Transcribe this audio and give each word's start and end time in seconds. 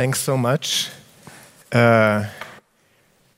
Thanks 0.00 0.20
so 0.20 0.38
much 0.38 0.88
uh, 1.72 2.24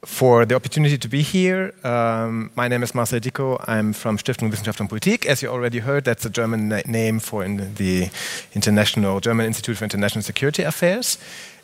for 0.04 0.46
the 0.46 0.54
opportunity 0.54 0.96
to 0.96 1.08
be 1.08 1.20
here. 1.20 1.74
Um, 1.82 2.52
my 2.54 2.68
name 2.68 2.84
is 2.84 2.94
Marcel 2.94 3.18
Dickow. 3.18 3.58
I'm 3.66 3.92
from 3.92 4.16
Stiftung 4.16 4.48
Wissenschaft 4.48 4.80
und 4.80 4.88
Politik. 4.88 5.26
As 5.26 5.42
you 5.42 5.48
already 5.48 5.80
heard, 5.80 6.04
that's 6.04 6.22
the 6.22 6.30
German 6.30 6.68
na 6.68 6.80
name 6.86 7.18
for 7.18 7.42
in 7.42 7.74
the 7.74 8.10
International 8.54 9.18
German 9.18 9.46
Institute 9.46 9.76
for 9.76 9.82
International 9.82 10.22
Security 10.22 10.62
Affairs. 10.62 11.18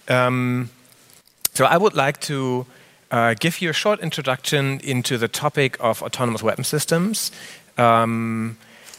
Um, 0.09 0.71
so 1.55 1.65
I 1.65 1.77
would 1.77 1.95
like 1.95 2.19
to 2.23 2.67
uh, 3.13 3.35
give 3.39 3.63
you 3.63 3.71
a 3.71 3.75
short 3.75 4.01
introduction 4.01 4.81
into 4.83 5.17
the 5.17 5.29
topic 5.29 5.77
of 5.79 6.03
autonomous 6.03 6.43
weapon 6.43 6.65
systems. 6.65 7.31
Um, 7.77 8.57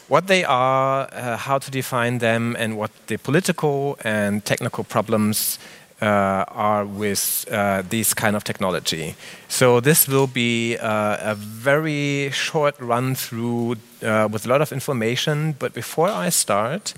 what 0.08 0.28
they 0.28 0.44
are, 0.44 1.08
uh, 1.12 1.36
how 1.36 1.58
to 1.58 1.70
define 1.70 2.18
them, 2.18 2.56
and 2.58 2.78
what 2.78 2.90
the 3.06 3.18
political 3.18 3.98
and 4.02 4.42
technical 4.44 4.82
problems 4.82 5.58
are 6.06 6.84
with 6.84 7.46
uh, 7.50 7.82
this 7.88 8.14
kind 8.14 8.36
of 8.36 8.44
technology. 8.44 9.14
So 9.48 9.80
this 9.80 10.08
will 10.08 10.26
be 10.26 10.76
uh, 10.78 11.16
a 11.20 11.34
very 11.34 12.30
short 12.32 12.78
run 12.80 13.14
through 13.14 13.76
uh, 14.02 14.28
with 14.30 14.46
a 14.46 14.48
lot 14.48 14.62
of 14.62 14.72
information. 14.72 15.54
But 15.58 15.74
before 15.74 16.08
I 16.08 16.30
start, 16.30 16.94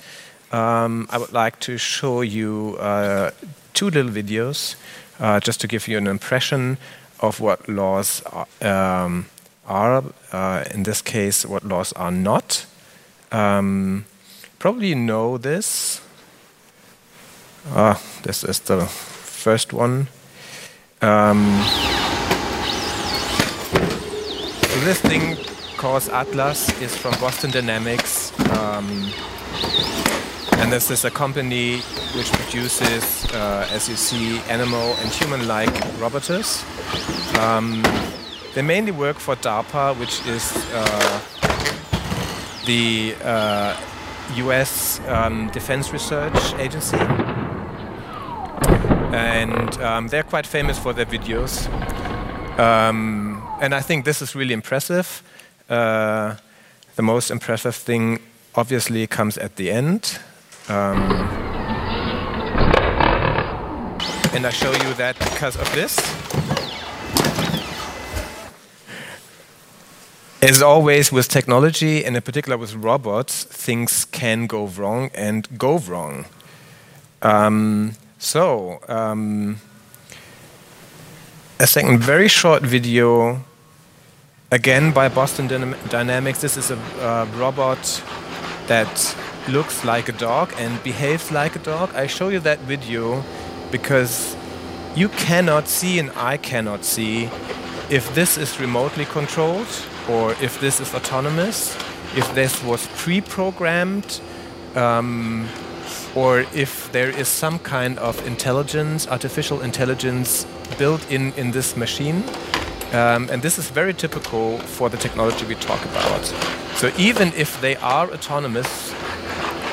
um, 0.53 1.09
I 1.11 1.19
would 1.19 1.33
like 1.33 1.59
to 1.61 1.79
show 1.79 2.21
you 2.21 2.77
uh, 2.79 3.31
two 3.75 3.91
little 3.91 4.13
videos 4.13 4.77
just 5.41 5.61
to 5.61 5.69
give 5.69 5.87
you 5.87 5.99
an 5.99 6.07
impression 6.07 6.79
of 7.21 7.41
what 7.41 7.69
laws 7.69 8.23
are, 8.27 8.47
um, 8.61 9.27
are 9.67 10.03
in 10.75 10.83
this 10.83 11.01
case, 11.01 11.47
what 11.47 11.65
laws 11.65 11.93
are 11.93 12.11
not. 12.11 12.67
Um, 13.31 14.05
probably 14.59 14.89
you 14.89 14.97
know 14.97 15.39
this. 15.39 16.01
Ah, 17.71 18.01
this 18.25 18.43
is 18.43 18.59
the 18.61 18.85
first 18.87 19.73
one. 19.73 20.09
Um, 21.01 21.45
this 24.85 25.01
thing 25.01 25.37
called 25.77 26.09
Atlas 26.09 26.69
is 26.83 26.97
from 26.97 27.13
Boston 27.21 27.53
Dynamics. 27.53 28.33
Um, 28.51 29.13
and 30.59 30.73
this 30.73 30.91
is 30.91 31.05
a 31.05 31.11
company 31.11 31.79
which 32.17 32.33
produces, 32.33 33.27
uh, 33.33 33.69
as 33.71 33.89
you 33.89 33.95
see, 33.95 34.41
animal 34.49 34.97
and 35.01 35.11
human-like 35.11 35.73
robots. 36.01 36.65
Um, 37.39 37.83
they 38.55 38.63
mainly 38.63 38.91
work 38.93 39.19
for 39.19 39.37
DARPA, 39.37 39.97
which 40.01 40.21
is 40.27 40.53
uh, 40.75 41.21
the 42.67 43.15
uh, 43.23 43.77
US 44.35 45.01
um, 45.07 45.49
Defense 45.51 45.93
Research 45.93 46.55
Agency. 46.59 46.99
And 49.13 49.77
um, 49.83 50.09
they're 50.09 50.23
quite 50.23 50.47
famous 50.47 50.79
for 50.79 50.93
their 50.93 51.07
videos. 51.07 51.69
Um, 52.59 53.43
and 53.61 53.75
I 53.75 53.81
think 53.81 54.05
this 54.05 54.23
is 54.23 54.35
really 54.35 54.55
impressive. 54.55 55.23
Uh, 55.69 56.37
the 56.97 57.03
most 57.03 57.31
impressive 57.31 57.75
thing 57.75 58.21
obviously 58.55 59.07
comes 59.07 59.39
at 59.39 59.57
the 59.57 59.71
end. 59.71 60.19
Um, 60.69 60.99
and 64.35 64.47
I 64.47 64.51
show 64.51 64.73
you 64.73 64.95
that 64.95 65.19
because 65.19 65.57
of 65.57 65.73
this. 65.75 65.99
As 70.43 70.61
always 70.61 71.13
with 71.13 71.29
technology, 71.29 72.05
and 72.05 72.17
in 72.17 72.23
particular 72.23 72.59
with 72.59 72.75
robots, 72.75 73.45
things 73.45 74.05
can 74.05 74.47
go 74.47 74.67
wrong 74.67 75.11
and 75.15 75.47
go 75.57 75.79
wrong. 75.79 76.25
Um, 77.23 77.95
so, 78.23 78.79
um, 78.87 79.59
a 81.59 81.67
second 81.67 81.99
very 81.99 82.29
short 82.29 82.63
video, 82.63 83.43
again 84.53 84.93
by 84.93 85.09
Boston 85.09 85.49
Dynamics. 85.89 86.41
This 86.41 86.57
is 86.57 86.71
a 86.71 86.79
uh, 87.01 87.27
robot 87.35 88.01
that 88.69 89.17
looks 89.49 89.85
like 89.85 90.09
a 90.09 90.13
dog 90.13 90.55
and 90.57 90.81
behaves 90.85 91.33
like 91.33 91.57
a 91.57 91.59
dog. 91.59 91.93
I 91.97 92.07
show 92.07 92.29
you 92.29 92.39
that 92.41 92.61
video 92.61 93.25
because 93.73 94.37
you 94.95 95.09
cannot 95.09 95.67
see 95.67 95.99
and 95.99 96.13
I 96.15 96.37
cannot 96.37 96.85
see 96.85 97.25
if 97.91 98.15
this 98.15 98.39
is 98.39 98.61
remotely 98.61 99.05
controlled 99.05 99.67
or 100.09 100.31
if 100.41 100.61
this 100.61 100.79
is 100.79 100.95
autonomous, 100.95 101.75
if 102.17 102.33
this 102.37 102.63
was 102.63 102.87
pre-programmed, 102.95 104.21
um, 104.77 105.49
or 106.15 106.41
if 106.55 106.91
there 106.93 107.11
is 107.11 107.29
some 107.29 107.59
kind 107.59 107.99
of 107.99 108.27
intelligence, 108.27 109.09
artificial 109.09 109.63
intelligence 109.63 110.47
built 110.79 111.11
in 111.11 111.33
in 111.37 111.53
this 111.53 111.77
machine. 111.77 112.23
Um, 112.93 113.31
and 113.31 113.41
this 113.41 113.59
is 113.59 113.71
very 113.71 113.95
typical 113.95 114.59
for 114.59 114.91
the 114.91 114.99
technology 114.99 115.47
we 115.47 115.55
talk 115.55 115.83
about. 115.85 116.25
So 116.75 116.91
even 116.99 117.33
if 117.35 117.59
they 117.61 117.77
are 117.77 118.11
autonomous 118.11 118.93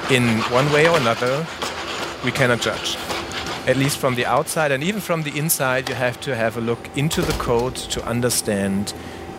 in 0.09 0.39
one 0.53 0.71
way 0.71 0.87
or 0.87 0.97
another, 0.97 1.45
we 2.23 2.31
cannot 2.31 2.61
judge. 2.61 2.97
At 3.67 3.75
least 3.75 3.97
from 3.97 4.15
the 4.15 4.25
outside 4.25 4.71
and 4.71 4.83
even 4.83 5.01
from 5.01 5.23
the 5.23 5.37
inside, 5.37 5.89
you 5.89 5.95
have 5.95 6.19
to 6.21 6.35
have 6.35 6.55
a 6.57 6.61
look 6.61 6.79
into 6.95 7.21
the 7.21 7.33
code 7.33 7.75
to 7.75 8.01
understand 8.05 8.93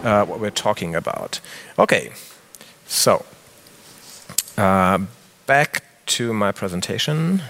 uh, 0.04 0.26
what 0.26 0.40
we're 0.40 0.50
talking 0.50 0.94
about. 0.94 1.40
Okay, 1.78 2.12
so 2.86 3.24
uh, 4.58 4.98
back 5.46 5.84
to 6.16 6.32
my 6.32 6.52
presentation. 6.52 7.42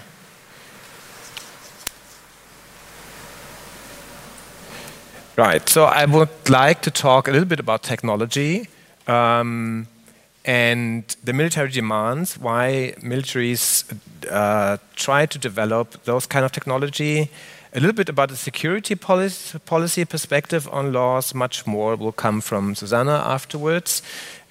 Right, 5.37 5.67
so 5.67 5.85
I 5.85 6.05
would 6.05 6.49
like 6.49 6.81
to 6.81 6.91
talk 6.91 7.27
a 7.27 7.31
little 7.31 7.47
bit 7.47 7.59
about 7.59 7.81
technology 7.83 8.67
um, 9.07 9.87
and 10.45 11.03
the 11.23 11.33
military 11.33 11.69
demands, 11.69 12.37
why 12.37 12.93
militaries 13.01 13.91
uh, 14.29 14.77
try 14.95 15.25
to 15.25 15.39
develop 15.39 16.03
those 16.03 16.27
kind 16.27 16.45
of 16.45 16.51
technology, 16.51 17.29
a 17.73 17.79
little 17.79 17.93
bit 17.93 18.09
about 18.09 18.29
the 18.29 18.35
security 18.35 18.95
policy, 18.95 19.57
policy 19.59 20.05
perspective 20.05 20.67
on 20.71 20.91
laws, 20.91 21.33
much 21.33 21.65
more 21.65 21.95
will 21.95 22.11
come 22.11 22.41
from 22.41 22.75
Susanne 22.75 23.07
afterwards. 23.07 24.01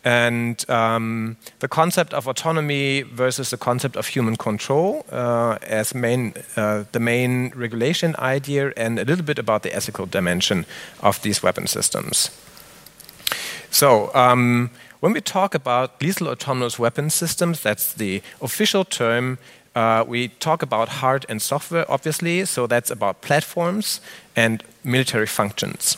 And 0.03 0.69
um, 0.71 1.37
the 1.59 1.69
concept 1.69 2.15
of 2.15 2.27
autonomy 2.27 3.03
versus 3.03 3.51
the 3.51 3.59
concept 3.59 3.97
of 3.97 4.07
human 4.07 4.37
control 4.37 5.05
uh, 5.13 5.59
as 5.63 5.95
main, 5.95 6.33
uh, 6.57 6.85
the 6.93 7.01
main 7.01 7.53
regulation 7.55 8.15
idea, 8.19 8.73
and 8.77 8.99
a 8.99 9.05
little 9.05 9.25
bit 9.25 9.39
about 9.39 9.63
the 9.63 9.75
ethical 9.75 10.07
dimension 10.07 10.65
of 11.03 11.21
these 11.21 11.43
weapon 11.43 11.67
systems. 11.67 12.31
So, 13.71 14.11
um, 14.15 14.71
when 15.01 15.13
we 15.13 15.21
talk 15.21 15.55
about 15.55 16.01
lethal 16.03 16.29
autonomous 16.29 16.79
weapon 16.79 17.11
systems, 17.11 17.63
that's 17.63 17.93
the 17.95 18.23
official 18.41 18.85
term. 18.85 19.39
Uh, 19.75 20.05
we 20.07 20.29
talk 20.29 20.63
about 20.63 20.89
hard 20.89 21.25
and 21.29 21.41
software, 21.41 21.91
obviously, 21.91 22.45
so 22.45 22.67
that's 22.67 22.91
about 22.91 23.23
platforms 23.23 24.01
and 24.35 24.63
military 24.83 25.27
functions. 25.27 25.97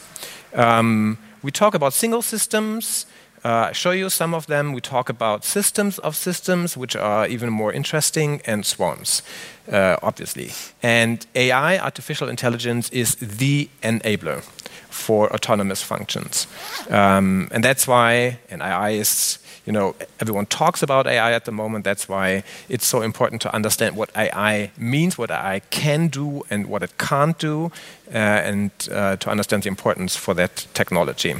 Um, 0.54 1.19
we 1.42 1.50
talk 1.50 1.74
about 1.74 1.92
single 1.94 2.22
systems. 2.22 3.06
Uh, 3.44 3.72
show 3.72 3.91
you 3.91 4.08
some 4.08 4.34
of 4.34 4.47
them. 4.47 4.72
We 4.72 4.80
talk 4.80 5.08
about 5.08 5.44
systems 5.44 5.98
of 5.98 6.14
systems, 6.14 6.76
which 6.76 6.94
are 6.94 7.26
even 7.26 7.50
more 7.50 7.72
interesting, 7.72 8.41
and 8.47 8.64
swarms, 8.64 9.22
uh, 9.70 9.97
obviously. 10.03 10.53
And 10.82 11.26
AI, 11.34 11.78
artificial 11.78 12.28
intelligence, 12.28 12.88
is 12.91 13.16
the 13.16 13.69
enabler 13.82 14.43
for 14.90 15.32
autonomous 15.32 15.82
functions. 15.82 16.46
Um, 16.88 17.49
and 17.50 17.64
that's 17.64 17.88
why, 17.88 18.38
and 18.49 18.62
AI 18.62 18.90
is, 18.90 19.38
you 19.66 19.72
know, 19.72 19.96
everyone 20.20 20.46
talks 20.46 20.82
about 20.82 21.08
AI 21.08 21.32
at 21.32 21.44
the 21.44 21.52
moment. 21.52 21.84
That's 21.84 22.08
why 22.08 22.44
it's 22.69 22.87
so 22.87 23.02
important 23.02 23.43
to 23.43 23.55
understand 23.55 23.96
what 23.96 24.11
AI 24.16 24.70
means, 24.76 25.19
what 25.19 25.32
AI 25.32 25.62
can 25.70 26.06
do, 26.08 26.43
and 26.49 26.66
what 26.66 26.84
it 26.84 26.96
can't 26.96 27.37
do, 27.38 27.72
uh, 28.14 28.19
and 28.19 28.70
uh, 28.93 29.16
to 29.16 29.31
understand 29.31 29.64
the 29.64 29.69
importance 29.69 30.14
for 30.14 30.34
that 30.34 30.69
technology. 30.75 31.34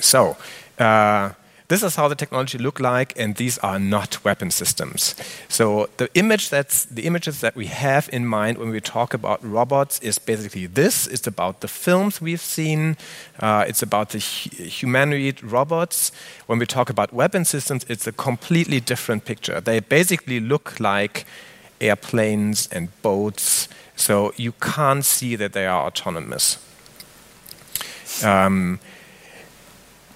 So, 0.00 0.36
uh, 0.78 1.30
this 1.68 1.82
is 1.82 1.96
how 1.96 2.08
the 2.08 2.14
technology 2.14 2.56
look 2.56 2.80
like, 2.80 3.12
and 3.20 3.36
these 3.36 3.58
are 3.58 3.78
not 3.78 4.24
weapon 4.24 4.50
systems. 4.50 5.14
So 5.48 5.90
the 5.98 6.08
image 6.14 6.48
that's 6.48 6.86
the 6.86 7.02
images 7.02 7.40
that 7.40 7.54
we 7.54 7.66
have 7.66 8.08
in 8.10 8.26
mind 8.26 8.56
when 8.56 8.70
we 8.70 8.80
talk 8.80 9.12
about 9.12 9.44
robots 9.44 10.00
is 10.00 10.18
basically 10.18 10.66
this. 10.66 11.06
It's 11.06 11.26
about 11.26 11.60
the 11.60 11.68
films 11.68 12.22
we've 12.22 12.40
seen. 12.40 12.96
Uh, 13.38 13.66
it's 13.68 13.82
about 13.82 14.10
the 14.10 14.18
humanoid 14.18 15.42
robots. 15.42 16.10
When 16.46 16.58
we 16.58 16.64
talk 16.64 16.88
about 16.88 17.12
weapon 17.12 17.44
systems, 17.44 17.84
it's 17.86 18.06
a 18.06 18.12
completely 18.12 18.80
different 18.80 19.26
picture. 19.26 19.60
They 19.60 19.80
basically 19.80 20.40
look 20.40 20.80
like 20.80 21.26
airplanes 21.82 22.66
and 22.72 22.88
boats. 23.02 23.68
So 23.94 24.32
you 24.36 24.52
can't 24.52 25.04
see 25.04 25.36
that 25.36 25.52
they 25.52 25.66
are 25.66 25.86
autonomous. 25.86 26.56
Um, 28.24 28.80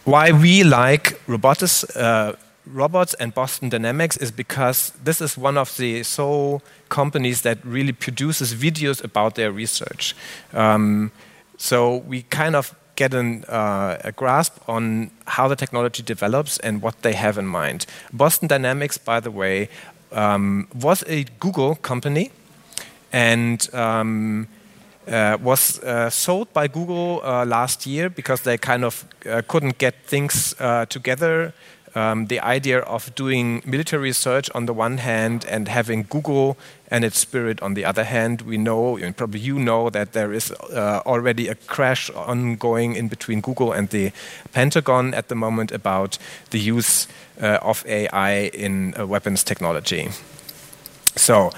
why 0.04 0.32
we 0.32 0.64
like 0.64 1.20
robotics, 1.26 1.84
uh, 1.96 2.36
robots 2.66 3.14
and 3.14 3.34
Boston 3.34 3.68
Dynamics 3.68 4.16
is 4.16 4.30
because 4.30 4.92
this 5.04 5.20
is 5.20 5.36
one 5.36 5.58
of 5.58 5.76
the 5.76 6.02
sole 6.02 6.62
companies 6.88 7.42
that 7.42 7.58
really 7.64 7.92
produces 7.92 8.54
videos 8.54 9.02
about 9.02 9.34
their 9.34 9.52
research. 9.52 10.14
Um, 10.52 11.10
so 11.56 11.96
we 11.96 12.22
kind 12.22 12.56
of 12.56 12.74
get 12.96 13.14
an, 13.14 13.44
uh, 13.44 13.96
a 14.04 14.12
grasp 14.12 14.58
on 14.68 15.10
how 15.26 15.48
the 15.48 15.56
technology 15.56 16.02
develops 16.02 16.58
and 16.58 16.82
what 16.82 17.02
they 17.02 17.14
have 17.14 17.38
in 17.38 17.46
mind. 17.46 17.86
Boston 18.12 18.48
Dynamics, 18.48 18.98
by 18.98 19.20
the 19.20 19.30
way, 19.30 19.68
um, 20.12 20.68
was 20.74 21.02
a 21.06 21.24
Google 21.40 21.76
company 21.76 22.30
and 23.12 23.72
um, 23.74 24.48
uh, 25.08 25.36
was 25.42 25.82
uh, 25.82 26.10
sold 26.10 26.52
by 26.52 26.68
Google 26.68 27.20
uh, 27.24 27.44
last 27.44 27.86
year 27.86 28.08
because 28.08 28.42
they 28.42 28.58
kind 28.58 28.84
of 28.84 29.04
uh, 29.26 29.42
couldn't 29.48 29.78
get 29.78 29.94
things 30.06 30.54
uh, 30.60 30.86
together. 30.86 31.52
Um, 31.94 32.28
the 32.28 32.40
idea 32.40 32.78
of 32.78 33.14
doing 33.14 33.62
military 33.66 34.02
research 34.02 34.48
on 34.54 34.64
the 34.64 34.72
one 34.72 34.98
hand 34.98 35.44
and 35.50 35.68
having 35.68 36.06
Google 36.08 36.56
and 36.90 37.04
its 37.04 37.18
spirit 37.18 37.60
on 37.62 37.74
the 37.74 37.84
other 37.84 38.04
hand, 38.04 38.42
we 38.42 38.56
know, 38.56 38.96
and 38.96 39.14
probably 39.14 39.40
you 39.40 39.58
know, 39.58 39.90
that 39.90 40.12
there 40.12 40.32
is 40.32 40.52
uh, 40.52 41.02
already 41.04 41.48
a 41.48 41.54
crash 41.54 42.08
ongoing 42.10 42.96
in 42.96 43.08
between 43.08 43.42
Google 43.42 43.72
and 43.72 43.90
the 43.90 44.10
Pentagon 44.52 45.12
at 45.12 45.28
the 45.28 45.34
moment 45.34 45.70
about 45.70 46.16
the 46.50 46.58
use 46.58 47.08
of 47.38 47.84
AI 47.86 48.50
in 48.54 48.94
weapons 49.08 49.44
technology. 49.44 50.08
So, 51.16 51.50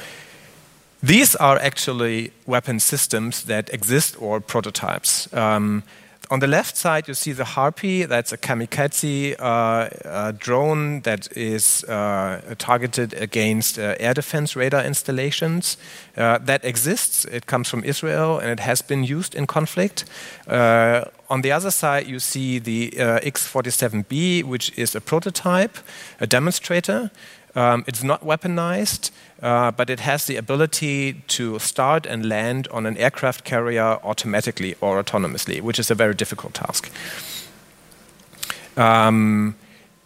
these 1.07 1.37
are 1.37 1.59
actually 1.59 2.33
weapon 2.47 2.81
systems 2.81 3.45
that 3.45 3.73
exist 3.73 4.17
or 4.21 4.41
prototypes. 4.41 5.33
Um, 5.35 5.83
on 6.31 6.41
the 6.41 6.47
left 6.47 6.77
side, 6.77 7.07
you 7.07 7.15
see 7.15 7.33
the 7.33 7.45
Harpy. 7.45 8.05
That's 8.05 8.33
a 8.33 8.39
kamikaze 8.39 9.37
uh, 9.39 10.33
drone 10.33 11.03
that 11.03 11.29
is 11.37 11.85
uh, 11.85 12.55
targeted 12.57 13.13
against 13.15 13.79
uh, 13.79 13.95
air 14.01 14.15
defense 14.15 14.57
radar 14.57 14.83
installations. 14.83 15.77
Uh, 16.17 16.39
that 16.39 16.65
exists. 16.65 17.27
It 17.27 17.45
comes 17.45 17.69
from 17.69 17.85
Israel 17.85 18.39
and 18.39 18.51
it 18.51 18.61
has 18.61 18.81
been 18.81 19.05
used 19.05 19.35
in 19.35 19.47
conflict. 19.47 20.07
Uh, 20.49 21.05
on 21.29 21.43
the 21.43 21.53
other 21.53 21.71
side, 21.71 22.07
you 22.07 22.19
see 22.19 22.59
the 22.59 22.93
uh, 22.99 23.21
X 23.23 23.47
47B, 23.47 24.45
which 24.45 24.73
is 24.79 24.95
a 24.95 25.01
prototype, 25.01 25.77
a 26.21 26.27
demonstrator. 26.27 27.11
Um, 27.55 27.85
it's 27.87 28.03
not 28.03 28.23
weaponized, 28.23 29.11
uh, 29.43 29.71
but 29.71 29.89
it 29.89 30.01
has 30.01 30.27
the 30.27 30.37
ability 30.37 31.23
to 31.29 31.59
start 31.59 32.07
and 32.07 32.29
land 32.29 32.67
on 32.69 32.87
an 32.87 32.97
aircraft 32.97 33.45
carrier 33.45 33.99
automatically 34.03 34.75
or 34.81 35.03
autonomously, 35.03 35.61
which 35.61 35.79
is 35.79 35.91
a 35.91 35.95
very 35.95 36.15
difficult 36.15 36.55
task. 36.55 36.91
Um, 38.77 39.55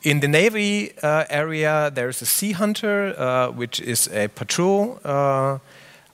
in 0.03 0.21
the 0.21 0.29
Navy 0.29 0.93
uh, 1.03 1.25
area, 1.31 1.91
there's 1.93 2.23
a 2.23 2.27
Sea 2.27 2.53
Hunter, 2.53 3.15
uh, 3.19 3.51
which 3.51 3.81
is 3.81 4.09
a 4.09 4.29
patrol 4.29 5.01
uh, 5.05 5.59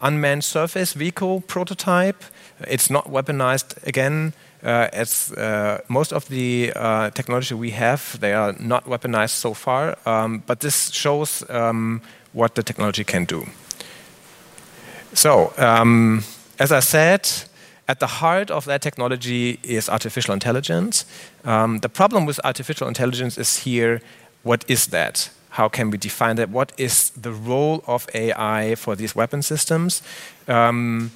unmanned 0.00 0.44
surface 0.44 0.92
vehicle 0.92 1.40
prototype. 1.40 2.22
It's 2.60 2.90
not 2.90 3.10
weaponized 3.10 3.84
again. 3.86 4.34
Uh, 4.64 4.88
as 4.94 5.30
uh, 5.32 5.78
most 5.88 6.12
of 6.12 6.26
the 6.28 6.72
uh, 6.74 7.10
technology 7.10 7.54
we 7.54 7.70
have, 7.70 8.18
they 8.20 8.32
are 8.32 8.54
not 8.58 8.86
weaponized 8.86 9.36
so 9.36 9.52
far, 9.52 9.98
um, 10.06 10.42
but 10.46 10.60
this 10.60 10.90
shows 10.90 11.44
um, 11.50 12.00
what 12.32 12.54
the 12.54 12.62
technology 12.62 13.04
can 13.04 13.26
do. 13.26 13.46
So, 15.12 15.52
um, 15.58 16.24
as 16.58 16.72
I 16.72 16.80
said, 16.80 17.28
at 17.88 18.00
the 18.00 18.06
heart 18.06 18.50
of 18.50 18.64
that 18.64 18.80
technology 18.80 19.58
is 19.62 19.88
artificial 19.88 20.32
intelligence. 20.32 21.04
Um, 21.44 21.78
the 21.80 21.88
problem 21.88 22.24
with 22.24 22.40
artificial 22.42 22.88
intelligence 22.88 23.36
is 23.36 23.58
here 23.58 24.00
what 24.44 24.64
is 24.68 24.86
that? 24.88 25.30
How 25.50 25.68
can 25.68 25.90
we 25.90 25.98
define 25.98 26.36
that? 26.36 26.50
What 26.50 26.72
is 26.76 27.10
the 27.10 27.32
role 27.32 27.84
of 27.86 28.06
AI 28.14 28.74
for 28.74 28.96
these 28.96 29.14
weapon 29.14 29.42
systems? 29.42 30.02
Um, 30.48 31.10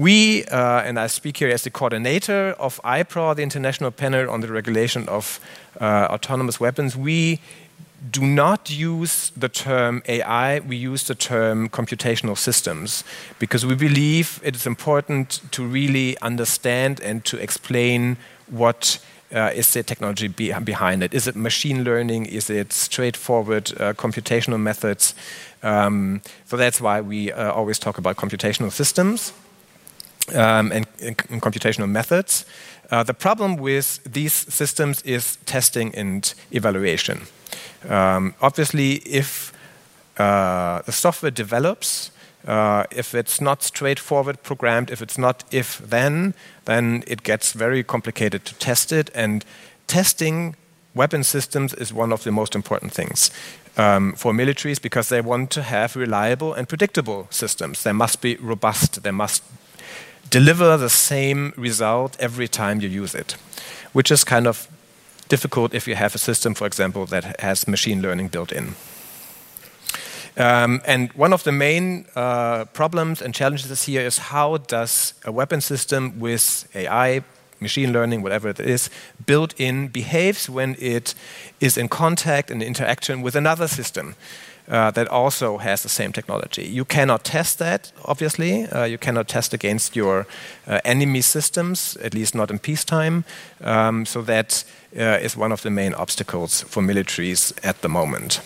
we, 0.00 0.44
uh, 0.46 0.80
and 0.80 0.98
I 0.98 1.08
speak 1.08 1.36
here 1.36 1.50
as 1.50 1.62
the 1.62 1.70
coordinator 1.70 2.54
of 2.58 2.80
IPRAW, 2.82 3.36
the 3.36 3.42
International 3.42 3.90
Panel 3.90 4.30
on 4.30 4.40
the 4.40 4.48
Regulation 4.48 5.06
of 5.08 5.38
uh, 5.78 6.08
Autonomous 6.10 6.58
Weapons, 6.58 6.96
we 6.96 7.38
do 8.10 8.22
not 8.22 8.70
use 8.70 9.30
the 9.36 9.50
term 9.50 10.02
AI, 10.08 10.60
we 10.60 10.76
use 10.76 11.06
the 11.06 11.14
term 11.14 11.68
computational 11.68 12.38
systems 12.38 13.04
because 13.38 13.66
we 13.66 13.74
believe 13.74 14.40
it 14.42 14.56
is 14.56 14.66
important 14.66 15.42
to 15.50 15.66
really 15.66 16.16
understand 16.22 17.00
and 17.00 17.22
to 17.26 17.36
explain 17.36 18.16
what 18.48 18.98
uh, 19.34 19.50
is 19.54 19.70
the 19.74 19.82
technology 19.82 20.28
be 20.28 20.50
behind 20.64 21.02
it. 21.02 21.12
Is 21.12 21.28
it 21.28 21.36
machine 21.36 21.84
learning? 21.84 22.24
Is 22.24 22.48
it 22.48 22.72
straightforward 22.72 23.70
uh, 23.78 23.92
computational 23.92 24.58
methods? 24.58 25.14
Um, 25.62 26.22
so 26.46 26.56
that's 26.56 26.80
why 26.80 27.02
we 27.02 27.32
uh, 27.32 27.52
always 27.52 27.78
talk 27.78 27.98
about 27.98 28.16
computational 28.16 28.72
systems 28.72 29.34
um, 30.34 30.72
and, 30.72 30.86
and, 31.00 31.42
computational 31.42 31.88
methods. 31.88 32.44
Uh, 32.90 33.02
the 33.02 33.14
problem 33.14 33.56
with 33.56 34.00
these 34.04 34.32
systems 34.32 35.02
is 35.02 35.36
testing 35.46 35.94
and 35.94 36.34
evaluation. 36.50 37.20
Um, 37.88 38.34
obviously, 38.40 38.94
if 39.06 39.52
uh, 40.18 40.82
the 40.82 40.92
software 40.92 41.30
develops, 41.30 42.10
uh, 42.46 42.84
if 42.90 43.14
it's 43.14 43.40
not 43.40 43.62
straightforward 43.62 44.42
programmed, 44.42 44.90
if 44.90 45.02
it's 45.02 45.18
not 45.18 45.44
if 45.50 45.78
then, 45.78 46.34
then 46.64 47.04
it 47.06 47.22
gets 47.22 47.52
very 47.52 47.82
complicated 47.82 48.44
to 48.44 48.54
test 48.54 48.92
it. 48.92 49.10
And 49.14 49.44
testing 49.86 50.56
weapon 50.94 51.24
systems 51.24 51.74
is 51.74 51.92
one 51.92 52.12
of 52.12 52.24
the 52.24 52.32
most 52.32 52.54
important 52.54 52.92
things 52.92 53.30
um, 53.76 54.12
for 54.14 54.32
militaries 54.32 54.80
because 54.80 55.08
they 55.08 55.20
want 55.20 55.50
to 55.50 55.62
have 55.62 55.96
reliable 55.96 56.52
and 56.52 56.68
predictable 56.68 57.26
systems. 57.30 57.82
They 57.82 57.92
must 57.92 58.20
be 58.20 58.36
robust, 58.36 59.02
they 59.02 59.10
must 59.10 59.42
deliver 60.28 60.76
the 60.76 60.90
same 60.90 61.52
result 61.56 62.16
every 62.20 62.48
time 62.48 62.80
you 62.80 62.88
use 62.88 63.14
it, 63.14 63.36
which 63.92 64.10
is 64.10 64.24
kind 64.24 64.46
of 64.46 64.68
difficult 65.28 65.74
if 65.74 65.88
you 65.88 65.94
have 65.94 66.14
a 66.14 66.18
system, 66.18 66.54
for 66.54 66.66
example, 66.66 67.06
that 67.06 67.40
has 67.40 67.66
machine 67.66 68.02
learning 68.02 68.28
built 68.28 68.52
in. 68.52 68.74
Um, 70.36 70.80
and 70.86 71.12
one 71.12 71.32
of 71.32 71.42
the 71.42 71.52
main 71.52 72.06
uh, 72.14 72.64
problems 72.66 73.20
and 73.22 73.34
challenges 73.34 73.84
here 73.84 74.00
is 74.00 74.18
how 74.18 74.58
does 74.58 75.14
a 75.24 75.32
weapon 75.32 75.60
system 75.60 76.20
with 76.20 76.68
AI, 76.74 77.22
machine 77.60 77.92
learning, 77.92 78.22
whatever 78.22 78.48
it 78.48 78.60
is, 78.60 78.90
built 79.26 79.54
in 79.58 79.88
behaves 79.88 80.48
when 80.48 80.76
it 80.78 81.14
is 81.60 81.76
in 81.76 81.88
contact 81.88 82.50
and 82.50 82.62
interaction 82.62 83.22
with 83.22 83.34
another 83.34 83.68
system 83.68 84.14
uh, 84.70 84.90
that 84.92 85.08
also 85.08 85.58
has 85.58 85.82
the 85.82 85.88
same 85.88 86.12
technology. 86.12 86.62
You 86.62 86.84
cannot 86.84 87.24
test 87.24 87.58
that, 87.58 87.92
obviously. 88.04 88.66
Uh, 88.66 88.84
you 88.84 88.98
cannot 88.98 89.26
test 89.28 89.52
against 89.52 89.96
your 89.96 90.26
uh, 90.66 90.78
enemy 90.84 91.22
systems, 91.22 91.96
at 91.96 92.14
least 92.14 92.34
not 92.34 92.50
in 92.50 92.58
peacetime. 92.58 93.24
Um, 93.60 94.06
so 94.06 94.22
that 94.22 94.64
uh, 94.96 95.18
is 95.22 95.36
one 95.36 95.52
of 95.52 95.62
the 95.62 95.70
main 95.70 95.94
obstacles 95.94 96.62
for 96.62 96.82
militaries 96.82 97.52
at 97.64 97.82
the 97.82 97.88
moment. 97.88 98.40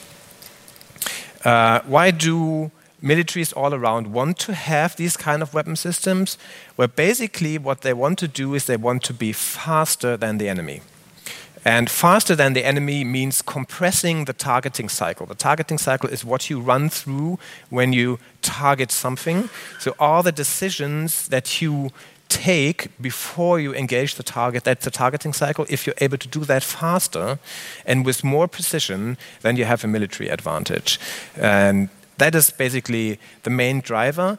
Uh, 1.44 1.80
why 1.86 2.10
do 2.10 2.70
militaries 3.02 3.54
all 3.54 3.74
around 3.74 4.06
want 4.06 4.38
to 4.38 4.54
have 4.54 4.96
these 4.96 5.16
kind 5.16 5.42
of 5.42 5.52
weapon 5.52 5.76
systems? 5.76 6.38
Well, 6.78 6.88
basically, 6.88 7.58
what 7.58 7.82
they 7.82 7.92
want 7.92 8.18
to 8.20 8.28
do 8.28 8.54
is 8.54 8.64
they 8.64 8.78
want 8.78 9.02
to 9.04 9.12
be 9.12 9.32
faster 9.32 10.16
than 10.16 10.38
the 10.38 10.48
enemy. 10.48 10.80
And 11.64 11.88
faster 11.88 12.36
than 12.36 12.52
the 12.52 12.64
enemy 12.64 13.04
means 13.04 13.40
compressing 13.40 14.26
the 14.26 14.34
targeting 14.34 14.88
cycle. 14.88 15.26
The 15.26 15.34
targeting 15.34 15.78
cycle 15.78 16.10
is 16.10 16.24
what 16.24 16.50
you 16.50 16.60
run 16.60 16.90
through 16.90 17.38
when 17.70 17.92
you 17.92 18.18
target 18.42 18.92
something. 18.92 19.48
So, 19.78 19.94
all 19.98 20.22
the 20.22 20.32
decisions 20.32 21.28
that 21.28 21.62
you 21.62 21.90
take 22.28 22.88
before 23.00 23.60
you 23.60 23.74
engage 23.74 24.16
the 24.16 24.22
target, 24.22 24.64
that's 24.64 24.84
the 24.84 24.90
targeting 24.90 25.32
cycle. 25.32 25.66
If 25.68 25.86
you're 25.86 25.96
able 26.00 26.18
to 26.18 26.28
do 26.28 26.44
that 26.44 26.62
faster 26.62 27.38
and 27.86 28.04
with 28.04 28.24
more 28.24 28.48
precision, 28.48 29.16
then 29.42 29.56
you 29.56 29.64
have 29.64 29.84
a 29.84 29.88
military 29.88 30.28
advantage. 30.28 30.98
And 31.36 31.88
that 32.18 32.34
is 32.34 32.50
basically 32.50 33.18
the 33.42 33.50
main 33.50 33.80
driver. 33.80 34.38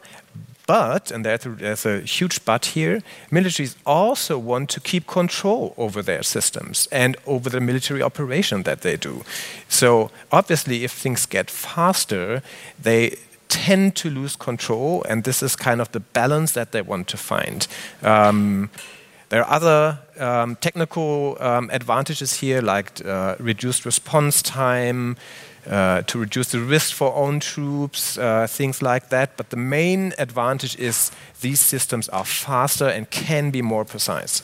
But, 0.66 1.12
and 1.12 1.24
there's 1.24 1.86
a, 1.86 2.00
huge 2.00 2.44
but 2.44 2.66
here, 2.66 3.00
militaries 3.30 3.76
also 3.86 4.36
want 4.36 4.68
to 4.70 4.80
keep 4.80 5.06
control 5.06 5.74
over 5.76 6.02
their 6.02 6.24
systems 6.24 6.88
and 6.90 7.16
over 7.24 7.48
the 7.48 7.60
military 7.60 8.02
operation 8.02 8.64
that 8.64 8.80
they 8.80 8.96
do. 8.96 9.22
So, 9.68 10.10
obviously, 10.32 10.82
if 10.82 10.90
things 10.90 11.24
get 11.24 11.50
faster, 11.50 12.42
they 12.82 13.16
tend 13.48 13.94
to 13.96 14.10
lose 14.10 14.34
control, 14.36 15.04
and 15.08 15.22
this 15.22 15.42
is 15.42 15.54
kind 15.54 15.80
of 15.80 15.92
the 15.92 16.00
balance 16.00 16.52
that 16.52 16.72
they 16.72 16.82
want 16.82 17.06
to 17.08 17.16
find. 17.16 17.68
Um, 18.02 18.70
there 19.28 19.44
are 19.44 19.50
other 19.50 19.98
um, 20.18 20.56
technical 20.56 21.36
um, 21.40 21.70
advantages 21.72 22.34
here, 22.34 22.60
like 22.60 23.04
uh, 23.04 23.34
reduced 23.38 23.84
response 23.84 24.40
time, 24.40 25.16
uh, 25.68 26.02
to 26.02 26.18
reduce 26.18 26.50
the 26.50 26.60
risk 26.60 26.94
for 26.94 27.14
own 27.14 27.40
troops, 27.40 28.18
uh, 28.18 28.46
things 28.48 28.82
like 28.82 29.08
that. 29.08 29.36
But 29.36 29.50
the 29.50 29.56
main 29.56 30.12
advantage 30.18 30.78
is 30.78 31.10
these 31.40 31.60
systems 31.60 32.08
are 32.10 32.24
faster 32.24 32.88
and 32.88 33.10
can 33.10 33.50
be 33.50 33.62
more 33.62 33.84
precise. 33.84 34.42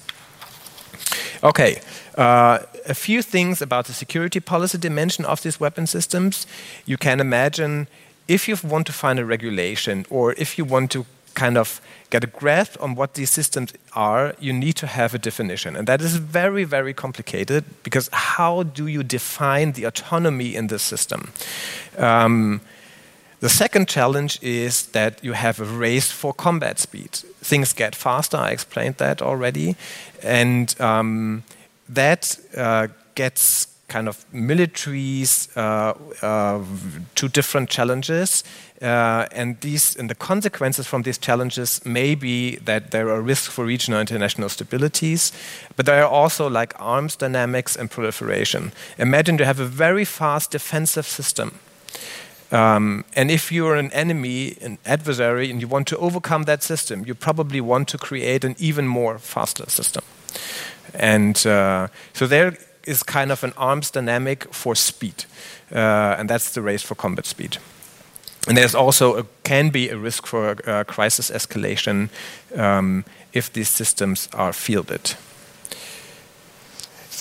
Okay, 1.43 1.81
uh, 2.17 2.61
a 2.89 2.95
few 2.95 3.23
things 3.23 3.63
about 3.63 3.87
the 3.87 3.93
security 3.93 4.41
policy 4.41 4.79
dimension 4.79 5.25
of 5.25 5.43
these 5.43 5.59
weapon 5.59 5.87
systems. 5.87 6.47
You 6.87 6.97
can 6.97 7.21
imagine 7.21 7.89
if 8.29 8.49
you 8.49 8.57
want 8.63 8.87
to 8.87 8.93
find 8.93 9.19
a 9.19 9.25
regulation 9.25 10.07
or 10.09 10.35
if 10.35 10.57
you 10.57 10.65
want 10.65 10.91
to 10.93 11.05
kind 11.35 11.57
of 11.57 11.81
get 12.13 12.23
a 12.25 12.27
grasp 12.27 12.77
on 12.83 12.95
what 12.95 13.15
these 13.15 13.31
systems 13.31 13.73
are, 13.95 14.35
you 14.39 14.53
need 14.53 14.77
to 14.77 14.87
have 14.87 15.15
a 15.15 15.19
definition. 15.19 15.77
And 15.77 15.87
that 15.87 16.03
is 16.03 16.17
very, 16.17 16.65
very 16.65 16.93
complicated 16.95 17.65
because 17.83 18.11
how 18.13 18.65
do 18.65 18.87
you 18.87 19.03
define 19.03 19.73
the 19.73 19.85
autonomy 19.85 20.55
in 20.55 20.67
this 20.67 20.83
system? 20.83 21.33
Um, 21.97 22.61
the 23.41 23.49
second 23.49 23.89
challenge 23.89 24.39
is 24.43 24.87
that 24.93 25.25
you 25.25 25.33
have 25.33 25.59
a 25.59 25.65
race 25.65 26.13
for 26.13 26.35
combat 26.35 26.79
speed. 26.79 27.13
Things 27.41 27.73
get 27.73 27.97
faster, 27.97 28.37
I 28.37 28.51
explained 28.51 28.97
that 28.99 29.23
already. 29.23 29.75
And 30.23 30.81
um, 30.81 31.43
that 31.89 32.39
uh, 32.57 32.89
gets 33.15 33.67
kind 33.89 34.09
of 34.09 34.25
militaries 34.33 35.49
uh, 35.57 35.95
uh, 36.27 36.65
to 37.15 37.29
different 37.29 37.71
challenges. 37.71 38.45
Uh, 38.83 39.27
and 39.31 39.61
these 39.61 39.95
and 39.97 40.11
the 40.11 40.15
consequences 40.15 40.87
from 40.87 41.03
these 41.03 41.19
challenges 41.19 41.81
may 41.85 42.17
be 42.17 42.57
that 42.65 42.91
there 42.91 43.09
are 43.11 43.23
risks 43.23 43.55
for 43.55 43.65
regional 43.65 44.01
and 44.01 44.11
international 44.11 44.49
stabilities, 44.49 45.33
but 45.77 45.87
there 45.87 46.03
are 46.03 46.11
also 46.11 46.51
like 46.51 46.75
arms 46.81 47.17
dynamics 47.17 47.77
and 47.77 47.91
proliferation. 47.91 48.73
Imagine 48.99 49.39
you 49.39 49.45
have 49.45 49.61
a 49.61 49.67
very 49.67 50.05
fast 50.05 50.51
defensive 50.51 51.07
system 51.07 51.61
um, 52.53 53.05
and 53.17 53.31
if 53.31 53.51
you're 53.51 53.77
an 53.77 53.91
enemy, 53.93 54.57
an 54.61 54.79
adversary, 54.85 55.51
and 55.51 55.61
you 55.61 55.67
want 55.67 55.89
to 55.89 55.97
overcome 55.97 56.43
that 56.45 56.63
system, 56.63 57.05
you 57.07 57.15
probably 57.15 57.63
want 57.63 57.89
to 57.89 57.99
create 57.99 58.45
an 58.45 58.55
even 58.59 58.87
more 58.87 59.19
faster 59.19 59.69
system. 59.71 60.05
And 60.93 61.47
uh, 61.47 61.89
so 62.13 62.27
there 62.27 62.59
is 62.85 63.03
kind 63.03 63.33
of 63.33 63.43
an 63.43 63.55
arms 63.57 63.91
dynamic 63.91 64.53
for 64.53 64.75
speed, 64.75 65.25
uh, 65.75 66.17
and 66.19 66.29
that's 66.29 66.53
the 66.53 66.61
race 66.61 66.83
for 66.83 66.95
combat 66.95 67.25
speed. 67.25 67.57
And 68.49 68.57
there's 68.57 68.75
also 68.75 69.19
a, 69.19 69.25
can 69.45 69.71
be 69.71 69.89
a 69.89 69.97
risk 69.97 70.27
for 70.27 70.57
crisis 70.85 71.31
escalation 71.31 72.09
um, 72.57 73.05
if 73.33 73.53
these 73.53 73.69
systems 73.69 74.29
are 74.33 74.53
fielded. 74.53 75.15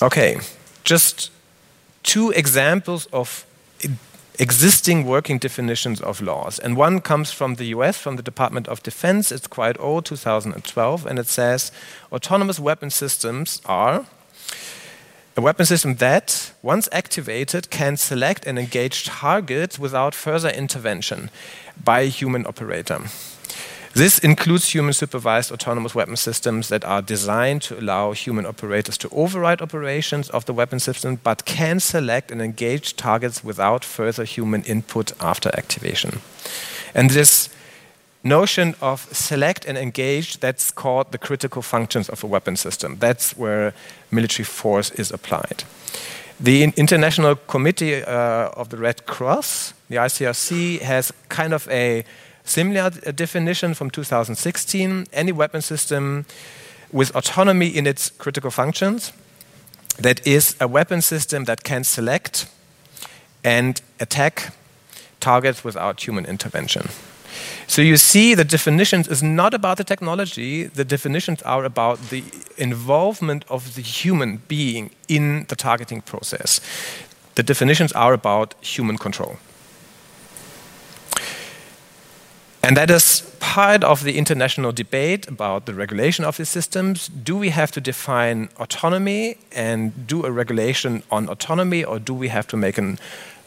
Okay, 0.02 0.40
just 0.82 1.30
two 2.02 2.30
examples 2.32 3.06
of 3.12 3.46
existing 4.38 5.06
working 5.06 5.38
definitions 5.38 6.00
of 6.00 6.20
laws. 6.20 6.58
And 6.58 6.76
one 6.76 7.00
comes 7.00 7.30
from 7.30 7.54
the 7.56 7.66
US, 7.66 7.98
from 7.98 8.16
the 8.16 8.22
Department 8.22 8.68
of 8.68 8.82
Defense. 8.82 9.30
It's 9.30 9.46
quite 9.46 9.78
old, 9.78 10.04
2012, 10.06 11.06
and 11.06 11.18
it 11.18 11.26
says 11.26 11.70
autonomous 12.10 12.58
weapon 12.58 12.90
systems 12.90 13.60
are 13.66 14.06
a 15.36 15.40
weapon 15.40 15.66
system 15.66 15.94
that, 15.96 16.52
once 16.62 16.88
activated, 16.92 17.70
can 17.70 17.96
select 17.96 18.46
and 18.46 18.58
engage 18.58 19.04
targets 19.04 19.78
without 19.78 20.14
further 20.14 20.50
intervention 20.50 21.30
by 21.82 22.00
a 22.00 22.08
human 22.08 22.46
operator. 22.46 23.00
This 23.94 24.18
includes 24.18 24.74
human 24.74 24.94
supervised 24.94 25.52
autonomous 25.52 25.94
weapon 25.94 26.16
systems 26.16 26.68
that 26.68 26.84
are 26.84 27.02
designed 27.02 27.60
to 27.62 27.78
allow 27.78 28.12
human 28.12 28.46
operators 28.46 28.96
to 28.98 29.08
override 29.10 29.60
operations 29.60 30.30
of 30.30 30.46
the 30.46 30.54
weapon 30.54 30.80
system 30.80 31.16
but 31.22 31.44
can 31.44 31.78
select 31.78 32.30
and 32.30 32.40
engage 32.40 32.96
targets 32.96 33.44
without 33.44 33.84
further 33.84 34.24
human 34.24 34.62
input 34.64 35.12
after 35.20 35.50
activation. 35.58 36.20
And 36.94 37.10
this 37.10 37.50
notion 38.22 38.74
of 38.80 39.08
select 39.12 39.64
and 39.66 39.76
engage, 39.78 40.38
that's 40.38 40.70
called 40.70 41.12
the 41.12 41.18
critical 41.18 41.62
functions 41.62 42.08
of 42.08 42.24
a 42.24 42.26
weapon 42.26 42.56
system. 42.56 42.96
That's 42.98 43.36
where 43.36 43.72
military 44.10 44.44
force 44.44 44.90
is 44.92 45.12
applied. 45.12 45.64
The 46.40 46.64
International 46.76 47.36
Committee 47.36 48.02
uh, 48.02 48.50
of 48.56 48.68
the 48.68 48.76
Red 48.76 49.06
Cross, 49.06 49.74
the 49.88 49.96
ICRC, 49.96 50.80
has 50.80 51.12
kind 51.28 51.52
of 51.52 51.68
a 51.68 52.04
Similar 52.44 52.90
definition 52.90 53.74
from 53.74 53.90
2016 53.90 55.06
any 55.12 55.32
weapon 55.32 55.62
system 55.62 56.26
with 56.90 57.14
autonomy 57.14 57.68
in 57.68 57.86
its 57.86 58.10
critical 58.10 58.50
functions 58.50 59.12
that 59.98 60.26
is 60.26 60.56
a 60.60 60.66
weapon 60.66 61.02
system 61.02 61.44
that 61.44 61.62
can 61.62 61.84
select 61.84 62.46
and 63.44 63.80
attack 64.00 64.52
targets 65.20 65.62
without 65.62 66.00
human 66.00 66.26
intervention. 66.26 66.88
So 67.66 67.82
you 67.82 67.96
see, 67.96 68.34
the 68.34 68.44
definitions 68.44 69.08
is 69.08 69.22
not 69.22 69.54
about 69.54 69.76
the 69.76 69.84
technology. 69.84 70.64
The 70.64 70.84
definitions 70.84 71.42
are 71.42 71.64
about 71.64 72.10
the 72.10 72.22
involvement 72.56 73.44
of 73.48 73.74
the 73.74 73.82
human 73.82 74.42
being 74.48 74.90
in 75.08 75.46
the 75.48 75.56
targeting 75.56 76.02
process. 76.02 76.60
The 77.34 77.42
definitions 77.42 77.92
are 77.92 78.12
about 78.12 78.54
human 78.60 78.98
control. 78.98 79.36
And 82.62 82.76
that 82.76 82.90
is 82.90 83.22
part 83.40 83.82
of 83.82 84.04
the 84.04 84.16
international 84.16 84.72
debate 84.72 85.26
about 85.28 85.66
the 85.66 85.74
regulation 85.74 86.24
of 86.24 86.36
these 86.36 86.48
systems. 86.48 87.08
Do 87.08 87.36
we 87.36 87.50
have 87.50 87.72
to 87.72 87.80
define 87.80 88.48
autonomy 88.58 89.36
and 89.50 90.06
do 90.06 90.24
a 90.24 90.30
regulation 90.30 91.02
on 91.10 91.28
autonomy, 91.28 91.82
or 91.84 91.98
do 91.98 92.14
we 92.14 92.28
have 92.28 92.46
to 92.46 92.56
make 92.56 92.78
a 92.78 92.96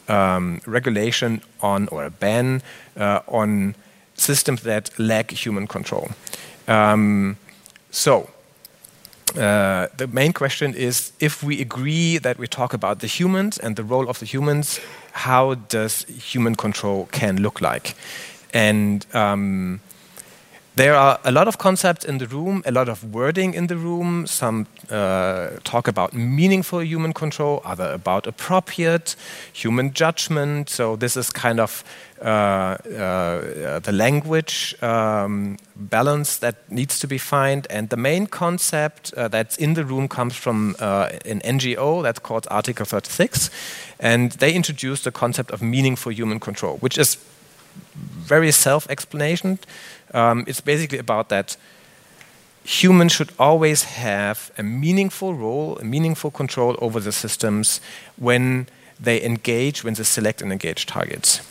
um, 0.07 0.61
regulation 0.65 1.41
on 1.61 1.87
or 1.89 2.05
a 2.05 2.09
ban 2.09 2.61
uh, 2.97 3.19
on 3.27 3.75
systems 4.15 4.61
that 4.61 4.91
lack 4.97 5.31
human 5.31 5.67
control? 5.67 6.09
Um, 6.67 7.37
so, 7.91 8.29
uh, 9.37 9.87
the 9.97 10.07
main 10.07 10.31
question 10.31 10.73
is 10.73 11.11
if 11.19 11.43
we 11.43 11.61
agree 11.61 12.17
that 12.17 12.37
we 12.37 12.47
talk 12.47 12.73
about 12.73 12.99
the 12.99 13.07
humans 13.07 13.57
and 13.57 13.75
the 13.75 13.83
role 13.83 14.09
of 14.09 14.19
the 14.19 14.25
humans, 14.25 14.79
how 15.11 15.55
does 15.55 16.03
human 16.05 16.55
control 16.55 17.07
can 17.11 17.41
look 17.41 17.59
like? 17.59 17.95
And 18.53 19.05
um, 19.13 19.81
there 20.75 20.93
are 20.93 21.19
a 21.23 21.31
lot 21.31 21.47
of 21.47 21.57
concepts 21.57 22.03
in 22.03 22.17
the 22.17 22.27
room, 22.27 22.61
a 22.65 22.71
lot 22.71 22.89
of 22.89 23.13
wording 23.13 23.53
in 23.53 23.67
the 23.67 23.77
room. 23.77 24.27
Some 24.27 24.67
uh, 24.89 25.51
talk 25.63 25.87
about 25.87 26.13
meaningful 26.13 26.83
human 26.83 27.13
control, 27.13 27.61
other 27.63 27.93
about 27.93 28.27
appropriate 28.27 29.15
human 29.53 29.93
judgment. 29.93 30.69
So 30.69 30.97
this 30.97 31.15
is 31.15 31.29
kind 31.29 31.61
of 31.61 31.83
uh, 32.21 32.25
uh, 32.25 33.79
the 33.79 33.91
language 33.93 34.75
um, 34.81 35.57
balance 35.77 36.37
that 36.37 36.55
needs 36.69 36.99
to 36.99 37.07
be 37.07 37.17
found. 37.17 37.67
And 37.69 37.89
the 37.89 37.97
main 37.97 38.27
concept 38.27 39.13
uh, 39.13 39.29
that's 39.29 39.55
in 39.55 39.75
the 39.75 39.85
room 39.85 40.09
comes 40.09 40.35
from 40.35 40.75
uh, 40.79 41.09
an 41.25 41.39
NGO 41.41 42.03
that's 42.03 42.19
called 42.19 42.47
Article 42.51 42.85
36, 42.85 43.49
and 43.99 44.33
they 44.33 44.53
introduced 44.53 45.05
the 45.05 45.11
concept 45.11 45.51
of 45.51 45.61
meaningful 45.61 46.11
human 46.11 46.39
control, 46.39 46.77
which 46.77 46.97
is 46.97 47.17
very 47.95 48.51
self-explanation. 48.51 49.59
Um, 50.15 50.45
it's 50.47 50.61
basically 50.61 50.97
about 50.97 51.29
that 51.29 51.57
humans 52.63 53.11
should 53.11 53.31
always 53.37 53.83
have 53.83 54.51
a 54.57 54.63
meaningful 54.63 55.35
role, 55.35 55.77
a 55.77 55.83
meaningful 55.83 56.31
control 56.31 56.75
over 56.79 56.99
the 56.99 57.11
systems 57.11 57.81
when 58.17 58.67
they 58.99 59.21
engage, 59.23 59.83
when 59.83 59.93
they 59.93 60.03
select 60.03 60.41
and 60.41 60.51
engage 60.51 60.85
targets. 60.85 61.41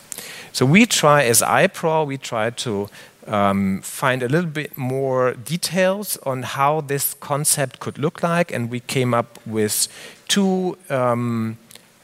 So 0.51 0.65
we 0.65 0.85
try, 0.85 1.23
as 1.23 1.41
IPRAW, 1.41 2.07
we 2.07 2.17
try 2.17 2.49
to 2.49 2.89
um, 3.27 3.81
find 3.81 4.23
a 4.23 4.27
little 4.27 4.49
bit 4.49 4.77
more 4.77 5.33
details 5.33 6.17
on 6.25 6.43
how 6.43 6.81
this 6.81 7.13
concept 7.13 7.79
could 7.79 7.97
look 7.97 8.23
like, 8.23 8.51
and 8.51 8.69
we 8.71 8.79
came 8.79 9.13
up 9.13 9.39
with 9.45 9.87
two 10.27 10.77
um, 10.89 11.57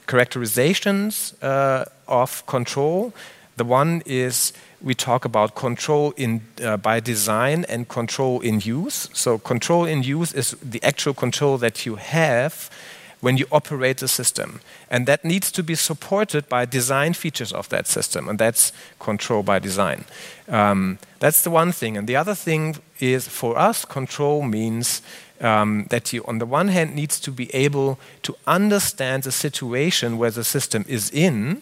characterizations 0.08 1.34
uh, 1.42 1.86
of 2.08 2.46
control. 2.46 3.14
The 3.58 3.66
one 3.66 4.04
is 4.06 4.54
we 4.84 4.96
talk 4.96 5.26
about 5.26 5.56
control 5.56 6.14
in, 6.18 6.42
uh, 6.64 6.78
by 6.78 7.00
design 7.00 7.66
and 7.70 7.88
control 7.88 8.40
in 8.42 8.60
use. 8.60 9.10
So, 9.14 9.38
control 9.38 9.86
in 9.86 10.04
use 10.04 10.34
is 10.34 10.56
the 10.62 10.82
actual 10.84 11.14
control 11.14 11.58
that 11.60 11.86
you 11.86 11.96
have 11.96 12.70
when 13.22 13.38
you 13.38 13.46
operate 13.52 13.98
the 13.98 14.08
system. 14.08 14.60
And 14.90 15.06
that 15.06 15.24
needs 15.24 15.52
to 15.52 15.64
be 15.64 15.76
supported 15.76 16.50
by 16.50 16.66
design 16.66 17.14
features 17.14 17.54
of 17.54 17.70
that 17.70 17.88
system, 17.88 18.28
and 18.28 18.40
that's 18.40 18.74
control 19.00 19.44
by 19.44 19.60
design. 19.60 20.06
Um, 20.48 20.98
that's 21.20 21.44
the 21.44 21.52
one 21.52 21.72
thing. 21.72 21.98
And 21.98 22.08
the 22.08 22.16
other 22.16 22.36
thing 22.36 22.78
is 23.00 23.28
for 23.28 23.58
us, 23.58 23.86
control 23.86 24.42
means 24.42 25.02
um, 25.40 25.86
that 25.90 26.12
you, 26.14 26.24
on 26.26 26.40
the 26.40 26.46
one 26.46 26.68
hand, 26.70 26.96
needs 26.96 27.20
to 27.22 27.32
be 27.32 27.54
able 27.54 28.00
to 28.24 28.36
understand 28.48 29.24
the 29.24 29.32
situation 29.32 30.18
where 30.18 30.32
the 30.32 30.44
system 30.44 30.86
is 30.88 31.10
in 31.12 31.62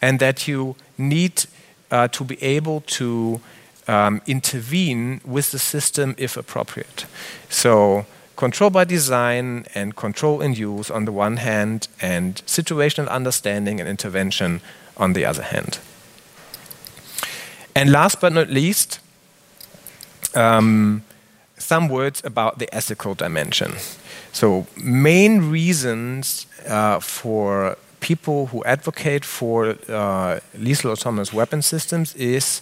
and 0.00 0.20
that 0.20 0.48
you 0.48 0.76
need 0.96 1.44
uh, 1.90 2.08
to 2.08 2.24
be 2.24 2.42
able 2.42 2.82
to 2.82 3.40
um, 3.86 4.20
intervene 4.26 5.20
with 5.24 5.50
the 5.50 5.58
system 5.58 6.14
if 6.18 6.36
appropriate. 6.36 7.06
So, 7.48 8.06
control 8.36 8.70
by 8.70 8.84
design 8.84 9.66
and 9.74 9.96
control 9.96 10.40
in 10.40 10.54
use 10.54 10.90
on 10.90 11.06
the 11.06 11.12
one 11.12 11.38
hand, 11.38 11.88
and 12.00 12.36
situational 12.46 13.08
understanding 13.08 13.80
and 13.80 13.88
intervention 13.88 14.60
on 14.96 15.14
the 15.14 15.24
other 15.24 15.42
hand. 15.42 15.78
And 17.74 17.90
last 17.90 18.20
but 18.20 18.32
not 18.32 18.48
least, 18.48 19.00
um, 20.34 21.02
some 21.56 21.88
words 21.88 22.22
about 22.24 22.58
the 22.58 22.72
ethical 22.74 23.14
dimension. 23.14 23.74
So, 24.32 24.66
main 24.76 25.50
reasons 25.50 26.46
uh, 26.68 27.00
for 27.00 27.76
people 28.00 28.46
who 28.46 28.64
advocate 28.64 29.24
for 29.24 29.76
uh, 29.88 30.40
lethal 30.58 30.90
autonomous 30.90 31.32
weapon 31.32 31.62
systems 31.62 32.14
is 32.14 32.60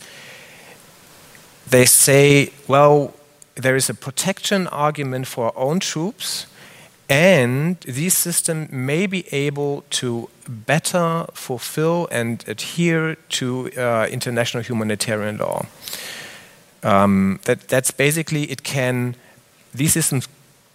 they 1.69 1.85
say, 1.85 2.53
well, 2.69 3.13
there 3.55 3.77
is 3.77 3.91
a 3.91 3.95
protection 3.95 4.67
argument 4.69 5.27
for 5.27 5.47
our 5.47 5.57
own 5.57 5.81
troops, 5.81 6.47
and 7.09 7.81
these 7.81 8.17
systems 8.17 8.71
may 8.71 9.07
be 9.07 9.25
able 9.33 9.85
to 9.91 10.29
better 10.49 11.27
fulfill 11.33 12.09
and 12.11 12.45
adhere 12.49 13.17
to 13.29 13.71
uh, 13.77 14.07
international 14.11 14.63
humanitarian 14.63 15.39
law. 15.39 15.67
Um, 16.83 17.41
that, 17.45 17.69
that's 17.69 17.91
basically 17.91 18.45
it 18.45 18.63
can, 18.63 19.17
these 19.75 19.93
systems 19.93 20.29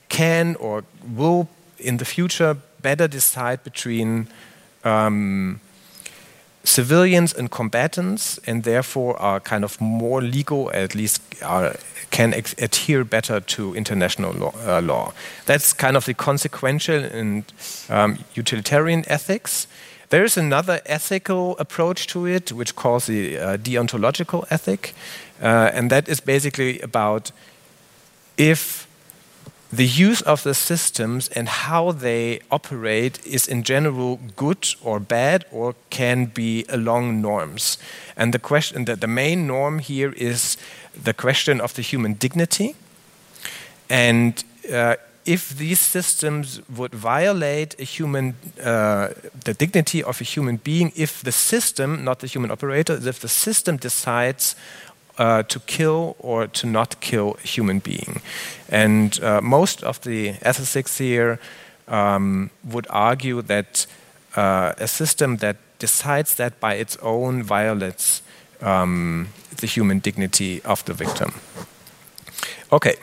can 0.10 0.56
or 0.56 0.84
will 1.08 1.48
in 1.78 1.98
the 1.98 2.06
future 2.06 2.58
better 2.82 3.08
decide 3.08 3.64
between 3.64 4.28
um, 4.84 5.60
civilians 6.64 7.34
and 7.34 7.50
combatants, 7.50 8.40
and 8.48 8.64
therefore 8.64 9.20
are 9.22 9.40
kind 9.40 9.64
of 9.64 9.80
more 9.82 10.22
legal, 10.22 10.72
at 10.74 10.96
least 10.96 11.22
are, 11.42 11.76
can 12.12 12.34
adhere 12.34 13.04
better 13.04 13.40
to 13.40 13.74
international 13.76 14.34
law, 14.34 14.54
uh, 14.66 14.82
law, 14.82 15.14
That's 15.46 15.74
kind 15.74 15.98
of 15.98 16.06
the 16.06 16.14
consequential 16.14 17.04
and 17.04 17.44
um, 17.90 18.20
utilitarian 18.36 19.04
ethics. 19.08 19.68
There 20.10 20.24
is 20.26 20.38
another 20.38 20.82
ethical 20.86 21.56
approach 21.58 22.08
to 22.08 22.28
it, 22.28 22.52
which 22.52 22.76
calls 22.76 23.06
the 23.06 23.38
uh, 23.38 23.58
deontological 23.58 24.46
ethic, 24.50 24.94
uh, 25.42 25.72
and 25.74 25.90
that 25.90 26.10
is 26.10 26.20
basically 26.20 26.82
about 26.82 27.32
if 28.38 28.88
the 29.72 29.86
use 29.86 30.22
of 30.22 30.44
the 30.44 30.54
systems 30.54 31.30
and 31.30 31.48
how 31.48 31.92
they 31.94 32.42
operate 32.50 33.26
is 33.26 33.48
in 33.48 33.64
general 33.64 34.20
good 34.36 34.68
or 34.84 35.00
bad 35.00 35.46
or 35.52 35.76
can 35.90 36.26
be 36.26 36.66
along 36.68 37.22
norms. 37.22 37.78
And 38.18 38.34
the 38.34 38.40
question 38.40 38.86
that 38.86 39.00
the 39.00 39.08
main 39.08 39.48
norm 39.48 39.80
here 39.80 40.12
is 40.18 40.58
the 41.04 41.14
question 41.14 41.62
of 41.62 41.74
the 41.74 41.82
human 41.82 42.16
dignity. 42.16 42.76
And 43.90 44.44
uh, 44.72 44.96
if 45.26 45.50
these 45.58 45.80
systems 45.80 46.62
would 46.76 46.94
violate 46.94 47.80
a 47.80 47.84
human, 47.84 48.36
uh, 48.64 49.10
the 49.46 49.54
dignity 49.54 50.04
of 50.04 50.20
a 50.20 50.24
human 50.24 50.58
being, 50.58 50.92
if 50.96 51.22
the 51.22 51.32
system, 51.32 52.04
not 52.04 52.20
the 52.20 52.28
human 52.28 52.52
operator, 52.52 53.00
if 53.08 53.20
the 53.20 53.28
system 53.28 53.78
decides 53.78 54.56
uh, 55.18 55.44
to 55.44 55.60
kill 55.60 56.16
or 56.20 56.48
to 56.48 56.68
not 56.68 57.00
kill 57.00 57.38
a 57.44 57.48
human 57.48 57.80
being. 57.80 58.22
And 58.70 59.20
uh, 59.24 59.42
most 59.42 59.84
of 59.84 60.00
the 60.02 60.34
ethicists 60.34 60.98
here 60.98 61.40
um, 61.88 62.50
would 62.64 62.88
argue 62.90 63.42
that 63.42 63.86
uh, 64.36 64.74
a 64.78 64.88
system 64.88 65.38
that 65.38 65.58
decides 65.80 66.36
that 66.36 66.60
by 66.60 66.76
its 66.76 66.98
own 67.02 67.44
violates 67.44 68.22
um, 68.62 69.28
the 69.58 69.68
human 69.68 70.00
dignity 70.00 70.62
of 70.64 70.84
the 70.86 70.94
victim. 70.94 71.34
Okay, 72.72 72.96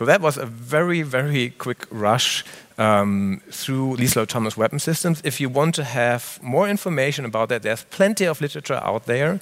so 0.00 0.06
that 0.06 0.22
was 0.22 0.38
a 0.38 0.46
very, 0.46 1.02
very 1.02 1.50
quick 1.50 1.86
rush 1.90 2.42
um, 2.78 3.42
through 3.50 3.96
lethal 3.96 4.22
autonomous 4.22 4.56
weapon 4.56 4.78
systems. 4.78 5.20
If 5.24 5.42
you 5.42 5.50
want 5.50 5.74
to 5.74 5.84
have 5.84 6.38
more 6.42 6.66
information 6.70 7.26
about 7.26 7.50
that, 7.50 7.60
there's 7.60 7.84
plenty 7.90 8.24
of 8.24 8.40
literature 8.40 8.80
out 8.82 9.04
there. 9.04 9.40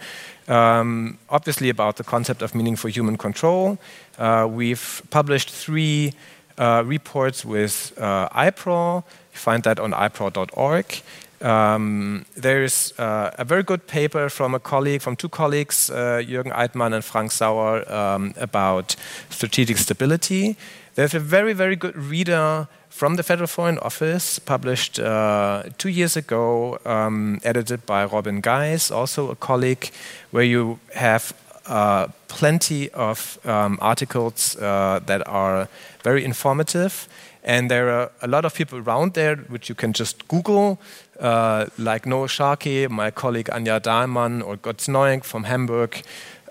Um, 0.49 1.19
obviously, 1.31 1.69
about 1.69 1.95
the 1.95 2.03
concept 2.03 2.43
of 2.43 2.57
meaningful 2.57 2.91
human 2.91 3.17
control. 3.17 3.79
Uh, 4.19 4.49
we've 4.51 5.01
published 5.11 5.49
three 5.49 6.13
uh, 6.59 6.83
reports 6.85 7.45
with 7.45 7.93
uh, 7.97 8.29
IPRAW. 8.31 9.05
You 9.33 9.39
find 9.39 9.63
that 9.63 9.79
on 9.79 9.93
ipraw.org. 9.93 11.03
Um, 11.41 12.25
there's 12.37 12.93
uh, 12.99 13.31
a 13.39 13.45
very 13.45 13.63
good 13.63 13.87
paper 13.87 14.29
from 14.29 14.55
a 14.55 14.59
colleague, 14.59 15.03
from 15.03 15.17
two 15.17 15.29
colleagues, 15.29 15.91
uh, 15.91 16.23
Jürgen 16.27 16.53
Altmann 16.53 16.95
and 16.95 17.05
Frank 17.05 17.33
Sauer, 17.33 17.91
um, 17.91 18.35
about 18.37 18.97
strategic 19.31 19.79
stability. 19.79 20.57
There's 20.95 21.15
a 21.15 21.21
very, 21.21 21.53
very 21.53 21.77
good 21.77 21.97
reader 21.97 22.67
from 22.89 23.15
the 23.15 23.23
Federal 23.23 23.47
Foreign 23.47 23.79
Office, 23.79 24.41
published 24.41 24.99
uh, 24.99 25.63
two 25.79 25.89
years 25.89 26.17
ago, 26.17 26.81
um, 26.85 27.39
edited 27.45 27.87
by 27.87 28.05
Robin 28.05 28.43
Geiß, 28.43 28.91
also 28.91 29.31
a 29.31 29.37
colleague, 29.37 29.91
where 30.33 30.43
you 30.43 30.81
have 30.95 31.33
uh, 31.67 32.09
plenty 32.27 32.91
of 32.91 33.39
um, 33.45 33.79
articles 33.81 34.57
uh, 34.57 34.99
that 35.07 35.27
are 35.29 35.69
very 36.03 36.25
informative. 36.25 37.09
And 37.45 37.71
there 37.71 37.89
are 37.91 38.11
a 38.21 38.27
lot 38.27 38.45
of 38.45 38.55
people 38.55 38.79
around 38.79 39.15
there 39.15 39.37
which 39.37 39.69
you 39.69 39.75
can 39.75 39.93
just 39.93 40.27
Google, 40.29 40.79
uh, 41.21 41.67
like 41.79 42.07
Noel 42.07 42.27
Sharkey, 42.27 42.87
my 42.89 43.11
colleague 43.11 43.47
Anja 43.47 43.81
Dahlmann, 43.81 44.43
or 44.47 44.57
Götz 44.57 45.25
from 45.25 45.45
Hamburg, 45.45 46.03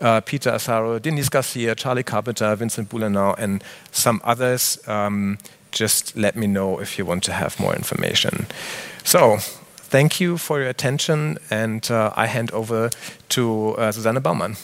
uh, 0.01 0.21
Peter 0.21 0.51
Asaro, 0.51 1.01
Denise 1.01 1.29
Garcia, 1.29 1.75
Charli 1.75 2.05
Carpenter, 2.05 2.55
Vincent 2.55 2.89
Boulanin, 2.89 3.35
and 3.37 3.63
some 3.91 4.21
others. 4.23 4.79
Um, 4.87 5.37
just 5.71 6.15
let 6.15 6.35
me 6.35 6.47
know 6.47 6.79
if 6.79 6.97
you 6.97 7.05
want 7.05 7.23
to 7.23 7.33
have 7.33 7.59
more 7.59 7.75
information. 7.75 8.47
So, 9.03 9.37
thank 9.77 10.19
you 10.19 10.37
for 10.37 10.59
your 10.59 10.69
attention, 10.69 11.37
and 11.49 11.89
uh, 11.91 12.11
I 12.15 12.27
hand 12.27 12.51
over 12.51 12.89
to 13.29 13.75
uh, 13.77 13.91
Susanne 13.91 14.21
Baumann. 14.21 14.55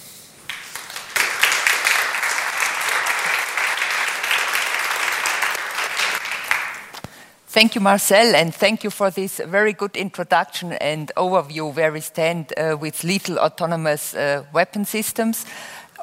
Thank 7.54 7.76
you, 7.76 7.82
Marcel, 7.82 8.36
and 8.36 8.52
thank 8.52 8.84
you 8.84 8.90
for 8.90 9.12
this 9.12 9.38
very 9.38 9.74
good 9.74 9.96
introduction 9.96 10.74
and 10.74 11.12
overview 11.16 11.72
where 11.76 11.92
we 11.92 12.02
stand 12.02 12.52
uh, 12.58 12.76
with 12.76 13.04
lethal 13.04 13.38
autonomous 13.38 14.16
uh, 14.16 14.44
weapon 14.52 14.86
systems 14.86 15.46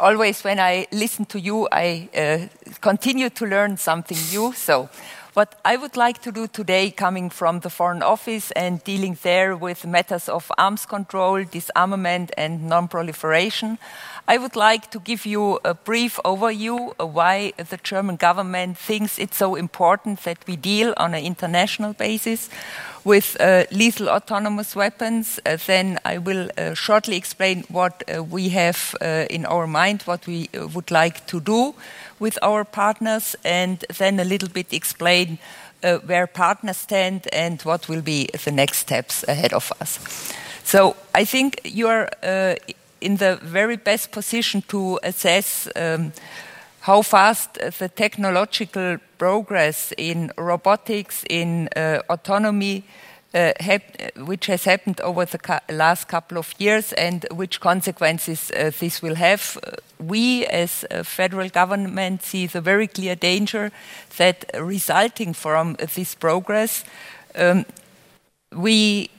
always 0.01 0.43
when 0.43 0.59
I 0.59 0.87
listen 0.91 1.27
to 1.27 1.39
you, 1.39 1.69
I 1.71 2.09
uh, 2.17 2.47
continue 2.81 3.31
to 3.31 3.47
learn 3.47 3.77
something 3.77 4.17
new. 4.33 4.53
So, 4.53 4.89
what 5.35 5.61
I 5.65 5.77
would 5.77 5.97
like 5.97 6.21
to 6.23 6.33
do 6.33 6.47
today, 6.49 6.91
coming 6.91 7.31
from 7.31 7.61
the 7.61 7.71
Foreign 7.71 8.03
Office 8.03 8.51
and 8.53 8.83
dealing 8.83 9.17
there 9.23 9.57
with 9.57 9.87
matters 9.87 10.29
of 10.29 10.51
arms 10.59 10.87
control, 10.87 11.45
disarmament, 11.45 12.33
and 12.37 12.69
non 12.69 12.89
proliferation, 12.89 13.79
I 14.27 14.39
would 14.39 14.57
like 14.57 14.91
to 14.91 15.01
give 15.01 15.27
you 15.27 15.61
a 15.65 15.75
brief 15.75 16.19
overview 16.25 16.95
of 16.99 17.15
why 17.15 17.53
the 17.57 17.79
German 17.83 18.17
government 18.17 18.79
thinks 18.79 19.19
it's 19.19 19.37
so 19.37 19.55
important 19.55 20.23
that 20.25 20.39
we 20.47 20.57
deal 20.57 20.95
on 20.97 21.15
an 21.15 21.25
international 21.25 21.93
basis 21.93 22.49
with 23.05 23.37
uh, 23.41 23.65
lethal 23.71 24.09
autonomous 24.09 24.77
weapons. 24.77 25.41
Uh, 25.47 25.57
then 25.67 25.99
I 26.05 26.19
will 26.19 26.51
uh, 26.57 26.75
shortly 26.75 27.17
explain 27.17 27.65
what 27.69 28.03
we 28.31 28.49
have 28.51 28.95
in 29.31 29.47
our 29.47 29.67
mind, 29.67 30.03
what 30.03 30.27
we 30.27 30.49
would 30.75 30.91
like 30.91 31.27
to 31.27 31.41
do 31.41 31.75
with 32.19 32.39
our 32.43 32.65
partners, 32.65 33.37
and 33.45 33.85
then 33.99 34.21
a 34.21 34.25
little 34.25 34.49
bit 34.49 34.73
explain 34.73 35.39
where 36.07 36.27
partners 36.27 36.77
stand 36.77 37.27
and 37.33 37.63
what 37.63 37.89
will 37.89 38.03
be 38.03 38.29
the 38.45 38.51
next 38.51 38.79
steps 38.79 39.25
ahead 39.29 39.55
of 39.55 39.73
us. 39.81 39.99
So 40.65 40.95
I 41.15 41.25
think 41.25 41.61
you 41.65 41.89
are 41.89 42.11
in 43.01 43.17
the 43.17 43.37
very 43.43 43.77
best 43.77 44.11
position 44.13 44.63
to 44.69 44.99
assess 45.03 45.69
um, 45.77 46.13
how 46.91 47.03
fast 47.03 47.55
the 47.79 47.89
technological 47.89 48.99
progress 49.17 49.93
in 49.97 50.33
robotics, 50.37 51.25
in 51.31 51.69
uh, 51.77 52.01
autonomy, 52.09 52.83
uh, 53.33 53.53
which 54.27 54.47
has 54.47 54.65
happened 54.65 55.01
over 55.03 55.25
the 55.25 55.61
last 55.71 56.09
couple 56.09 56.37
of 56.37 56.53
years 56.59 56.93
and 56.95 57.27
which 57.31 57.61
consequences 57.61 58.51
uh, 58.51 58.73
this 58.81 59.03
will 59.03 59.15
have. 59.15 59.57
We, 60.01 60.47
as 60.47 60.85
a 60.91 61.05
federal 61.05 61.49
government, 61.49 62.25
see 62.25 62.49
the 62.49 62.61
very 62.61 62.89
clear 62.89 63.15
danger 63.15 63.71
that 64.17 64.51
resulting 64.59 65.33
from 65.33 65.77
this 65.95 66.17
progress, 66.17 66.85
um, 67.37 67.67
we 68.53 69.11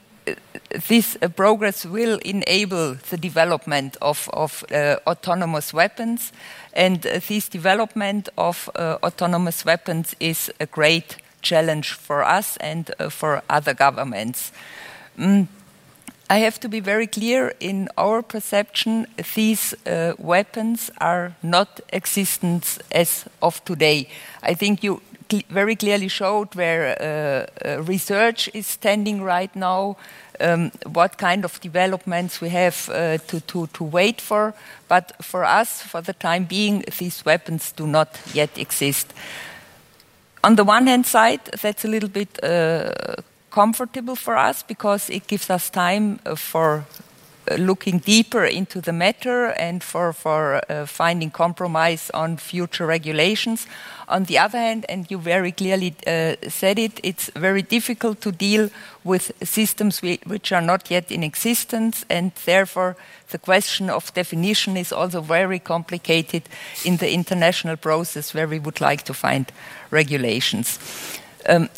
this 0.88 1.18
uh, 1.22 1.28
progress 1.28 1.86
will 1.86 2.20
enable 2.20 2.96
the 3.10 3.18
development 3.18 3.98
of, 4.02 4.30
of 4.34 4.64
uh, 4.72 4.98
autonomous 5.08 5.74
weapons, 5.74 6.32
and 6.74 7.06
uh, 7.06 7.20
this 7.28 7.50
development 7.50 8.30
of 8.38 8.70
uh, 8.76 8.98
autonomous 9.04 9.66
weapons 9.66 10.16
is 10.20 10.52
a 10.60 10.66
great 10.66 11.18
challenge 11.42 11.94
for 11.94 12.24
us 12.24 12.58
and 12.58 12.92
uh, 13.00 13.10
for 13.10 13.42
other 13.50 13.74
governments. 13.74 14.52
Mm. 15.18 15.48
I 16.30 16.38
have 16.38 16.62
to 16.62 16.70
be 16.70 16.80
very 16.80 17.08
clear 17.08 17.54
in 17.60 17.90
our 17.98 18.22
perception, 18.22 19.06
these 19.36 19.76
uh, 19.86 20.14
weapons 20.18 20.90
are 21.02 21.36
not 21.44 21.82
existent 21.92 22.78
as 22.90 23.26
of 23.42 23.62
today. 23.66 24.08
I 24.42 24.54
think 24.54 24.82
you 24.82 25.02
cl 25.32 25.44
very 25.50 25.76
clearly 25.76 26.10
showed 26.10 26.56
where 26.56 26.84
uh, 26.90 27.70
uh, 27.70 27.82
research 27.84 28.50
is 28.54 28.68
standing 28.68 29.24
right 29.24 29.56
now, 29.56 29.96
um, 30.40 30.72
what 30.94 31.18
kind 31.18 31.46
of 31.46 31.60
developments 31.62 32.42
we 32.42 32.50
have 32.50 32.90
uh, 32.90 33.18
to, 33.28 33.40
to, 33.42 33.68
to 33.68 33.84
wait 33.84 34.22
for. 34.22 34.54
But 34.88 35.12
for 35.22 35.44
us, 35.44 35.82
for 35.82 36.02
the 36.02 36.14
time 36.14 36.46
being, 36.46 36.84
these 36.98 37.26
weapons 37.26 37.72
do 37.72 37.88
not 37.88 38.20
yet 38.34 38.58
exist. 38.58 39.14
On 40.44 40.56
the 40.56 40.64
one 40.64 40.88
hand 40.88 41.06
side, 41.06 41.42
that's 41.62 41.86
a 41.86 41.88
little 41.88 42.10
bit 42.10 42.40
comfortable 43.52 44.16
for 44.16 44.38
us 44.38 44.64
because 44.64 45.10
it 45.10 45.28
gives 45.28 45.50
us 45.50 45.70
time 45.70 46.18
for 46.36 46.86
looking 47.58 48.00
deeper 48.00 48.46
into 48.46 48.82
the 48.82 48.94
matter 48.94 49.48
and 49.52 49.84
for, 49.84 50.14
for 50.14 50.62
uh, 50.70 50.86
finding 50.86 51.32
compromise 51.32 52.10
on 52.14 52.38
future 52.38 52.86
regulations. 52.86 53.68
On 54.08 54.26
the 54.26 54.38
other 54.38 54.58
hand, 54.58 54.86
and 54.90 55.10
you 55.10 55.18
very 55.18 55.52
clearly 55.52 55.96
uh, 56.06 56.36
said 56.50 56.78
it, 56.78 57.00
it's 57.04 57.30
very 57.36 57.62
difficult 57.62 58.22
to 58.22 58.32
deal 58.32 58.70
with 59.04 59.32
systems 59.44 60.02
which 60.02 60.52
are 60.52 60.62
not 60.62 60.92
yet 60.92 61.12
in 61.12 61.24
existence, 61.24 62.06
and 62.10 62.32
therefore 62.46 62.96
the 63.30 63.38
question 63.38 63.90
of 63.90 64.14
definition 64.14 64.78
is 64.78 64.92
also 64.92 65.22
very 65.22 65.60
complicated 65.60 66.44
in 66.86 66.98
the 66.98 67.12
international 67.12 67.78
process 67.78 68.34
where 68.34 68.48
we 68.48 68.60
would 68.60 68.82
like 68.82 69.04
to 69.04 69.14
find 69.14 69.52
regulations. 69.92 70.80
Um, 71.48 71.70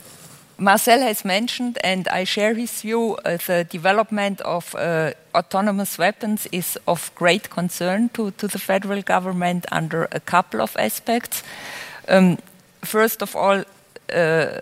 Marcel 0.58 1.02
has 1.02 1.26
mentioned, 1.26 1.78
and 1.84 2.08
I 2.08 2.26
share 2.26 2.54
his 2.54 2.82
view, 2.82 3.16
uh, 3.16 3.38
the 3.38 3.66
development 3.70 4.42
of 4.42 4.76
uh, 4.76 5.12
autonomous 5.34 5.98
weapons 5.98 6.48
is 6.52 6.78
of 6.88 7.12
great 7.16 7.50
concern 7.50 8.10
to, 8.10 8.32
to, 8.32 8.48
the 8.48 8.60
federal 8.60 9.02
government 9.02 9.66
under 9.72 10.08
a 10.12 10.20
couple 10.20 10.62
of 10.62 10.76
aspects. 10.78 11.44
Um, 12.08 12.38
first 12.84 13.22
of 13.22 13.36
all, 13.36 13.64
uh, 14.14 14.60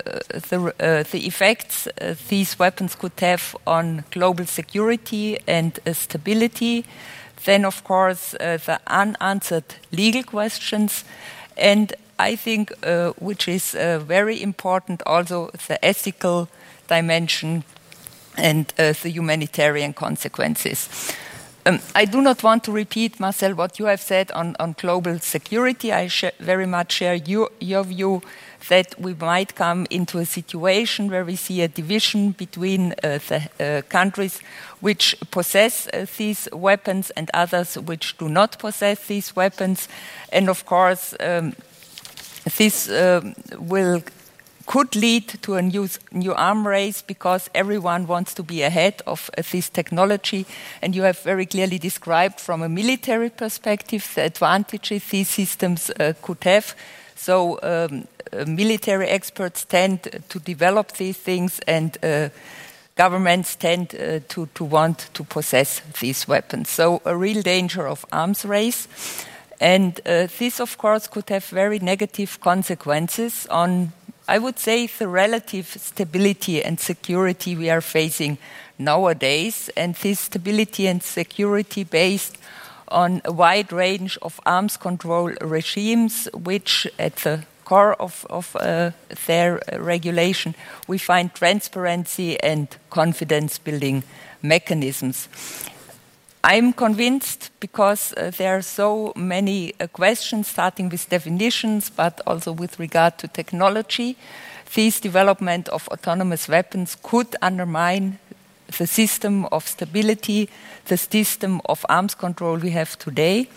the, 0.49 0.73
uh, 0.80 1.04
the, 1.12 1.27
effects 1.27 1.88
uh, 1.88 2.15
these 2.30 2.58
weapons 2.58 2.95
could 2.95 3.19
have 3.19 3.56
on 3.67 4.04
global 4.12 4.45
security 4.45 5.38
and 5.45 5.77
uh, 5.86 5.91
stability. 5.93 6.86
Then, 7.43 7.65
of 7.65 7.84
course, 7.84 8.32
the 8.32 8.80
unanswered 8.88 9.75
legal 9.91 10.23
questions. 10.23 11.04
And 11.58 11.93
I 12.21 12.36
think, 12.36 12.71
uh, 12.84 13.13
which 13.19 13.47
is 13.47 13.75
uh, 13.75 13.99
very 13.99 14.41
important, 14.41 15.01
also 15.05 15.49
the 15.67 15.84
ethical 15.84 16.47
dimension 16.88 17.63
and 18.38 18.73
uh, 18.77 18.93
the 19.01 19.10
humanitarian 19.10 19.93
consequences. 19.93 20.89
Um, 21.65 21.79
I 21.95 22.05
do 22.05 22.21
not 22.21 22.43
want 22.43 22.63
to 22.63 22.71
repeat, 22.71 23.19
Marcel, 23.19 23.53
what 23.53 23.77
you 23.77 23.86
have 23.86 24.01
said 24.01 24.31
on, 24.31 24.55
on 24.60 24.75
global 24.79 25.19
security. 25.19 25.93
I 25.93 26.10
very 26.39 26.65
much 26.65 26.91
share 26.91 27.13
your, 27.13 27.49
your, 27.60 27.84
view 27.84 28.21
that 28.69 28.99
we 28.99 29.13
might 29.13 29.53
come 29.53 29.86
into 29.89 30.17
a 30.17 30.25
situation 30.25 31.10
where 31.10 31.23
we 31.23 31.36
see 31.36 31.62
a 31.62 31.67
division 31.67 32.31
between 32.31 32.93
uh, 33.03 33.19
the 33.27 33.49
uh, 33.60 33.81
countries 33.89 34.39
which 34.79 35.15
possess 35.29 35.88
uh, 35.88 36.07
these 36.17 36.49
weapons 36.51 37.12
and 37.12 37.29
others 37.34 37.77
which 37.77 38.17
do 38.17 38.27
not 38.27 38.57
possess 38.57 39.07
these 39.07 39.36
weapons. 39.36 39.88
And 40.31 40.49
of 40.49 40.65
course, 40.65 41.13
um, 41.19 41.53
this 42.58 42.89
uh, 42.89 43.21
will 43.58 44.01
could 44.65 44.95
lead 44.95 45.27
to 45.41 45.56
a 45.56 45.62
new, 45.62 45.88
new 46.12 46.34
arm 46.34 46.65
race 46.65 47.01
because 47.01 47.49
everyone 47.54 48.08
wants 48.08 48.34
to 48.34 48.43
be 48.43 48.63
ahead 48.63 49.01
of 49.06 49.30
uh, 49.38 49.41
this 49.51 49.69
technology. 49.69 50.45
And 50.82 50.95
you 50.95 51.04
have 51.04 51.19
very 51.19 51.45
clearly 51.45 51.77
described 51.77 52.39
from 52.39 52.62
a 52.62 52.69
military 52.69 53.30
perspective 53.30 54.10
the 54.15 54.23
advantages 54.23 55.04
these 55.10 55.30
systems 55.30 55.89
uh, 55.89 56.13
could 56.21 56.43
have. 56.43 56.75
So, 57.15 57.60
um, 57.62 58.08
uh, 58.34 58.45
military 58.45 59.08
experts 59.08 59.65
tend 59.65 60.04
to 60.30 60.39
develop 60.39 60.93
these 60.93 61.17
things, 61.17 61.60
and 61.67 61.97
uh, 62.01 62.30
governments 62.95 63.56
tend 63.56 63.93
uh, 63.93 64.21
to, 64.30 64.47
to 64.56 64.63
want 64.63 65.10
to 65.13 65.23
possess 65.23 65.82
these 65.99 66.27
weapons. 66.27 66.69
So, 66.69 67.01
a 67.06 67.15
real 67.15 67.41
danger 67.41 67.88
of 67.88 68.06
arms 68.12 68.45
race. 68.45 68.88
And 69.62 70.02
uh, 70.08 70.28
this, 70.39 70.60
of 70.60 70.80
course, 70.80 71.06
could 71.06 71.30
have 71.30 71.45
very 71.45 71.78
negative 71.78 72.39
consequences 72.41 73.45
on, 73.52 73.93
I 74.28 74.39
would 74.39 74.58
say, 74.58 74.88
the 74.88 75.08
relative 75.08 75.67
stability 75.67 76.63
and 76.63 76.80
security 76.80 77.56
we 77.56 77.69
are 77.69 77.82
facing 77.82 78.39
nowadays. 78.80 79.69
And 79.78 79.93
this 79.93 80.21
stability 80.21 80.88
and 80.88 81.04
security 81.04 81.84
based 81.84 82.39
on 82.88 83.21
a 83.24 83.32
wide 83.32 83.71
range 83.71 84.17
of 84.24 84.41
arms 84.47 84.78
control 84.78 85.32
regimes, 85.41 86.28
which 86.34 86.88
at 86.97 87.17
the 87.17 87.43
core 87.63 87.93
of, 88.02 88.26
of 88.32 88.56
uh, 88.56 88.89
their 89.28 89.62
regulation, 89.78 90.56
we 90.88 90.97
find 90.97 91.36
transparency 91.36 92.39
and 92.41 92.67
confidence 92.89 93.60
building 93.60 94.02
mechanisms. 94.41 95.30
I'm 96.43 96.73
convinced 96.73 97.51
because 97.60 98.13
uh, 98.17 98.32
there 98.36 98.58
are 98.58 98.63
so 98.63 99.13
many 99.15 99.73
uh, 99.80 99.86
questions, 99.88 100.47
starting 100.47 100.89
with 100.89 101.08
definitions, 101.08 101.91
but 101.91 102.19
also 102.25 102.51
with 102.51 102.80
regard 102.80 103.19
to 103.19 103.27
technology. 103.27 104.17
This 104.73 104.99
development 104.99 105.69
of 105.69 105.88
autonomous 105.89 106.47
weapons 106.47 106.97
could 107.04 107.36
undermine 107.43 108.17
the 108.77 108.88
system 108.88 109.45
of 109.51 109.67
stability, 109.67 110.49
the 110.86 110.97
system 110.97 111.62
of 111.65 111.86
arms 111.89 112.15
control 112.15 112.58
we 112.58 112.71
have 112.71 112.97
today, 112.97 113.47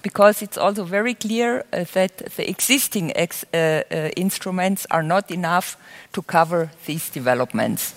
because 0.00 0.40
it's 0.40 0.56
also 0.56 0.84
very 0.84 1.14
clear 1.14 1.64
uh, 1.72 1.84
that 1.92 2.16
the 2.36 2.48
existing 2.48 3.14
ex 3.14 3.44
uh, 3.52 3.82
uh, 3.90 4.08
instruments 4.16 4.86
are 4.90 5.02
not 5.02 5.30
enough 5.30 5.76
to 6.14 6.22
cover 6.22 6.70
these 6.86 7.10
developments. 7.10 7.94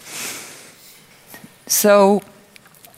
So, 1.67 2.21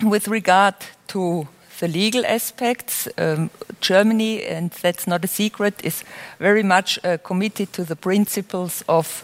with 0.01 0.27
regard 0.27 0.75
to 1.07 1.47
the 1.79 1.87
legal 1.87 2.25
aspects, 2.25 3.07
um, 3.17 3.49
Germany, 3.81 4.43
and 4.43 4.71
that's 4.71 5.07
not 5.07 5.23
a 5.23 5.27
secret, 5.27 5.73
is 5.83 6.03
very 6.39 6.63
much 6.63 6.99
uh, 7.03 7.17
committed 7.23 7.71
to 7.73 7.83
the 7.83 7.95
principles 7.95 8.83
of 8.87 9.23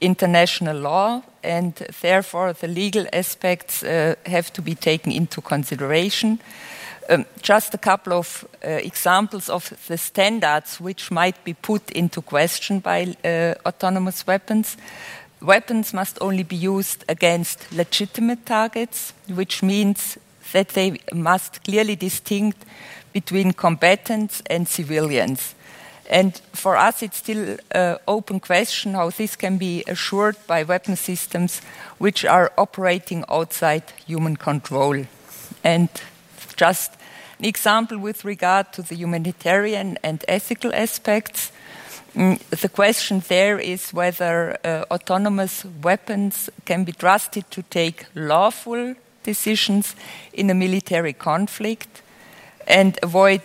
international 0.00 0.76
law, 0.76 1.22
and 1.44 1.74
therefore 2.00 2.52
the 2.52 2.66
legal 2.66 3.06
aspects 3.12 3.82
uh, 3.82 4.14
have 4.26 4.52
to 4.52 4.62
be 4.62 4.74
taken 4.74 5.12
into 5.12 5.40
consideration. 5.40 6.40
Um, 7.08 7.24
just 7.42 7.74
a 7.74 7.78
couple 7.78 8.12
of 8.12 8.44
uh, 8.64 8.68
examples 8.68 9.48
of 9.48 9.72
the 9.88 9.98
standards 9.98 10.80
which 10.80 11.10
might 11.10 11.44
be 11.44 11.54
put 11.54 11.90
into 11.90 12.22
question 12.22 12.80
by 12.80 13.16
uh, 13.24 13.54
autonomous 13.66 14.26
weapons. 14.26 14.76
Weapons 15.40 15.92
must 15.92 16.18
only 16.20 16.44
be 16.44 16.56
used 16.56 17.04
against 17.08 17.72
legitimate 17.72 18.46
targets, 18.46 19.12
which 19.28 19.62
means 19.62 20.18
that 20.52 20.68
they 20.70 21.00
must 21.12 21.64
clearly 21.64 21.96
distinct 21.96 22.64
between 23.12 23.52
combatants 23.52 24.42
and 24.46 24.68
civilians. 24.68 25.54
And 26.10 26.36
for 26.52 26.76
us, 26.76 27.02
it's 27.02 27.18
still 27.18 27.56
an 27.70 27.96
open 28.06 28.40
question 28.40 28.94
how 28.94 29.10
this 29.10 29.36
can 29.36 29.58
be 29.58 29.84
assured 29.86 30.36
by 30.46 30.62
weapon 30.62 30.96
systems 30.96 31.60
which 31.98 32.24
are 32.24 32.52
operating 32.58 33.24
outside 33.28 33.84
human 34.06 34.36
control. 34.36 35.06
And 35.64 35.88
just 36.56 36.92
an 37.38 37.44
example 37.46 37.98
with 37.98 38.24
regard 38.24 38.72
to 38.72 38.82
the 38.82 38.94
humanitarian 38.94 39.98
and 40.02 40.24
ethical 40.28 40.74
aspects. 40.74 41.52
Mm, 42.14 42.38
the 42.50 42.68
question 42.68 43.22
there 43.28 43.58
is 43.58 43.90
whether 43.94 44.58
uh, 44.64 44.84
autonomous 44.90 45.64
weapons 45.82 46.50
can 46.66 46.84
be 46.84 46.92
trusted 46.92 47.50
to 47.50 47.62
take 47.62 48.04
lawful 48.14 48.94
decisions 49.22 49.96
in 50.32 50.50
a 50.50 50.54
military 50.54 51.12
conflict 51.12 52.02
and 52.66 52.98
avoid 53.02 53.42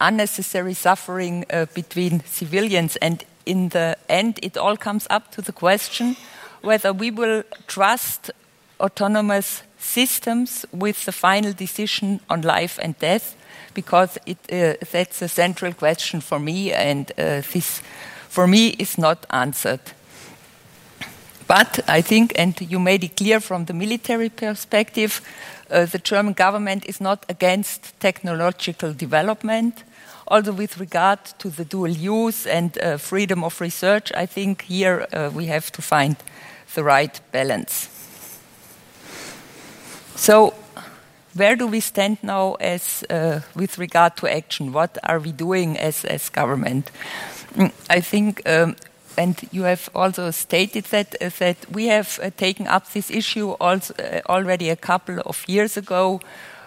unnecessary 0.00 0.74
suffering 0.74 1.44
uh, 1.50 1.66
between 1.74 2.22
civilians. 2.24 2.96
And 2.96 3.24
in 3.46 3.68
the 3.70 3.96
end, 4.08 4.38
it 4.42 4.56
all 4.56 4.76
comes 4.76 5.06
up 5.10 5.30
to 5.32 5.42
the 5.42 5.52
question 5.52 6.16
whether 6.62 6.92
we 6.92 7.10
will 7.10 7.42
trust 7.66 8.30
autonomous 8.78 9.62
systems 9.78 10.66
with 10.72 11.04
the 11.04 11.12
final 11.12 11.52
decision 11.52 12.20
on 12.28 12.42
life 12.42 12.78
and 12.82 12.98
death, 12.98 13.34
because 13.74 14.18
it, 14.26 14.38
uh, 14.52 14.74
that's 14.92 15.22
a 15.22 15.28
central 15.28 15.72
question 15.72 16.20
for 16.20 16.38
me, 16.38 16.72
and 16.72 17.12
uh, 17.12 17.40
this, 17.52 17.82
for 18.28 18.46
me, 18.46 18.68
is 18.78 18.98
not 18.98 19.26
answered. 19.30 19.80
But 21.50 21.80
I 21.88 22.00
think, 22.00 22.32
and 22.36 22.54
you 22.60 22.78
made 22.78 23.02
it 23.02 23.16
clear 23.16 23.40
from 23.40 23.64
the 23.64 23.72
military 23.72 24.28
perspective, 24.28 25.20
uh, 25.68 25.84
the 25.84 25.98
German 25.98 26.34
government 26.34 26.86
is 26.86 27.00
not 27.00 27.26
against 27.28 27.98
technological 27.98 28.92
development. 28.92 29.82
Although, 30.28 30.52
with 30.52 30.78
regard 30.78 31.18
to 31.40 31.50
the 31.50 31.64
dual 31.64 31.90
use 31.90 32.46
and 32.46 32.78
uh, 32.78 32.98
freedom 32.98 33.42
of 33.42 33.60
research, 33.60 34.12
I 34.14 34.26
think 34.26 34.62
here 34.62 35.08
uh, 35.12 35.30
we 35.34 35.46
have 35.46 35.72
to 35.72 35.82
find 35.82 36.14
the 36.76 36.84
right 36.84 37.20
balance. 37.32 37.88
So, 40.14 40.54
where 41.34 41.56
do 41.56 41.66
we 41.66 41.80
stand 41.80 42.18
now 42.22 42.54
as 42.60 43.02
uh, 43.10 43.40
with 43.56 43.76
regard 43.76 44.16
to 44.18 44.28
action? 44.28 44.72
What 44.72 44.98
are 45.02 45.18
we 45.18 45.32
doing 45.32 45.76
as, 45.78 46.04
as 46.04 46.28
government? 46.28 46.92
Mm, 47.56 47.72
I 47.90 48.00
think 48.00 48.48
um, 48.48 48.76
and 49.16 49.36
you 49.52 49.64
have 49.64 49.88
also 49.94 50.30
stated 50.30 50.84
that 50.84 51.16
uh, 51.20 51.30
that 51.38 51.56
we 51.70 51.88
have 51.88 52.18
uh, 52.22 52.30
taken 52.36 52.66
up 52.66 52.92
this 52.92 53.10
issue 53.10 53.50
also, 53.60 53.94
uh, 53.94 54.20
already 54.28 54.70
a 54.70 54.76
couple 54.76 55.20
of 55.26 55.44
years 55.48 55.76
ago. 55.76 56.20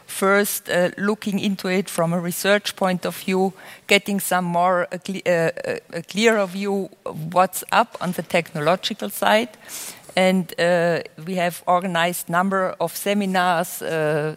First, 0.05 0.69
uh, 0.69 0.89
looking 0.97 1.39
into 1.39 1.69
it 1.69 1.89
from 1.89 2.13
a 2.13 2.19
research 2.19 2.75
point 2.75 3.05
of 3.05 3.15
view, 3.15 3.53
getting 3.87 4.19
some 4.19 4.45
more 4.45 4.87
uh, 4.91 5.51
a 5.93 6.03
clearer 6.03 6.45
view 6.45 6.89
of 7.05 7.33
what's 7.33 7.63
up 7.71 7.97
on 8.01 8.11
the 8.11 8.21
technological 8.21 9.09
side, 9.09 9.49
and 10.15 10.53
we 11.25 11.35
have 11.35 11.63
organized 11.65 12.29
number 12.29 12.75
of 12.79 12.95
seminars, 12.95 13.81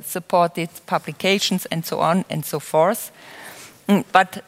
supported 0.05 0.71
publications, 0.87 1.66
and 1.66 1.85
so 1.85 2.01
on 2.01 2.25
and 2.31 2.45
so 2.45 2.61
forth. 2.61 3.11
Mm, 3.88 4.05
but 4.12 4.42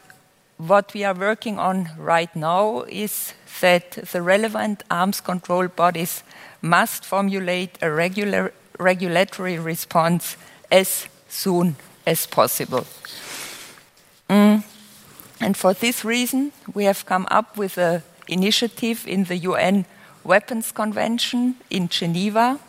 what 0.57 0.93
we 0.93 1.05
are 1.05 1.13
working 1.13 1.57
on 1.59 1.89
right 1.97 2.35
now 2.35 2.83
is 2.89 3.33
that 3.61 3.91
the 4.11 4.21
relevant 4.21 4.83
arms 4.89 5.21
control 5.21 5.67
bodies 5.67 6.23
must 6.61 7.05
formulate 7.05 7.77
a 7.81 7.91
regular, 7.91 8.53
regulatory 8.79 9.57
response 9.59 10.37
as 10.71 11.07
soon 11.27 11.75
as 12.05 12.25
possible. 12.25 12.85
Mm. 14.29 14.63
And 15.41 15.55
for 15.55 15.73
this 15.73 16.03
reason, 16.03 16.51
we 16.73 16.85
have 16.85 17.05
come 17.05 17.27
up 17.31 17.57
with 17.57 17.77
an 17.77 18.03
initiative 18.27 19.07
in 19.07 19.23
the 19.25 19.37
UN 19.37 19.85
Weapons 20.23 20.71
Convention 20.71 21.55
in 21.69 21.87
Geneva. 21.87 22.59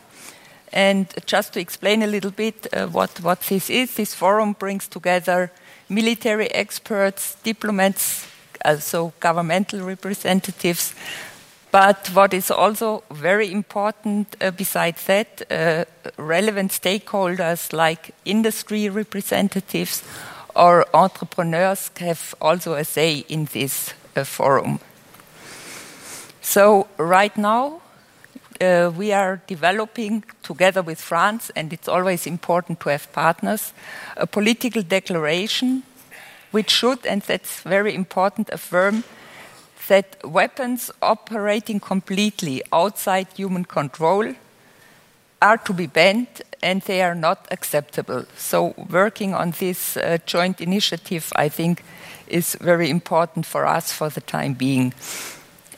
And 0.73 1.07
just 1.25 1.53
to 1.53 1.59
explain 1.59 2.01
a 2.01 2.07
little 2.07 2.31
bit 2.31 2.67
uh, 2.73 2.87
what, 2.87 3.19
what 3.21 3.41
this 3.41 3.69
is, 3.69 3.95
this 3.95 4.15
forum 4.15 4.53
brings 4.53 4.87
together 4.87 5.51
military 5.89 6.49
experts, 6.51 7.35
diplomats, 7.43 8.25
also 8.65 9.13
governmental 9.19 9.81
representatives. 9.81 10.93
But 11.71 12.09
what 12.13 12.33
is 12.33 12.51
also 12.51 13.03
very 13.11 13.51
important 13.51 14.35
uh, 14.41 14.51
besides 14.51 15.05
that, 15.05 15.41
uh, 15.49 15.85
relevant 16.17 16.71
stakeholders 16.71 17.71
like 17.71 18.13
industry 18.25 18.89
representatives 18.89 20.03
or 20.55 20.85
entrepreneurs 20.93 21.91
have 21.97 22.35
also 22.41 22.73
a 22.73 22.83
say 22.83 23.25
in 23.29 23.45
this 23.53 23.93
uh, 24.15 24.25
forum. 24.25 24.79
So, 26.41 26.87
right 26.97 27.37
now, 27.37 27.81
uh, 28.59 28.91
we 28.97 29.13
are 29.13 29.41
developing 29.47 30.23
together 30.43 30.81
with 30.81 30.99
France, 30.99 31.51
and 31.55 31.71
it's 31.71 31.87
always 31.87 32.27
important 32.27 32.79
to 32.81 32.89
have 32.89 33.11
partners, 33.13 33.73
a 34.17 34.27
political 34.27 34.81
declaration 34.81 35.83
which 36.51 36.69
should, 36.69 37.05
and 37.05 37.21
that's 37.21 37.61
very 37.61 37.95
important, 37.95 38.49
affirm 38.49 39.03
that 39.87 40.17
weapons 40.23 40.91
operating 41.01 41.79
completely 41.79 42.61
outside 42.71 43.27
human 43.35 43.65
control 43.65 44.33
are 45.41 45.57
to 45.57 45.73
be 45.73 45.87
banned 45.87 46.41
and 46.61 46.81
they 46.83 47.01
are 47.01 47.15
not 47.15 47.47
acceptable. 47.51 48.25
So, 48.37 48.75
working 48.89 49.33
on 49.33 49.51
this 49.59 49.97
uh, 49.97 50.19
joint 50.25 50.61
initiative, 50.61 51.31
I 51.35 51.49
think, 51.49 51.83
is 52.27 52.55
very 52.61 52.89
important 52.89 53.45
for 53.45 53.65
us 53.65 53.91
for 53.91 54.09
the 54.09 54.21
time 54.21 54.53
being. 54.53 54.93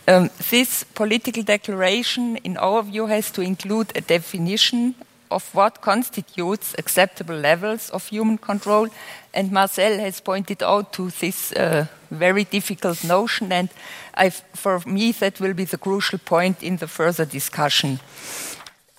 Um, 0.08 0.30
this 0.52 0.84
political 0.84 1.44
declaration, 1.44 2.36
in 2.38 2.58
our 2.58 2.84
view, 2.84 3.08
has 3.08 3.32
to 3.32 3.42
include 3.42 3.94
a 3.96 4.02
definition 4.02 4.96
of 5.34 5.54
what 5.56 5.82
constitutes 5.82 6.76
acceptable 6.78 7.36
levels 7.36 7.89
of 7.89 8.08
human 8.08 8.38
control. 8.38 8.88
And 9.34 9.52
Marcel 9.52 10.00
has 10.00 10.22
pointed 10.22 10.63
out 10.63 10.93
to 10.93 11.10
this 11.10 11.52
uh, 11.54 11.88
very 12.12 12.43
difficult 12.43 13.04
notion, 13.04 13.52
and 13.52 13.69
I've, 14.13 14.43
for 14.54 14.80
me, 14.86 15.12
that 15.13 15.39
will 15.39 15.54
be 15.54 15.65
the 15.65 15.78
crucial 15.78 16.19
point 16.19 16.63
in 16.63 16.78
the 16.78 16.88
further 16.88 17.26
discussion. 17.26 18.00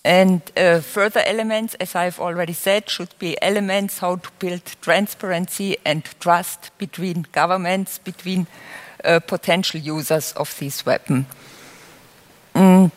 And 0.05 0.43
uh, 0.57 0.81
further 0.81 1.23
elements, 1.25 1.75
as 1.81 1.95
I've 1.95 2.21
already 2.21 2.53
said, 2.53 2.91
should 2.91 3.19
be 3.19 3.41
elements 3.41 3.99
how 4.01 4.17
to 4.17 4.31
build 4.39 4.65
transparency 4.83 5.77
and 5.85 6.05
trust 6.21 6.71
between 6.79 7.27
governments, 7.33 7.99
between 7.99 8.47
uh, 9.05 9.21
potential 9.21 9.81
users 9.81 10.33
of 10.33 10.59
this 10.59 10.85
weapon. 10.85 11.27
Mm. 12.55 12.91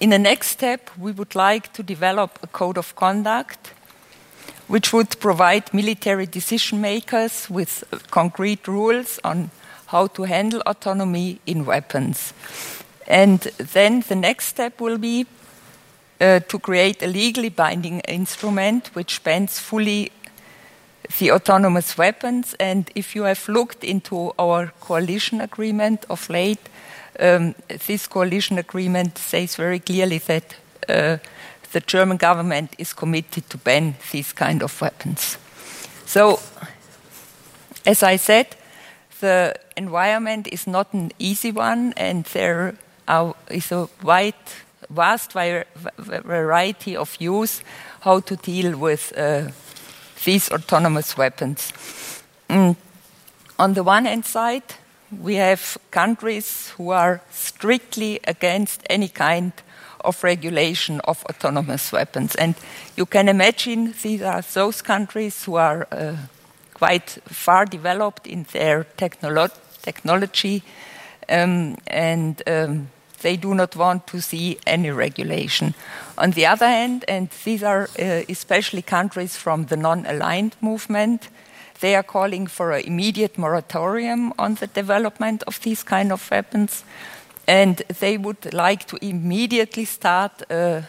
In 0.00 0.10
the 0.10 0.18
next 0.18 0.48
step, 0.48 0.90
we 0.98 1.12
would 1.12 1.34
like 1.34 1.72
to 1.74 1.82
develop 1.82 2.38
a 2.42 2.46
code 2.46 2.78
of 2.78 2.94
conduct 2.96 3.72
which 4.68 4.92
would 4.92 5.18
provide 5.20 5.72
military 5.72 6.26
decision 6.26 6.80
makers 6.80 7.48
with 7.48 7.84
concrete 8.10 8.66
rules 8.66 9.20
on 9.22 9.50
how 9.86 10.08
to 10.08 10.24
handle 10.24 10.62
autonomy 10.66 11.40
in 11.46 11.64
weapons. 11.64 12.32
And 13.06 13.40
then 13.58 14.00
the 14.08 14.16
next 14.16 14.46
step 14.46 14.80
will 14.80 14.98
be 14.98 15.26
uh, 16.20 16.40
to 16.40 16.58
create 16.58 17.02
a 17.02 17.06
legally 17.06 17.50
binding 17.50 18.00
instrument 18.00 18.90
which 18.94 19.22
bans 19.22 19.58
fully 19.58 20.10
the 21.18 21.30
autonomous 21.30 21.96
weapons. 21.96 22.54
And 22.58 22.90
if 22.94 23.14
you 23.14 23.22
have 23.22 23.48
looked 23.48 23.84
into 23.84 24.32
our 24.38 24.72
coalition 24.80 25.40
agreement 25.40 26.04
of 26.10 26.28
late, 26.28 26.68
um, 27.18 27.54
this 27.86 28.06
coalition 28.06 28.58
agreement 28.58 29.18
says 29.18 29.56
very 29.56 29.78
clearly 29.78 30.18
that 30.18 30.54
uh, 30.88 31.18
the 31.72 31.80
German 31.80 32.16
government 32.16 32.74
is 32.78 32.92
committed 32.92 33.48
to 33.50 33.58
ban 33.58 33.94
these 34.12 34.32
kind 34.32 34.62
of 34.62 34.80
weapons. 34.80 35.38
So, 36.06 36.40
as 37.84 38.02
I 38.02 38.16
said, 38.16 38.56
the 39.20 39.54
environment 39.76 40.48
is 40.52 40.66
not 40.66 40.92
an 40.92 41.10
easy 41.18 41.52
one, 41.52 41.92
and 41.96 42.24
there 42.26 42.74
are, 43.08 43.34
is 43.50 43.72
a 43.72 43.88
wide, 44.02 44.34
vast 44.90 45.32
variety 45.32 46.96
of 46.96 47.16
views 47.16 47.62
how 48.00 48.20
to 48.20 48.36
deal 48.36 48.76
with 48.78 49.12
uh, 49.16 49.50
these 50.24 50.50
autonomous 50.50 51.16
weapons. 51.16 51.72
Mm. 52.48 52.76
On 53.58 53.74
the 53.74 53.82
one 53.82 54.04
hand 54.04 54.24
side, 54.24 54.62
we 55.10 55.36
have 55.36 55.78
countries 55.90 56.70
who 56.76 56.90
are 56.90 57.20
strictly 57.30 58.20
against 58.24 58.82
any 58.90 59.08
kind 59.08 59.52
of 60.00 60.22
regulation 60.22 61.00
of 61.04 61.24
autonomous 61.24 61.92
weapons. 61.92 62.34
And 62.36 62.54
you 62.96 63.06
can 63.06 63.28
imagine 63.28 63.94
these 64.02 64.22
are 64.22 64.42
those 64.42 64.82
countries 64.82 65.44
who 65.44 65.56
are 65.56 65.86
uh, 65.90 66.16
quite 66.74 67.18
far 67.26 67.64
developed 67.64 68.26
in 68.26 68.46
their 68.52 68.84
technolo 68.96 69.50
technology 69.82 70.62
um, 71.28 71.76
and 71.86 72.42
um, 72.46 72.88
they 73.22 73.36
do 73.36 73.54
not 73.54 73.76
want 73.76 74.06
to 74.06 74.20
see 74.20 74.58
any 74.66 74.90
regulation. 74.90 75.74
On 76.18 76.30
the 76.32 76.46
other 76.46 76.68
hand, 76.68 77.04
and 77.08 77.28
these 77.44 77.62
are 77.62 77.88
uh, 77.98 78.22
especially 78.28 78.82
countries 78.82 79.36
from 79.36 79.66
the 79.66 79.76
non 79.76 80.06
aligned 80.06 80.54
movement, 80.60 81.28
they 81.80 81.94
are 81.94 82.02
calling 82.02 82.46
for 82.46 82.72
an 82.72 82.84
immediate 82.84 83.38
moratorium 83.38 84.32
on 84.38 84.54
the 84.54 84.66
development 84.66 85.42
of 85.46 85.60
these 85.60 85.82
kind 85.82 86.12
of 86.12 86.30
weapons, 86.30 86.84
and 87.46 87.82
they 88.00 88.18
would 88.18 88.52
like 88.52 88.84
to 88.86 88.98
immediately 89.00 89.84
start 89.84 90.42
uh, 90.50 90.82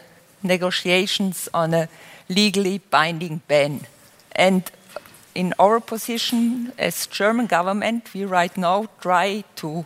negotiations 0.43 1.49
on 1.53 1.73
a 1.73 1.87
legally 2.29 2.81
binding 2.89 3.41
ban. 3.47 3.81
And 4.31 4.71
in 5.35 5.53
our 5.59 5.79
position 5.79 6.73
as 6.77 7.07
German 7.07 7.47
government, 7.47 8.13
we 8.13 8.25
right 8.25 8.57
now 8.57 8.87
try 9.01 9.43
to 9.55 9.85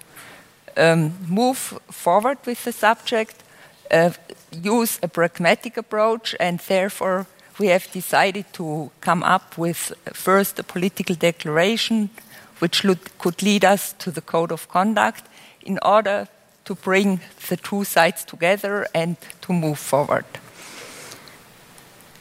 um, 0.77 1.13
move 1.27 1.57
forward 1.89 2.37
with 2.45 2.63
the 2.63 2.71
subject, 2.71 3.43
uh, 3.91 4.11
use 4.51 4.99
a 5.03 5.07
pragmatic 5.07 5.77
approach, 5.77 6.35
and 6.39 6.59
therefore 6.59 7.25
we 7.61 7.67
have 7.67 7.91
decided 7.91 8.45
to 8.53 8.89
come 9.01 9.21
up 9.21 9.55
with 9.55 9.91
uh, 9.91 10.11
first 10.13 10.59
a 10.59 10.63
political 10.63 11.15
declaration 11.15 12.09
which 12.57 12.83
could 13.19 13.43
lead 13.43 13.63
us 13.63 13.93
to 13.93 14.09
the 14.09 14.21
code 14.21 14.51
of 14.51 14.67
conduct 14.67 15.23
in 15.61 15.77
order 15.83 16.27
to 16.65 16.73
bring 16.75 17.19
the 17.49 17.57
two 17.57 17.83
sides 17.83 18.25
together 18.25 18.87
and 18.95 19.15
to 19.41 19.53
move 19.53 19.77
forward. 19.77 20.25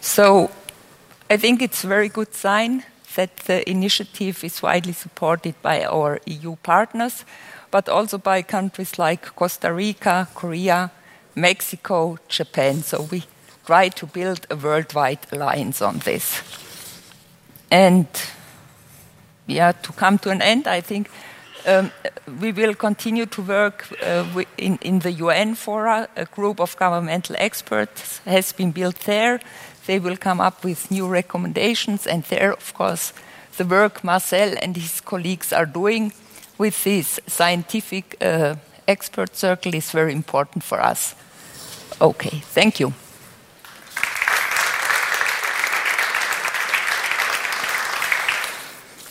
So 0.00 0.50
I 1.30 1.38
think 1.38 1.62
it's 1.62 1.84
a 1.84 1.88
very 1.88 2.08
good 2.08 2.34
sign 2.34 2.84
that 3.16 3.36
the 3.46 3.68
initiative 3.68 4.44
is 4.44 4.62
widely 4.62 4.92
supported 4.92 5.54
by 5.62 5.84
our 5.84 6.20
EU 6.26 6.56
partners, 6.56 7.24
but 7.70 7.88
also 7.88 8.18
by 8.18 8.42
countries 8.42 8.98
like 8.98 9.34
Costa 9.36 9.72
Rica, 9.72 10.28
Korea, 10.34 10.90
Mexico, 11.34 12.18
Japan. 12.28 12.82
So 12.82 13.08
we 13.10 13.24
try 13.66 13.88
to 13.88 14.06
build 14.06 14.46
a 14.50 14.56
worldwide 14.56 15.20
alliance 15.32 15.82
on 15.82 15.98
this. 15.98 16.42
And 17.70 18.06
yeah, 19.46 19.72
to 19.72 19.92
come 19.92 20.18
to 20.18 20.30
an 20.30 20.42
end, 20.42 20.66
I 20.66 20.80
think 20.80 21.10
um, 21.66 21.90
we 22.40 22.52
will 22.52 22.74
continue 22.74 23.26
to 23.26 23.42
work 23.42 23.86
uh, 24.02 24.24
in, 24.56 24.78
in, 24.82 25.00
the 25.00 25.12
UN 25.12 25.54
fora. 25.54 26.08
A 26.16 26.24
group 26.24 26.60
of 26.60 26.76
governmental 26.76 27.36
experts 27.38 28.18
has 28.24 28.52
been 28.52 28.72
built 28.72 29.00
there. 29.00 29.40
They 29.86 29.98
will 29.98 30.16
come 30.16 30.40
up 30.40 30.64
with 30.64 30.90
new 30.90 31.06
recommendations, 31.06 32.06
and 32.06 32.24
there, 32.24 32.52
of 32.52 32.74
course, 32.74 33.12
the 33.56 33.64
work 33.64 34.04
Marcel 34.04 34.54
and 34.62 34.76
his 34.76 35.00
colleagues 35.00 35.52
are 35.52 35.66
doing 35.66 36.12
with 36.58 36.84
this 36.84 37.20
scientific 37.26 38.16
uh, 38.20 38.54
expert 38.86 39.36
circle 39.36 39.74
is 39.74 39.90
very 39.90 40.12
important 40.12 40.64
for 40.64 40.80
us. 40.80 41.14
Okay, 42.00 42.42
thank 42.54 42.80
you. 42.80 42.92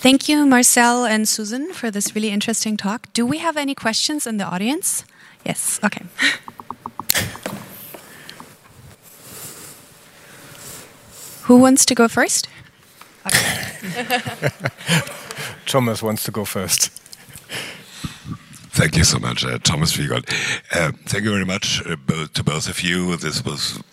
Thank 0.01 0.29
you, 0.29 0.45
Marcel 0.45 1.03
and 1.03 1.27
Susan, 1.27 1.73
for 1.73 1.91
this 1.91 2.15
really 2.15 2.29
interesting 2.29 2.77
talk. 2.77 3.11
Do 3.11 3.25
we 3.25 3.39
have 3.39 3.57
any 3.57 3.75
questions 3.75 4.25
in 4.25 4.37
the 4.37 4.45
audience? 4.45 5.03
Yes, 5.45 5.77
okay. 5.83 6.05
Who 11.47 11.57
wants 11.57 11.83
to 11.85 11.95
go 11.95 12.07
first? 12.07 12.47
Okay. 13.27 13.73
Thomas 15.65 16.01
wants 16.01 16.23
to 16.23 16.31
go 16.31 16.45
first. 16.45 16.91
Thank 18.79 18.95
you 18.95 19.03
so 19.03 19.19
much, 19.19 19.43
uh, 19.43 19.57
Thomas 19.57 19.91
Fiegold. 19.91 20.25
Uh, 20.73 20.93
thank 21.03 21.25
you 21.25 21.31
very 21.31 21.43
much 21.43 21.85
uh, 21.85 21.97
to 22.33 22.43
both 22.45 22.69
of 22.69 22.81
you. 22.81 23.17
This 23.17 23.43
was 23.43 23.83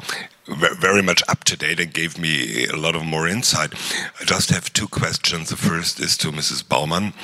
very 0.47 1.03
much 1.03 1.25
up 1.27 1.43
to 1.43 1.57
date 1.57 1.81
and 1.81 1.93
gave 1.93 2.21
me 2.21 2.67
a 2.67 2.77
lot 2.77 2.95
of 2.95 3.05
more 3.05 3.27
insight. 3.27 3.75
I 4.21 4.25
just 4.25 4.51
have 4.51 4.73
two 4.73 4.87
questions. 4.87 5.49
The 5.49 5.57
first 5.57 5.99
is 5.99 6.17
to 6.19 6.29
Mrs. 6.29 6.69
Baumann. 6.69 7.15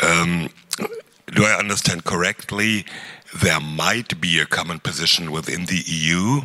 Um, 0.00 0.48
do 1.26 1.44
I 1.44 1.56
understand 1.56 2.02
correctly? 2.02 2.84
There 3.40 3.60
might 3.60 4.20
be 4.20 4.40
a 4.40 4.44
common 4.44 4.80
position 4.80 5.30
within 5.30 5.66
the 5.66 5.84
EU, 5.86 6.40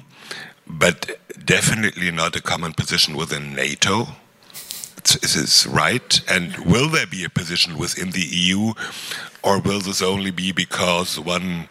but 0.68 1.20
definitely 1.44 2.12
not 2.12 2.36
a 2.36 2.42
common 2.42 2.74
position 2.74 3.18
within 3.18 3.56
NATO. 3.56 4.10
Is 5.24 5.34
this 5.34 5.66
right? 5.66 6.22
And 6.30 6.56
will 6.58 6.88
there 6.88 7.08
be 7.08 7.24
a 7.24 7.30
position 7.30 7.80
within 7.80 8.12
the 8.12 8.22
EU, 8.22 8.74
or 9.44 9.60
will 9.60 9.80
this 9.80 10.02
only 10.02 10.32
be 10.32 10.52
because 10.52 11.20
one 11.20 11.68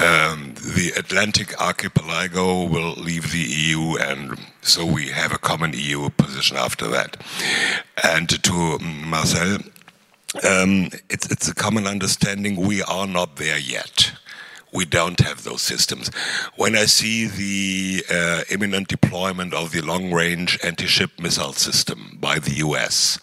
um, 0.00 0.54
the 0.54 0.92
Atlantic 0.96 1.60
archipelago 1.60 2.64
will 2.64 2.94
leave 2.94 3.30
the 3.30 3.38
EU, 3.38 3.96
and 3.96 4.38
so 4.62 4.86
we 4.86 5.08
have 5.08 5.32
a 5.32 5.38
common 5.38 5.72
EU 5.74 6.08
position 6.10 6.56
after 6.56 6.88
that. 6.88 7.18
And 8.02 8.28
to 8.42 8.78
Marcel, 8.78 9.58
um, 10.48 10.88
it's, 11.10 11.30
it's 11.30 11.48
a 11.48 11.54
common 11.54 11.86
understanding 11.86 12.56
we 12.56 12.82
are 12.82 13.06
not 13.06 13.36
there 13.36 13.58
yet. 13.58 14.12
We 14.72 14.86
don't 14.86 15.20
have 15.20 15.44
those 15.44 15.60
systems. 15.60 16.08
When 16.56 16.74
I 16.74 16.86
see 16.86 17.26
the 17.26 18.04
uh, 18.10 18.42
imminent 18.50 18.88
deployment 18.88 19.52
of 19.52 19.72
the 19.72 19.82
long 19.82 20.10
range 20.10 20.58
anti 20.64 20.86
ship 20.86 21.10
missile 21.20 21.52
system 21.52 22.16
by 22.18 22.38
the 22.38 22.54
US, 22.66 23.18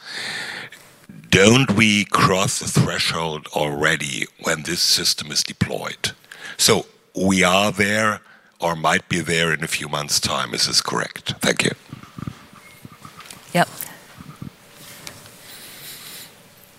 don't 1.46 1.72
we 1.72 2.04
cross 2.04 2.60
the 2.60 2.68
threshold 2.68 3.48
already 3.54 4.26
when 4.44 4.64
this 4.64 4.82
system 4.82 5.32
is 5.32 5.42
deployed? 5.42 6.12
So 6.58 6.86
we 7.16 7.46
are 7.46 7.72
there 7.72 8.20
or 8.60 8.76
might 8.76 9.08
be 9.08 9.22
there 9.22 9.54
in 9.54 9.64
a 9.64 9.68
few 9.68 9.88
months' 9.88 10.20
time. 10.20 10.54
Is 10.54 10.68
this 10.68 10.82
correct? 10.82 11.36
Thank 11.40 11.64
you. 11.64 11.72
Yeah. 13.54 13.64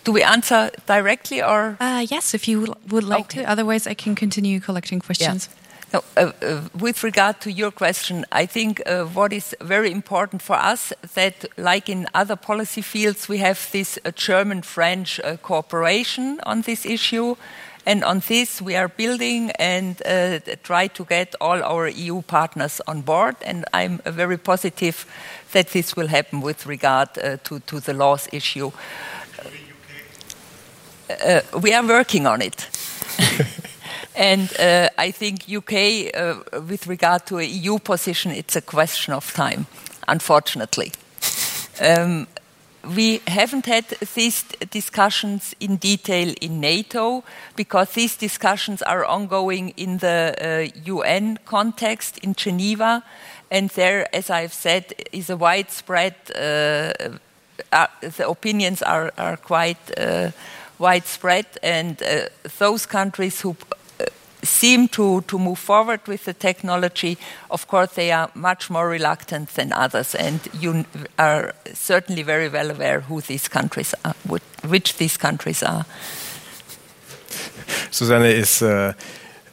Do 0.04 0.12
we 0.12 0.22
answer 0.22 0.70
directly 0.84 1.42
or? 1.42 1.78
Uh, 1.80 2.04
yes, 2.10 2.34
if 2.34 2.46
you 2.46 2.74
would 2.88 3.04
like 3.04 3.30
okay. 3.32 3.44
to. 3.44 3.50
Otherwise, 3.50 3.86
I 3.86 3.94
can 3.94 4.14
continue 4.14 4.60
collecting 4.60 5.00
questions. 5.00 5.48
Yeah. 5.48 5.59
No, 5.92 6.04
uh, 6.16 6.30
uh, 6.40 6.60
with 6.78 7.02
regard 7.02 7.40
to 7.40 7.50
your 7.50 7.72
question, 7.72 8.24
I 8.30 8.46
think 8.46 8.80
uh, 8.86 9.04
what 9.06 9.32
is 9.32 9.56
very 9.60 9.90
important 9.90 10.40
for 10.40 10.54
us 10.54 10.92
that, 11.14 11.46
like 11.56 11.88
in 11.88 12.06
other 12.14 12.36
policy 12.36 12.82
fields, 12.82 13.28
we 13.28 13.38
have 13.38 13.68
this 13.72 13.98
uh, 14.04 14.12
German-French 14.12 15.20
uh, 15.20 15.36
cooperation 15.38 16.38
on 16.46 16.62
this 16.62 16.86
issue, 16.86 17.34
and 17.86 18.04
on 18.04 18.20
this, 18.28 18.60
we 18.60 18.76
are 18.76 18.88
building 18.88 19.50
and 19.58 20.00
uh, 20.06 20.38
try 20.62 20.86
to 20.88 21.04
get 21.04 21.34
all 21.40 21.62
our 21.62 21.88
EU 21.88 22.22
partners 22.22 22.80
on 22.86 23.00
board. 23.00 23.36
And 23.42 23.64
I'm 23.72 24.00
uh, 24.04 24.10
very 24.10 24.36
positive 24.36 25.06
that 25.52 25.70
this 25.70 25.96
will 25.96 26.08
happen 26.08 26.40
with 26.40 26.66
regard 26.66 27.08
uh, 27.18 27.38
to, 27.44 27.58
to 27.60 27.80
the 27.80 27.94
LAWS 27.94 28.28
issue. 28.32 28.70
Uh, 31.08 31.40
we 31.60 31.74
are 31.74 31.86
working 31.86 32.26
on 32.26 32.42
it. 32.42 32.68
and 34.14 34.52
uh, 34.58 34.88
I 34.98 35.10
think 35.12 35.44
UK, 35.48 36.14
uh, 36.14 36.60
with 36.68 36.86
regard 36.86 37.26
to 37.26 37.38
a 37.38 37.44
EU 37.44 37.78
position, 37.78 38.32
it's 38.32 38.56
a 38.56 38.60
question 38.60 39.14
of 39.14 39.32
time, 39.32 39.66
unfortunately. 40.08 40.92
Um, 41.80 42.26
we 42.96 43.20
haven't 43.26 43.66
had 43.66 43.84
these 44.14 44.42
discussions 44.70 45.54
in 45.60 45.76
detail 45.76 46.34
in 46.40 46.60
NATO 46.60 47.24
because 47.56 47.90
these 47.90 48.16
discussions 48.16 48.82
are 48.82 49.04
ongoing 49.04 49.70
in 49.76 49.98
the 49.98 50.34
uh, 50.40 50.80
UN 50.84 51.38
context 51.44 52.18
in 52.18 52.34
Geneva, 52.34 53.02
and 53.50 53.70
there, 53.70 54.08
as 54.14 54.30
I've 54.30 54.54
said, 54.54 54.94
is 55.12 55.30
a 55.30 55.36
widespread. 55.36 56.14
Uh, 56.34 56.92
uh, 57.72 57.86
the 58.00 58.28
opinions 58.28 58.82
are, 58.82 59.12
are 59.18 59.36
quite 59.36 59.98
uh, 59.98 60.30
widespread, 60.78 61.46
and 61.62 62.02
uh, 62.02 62.26
those 62.58 62.86
countries 62.86 63.42
who 63.42 63.56
seem 64.42 64.88
to, 64.88 65.20
to 65.22 65.38
move 65.38 65.58
forward 65.58 66.00
with 66.06 66.24
the 66.24 66.34
technology, 66.34 67.18
of 67.50 67.66
course, 67.68 67.92
they 67.94 68.12
are 68.12 68.30
much 68.34 68.70
more 68.70 68.88
reluctant 68.88 69.50
than 69.54 69.72
others. 69.72 70.14
And 70.14 70.40
you 70.58 70.84
are 71.18 71.54
certainly 71.72 72.22
very 72.22 72.48
well 72.48 72.70
aware 72.70 73.00
who 73.00 73.20
these 73.20 73.48
countries 73.48 73.94
are, 74.04 74.14
which 74.68 74.96
these 74.96 75.16
countries 75.16 75.62
are. 75.62 75.84
Susanne 77.90 78.24
is. 78.24 78.62
Uh, 78.62 78.92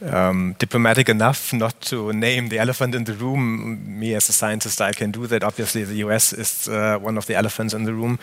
um, 0.00 0.54
diplomatic 0.58 1.08
enough 1.08 1.52
not 1.52 1.80
to 1.80 2.12
name 2.12 2.48
the 2.48 2.58
elephant 2.58 2.94
in 2.94 3.04
the 3.04 3.14
room. 3.14 3.98
Me, 3.98 4.14
as 4.14 4.28
a 4.28 4.32
scientist, 4.32 4.80
I 4.80 4.92
can 4.92 5.10
do 5.10 5.26
that. 5.26 5.42
Obviously, 5.42 5.84
the 5.84 5.96
US 6.06 6.32
is 6.32 6.68
uh, 6.68 6.98
one 6.98 7.18
of 7.18 7.26
the 7.26 7.34
elephants 7.34 7.74
in 7.74 7.84
the 7.84 7.92
room. 7.92 8.18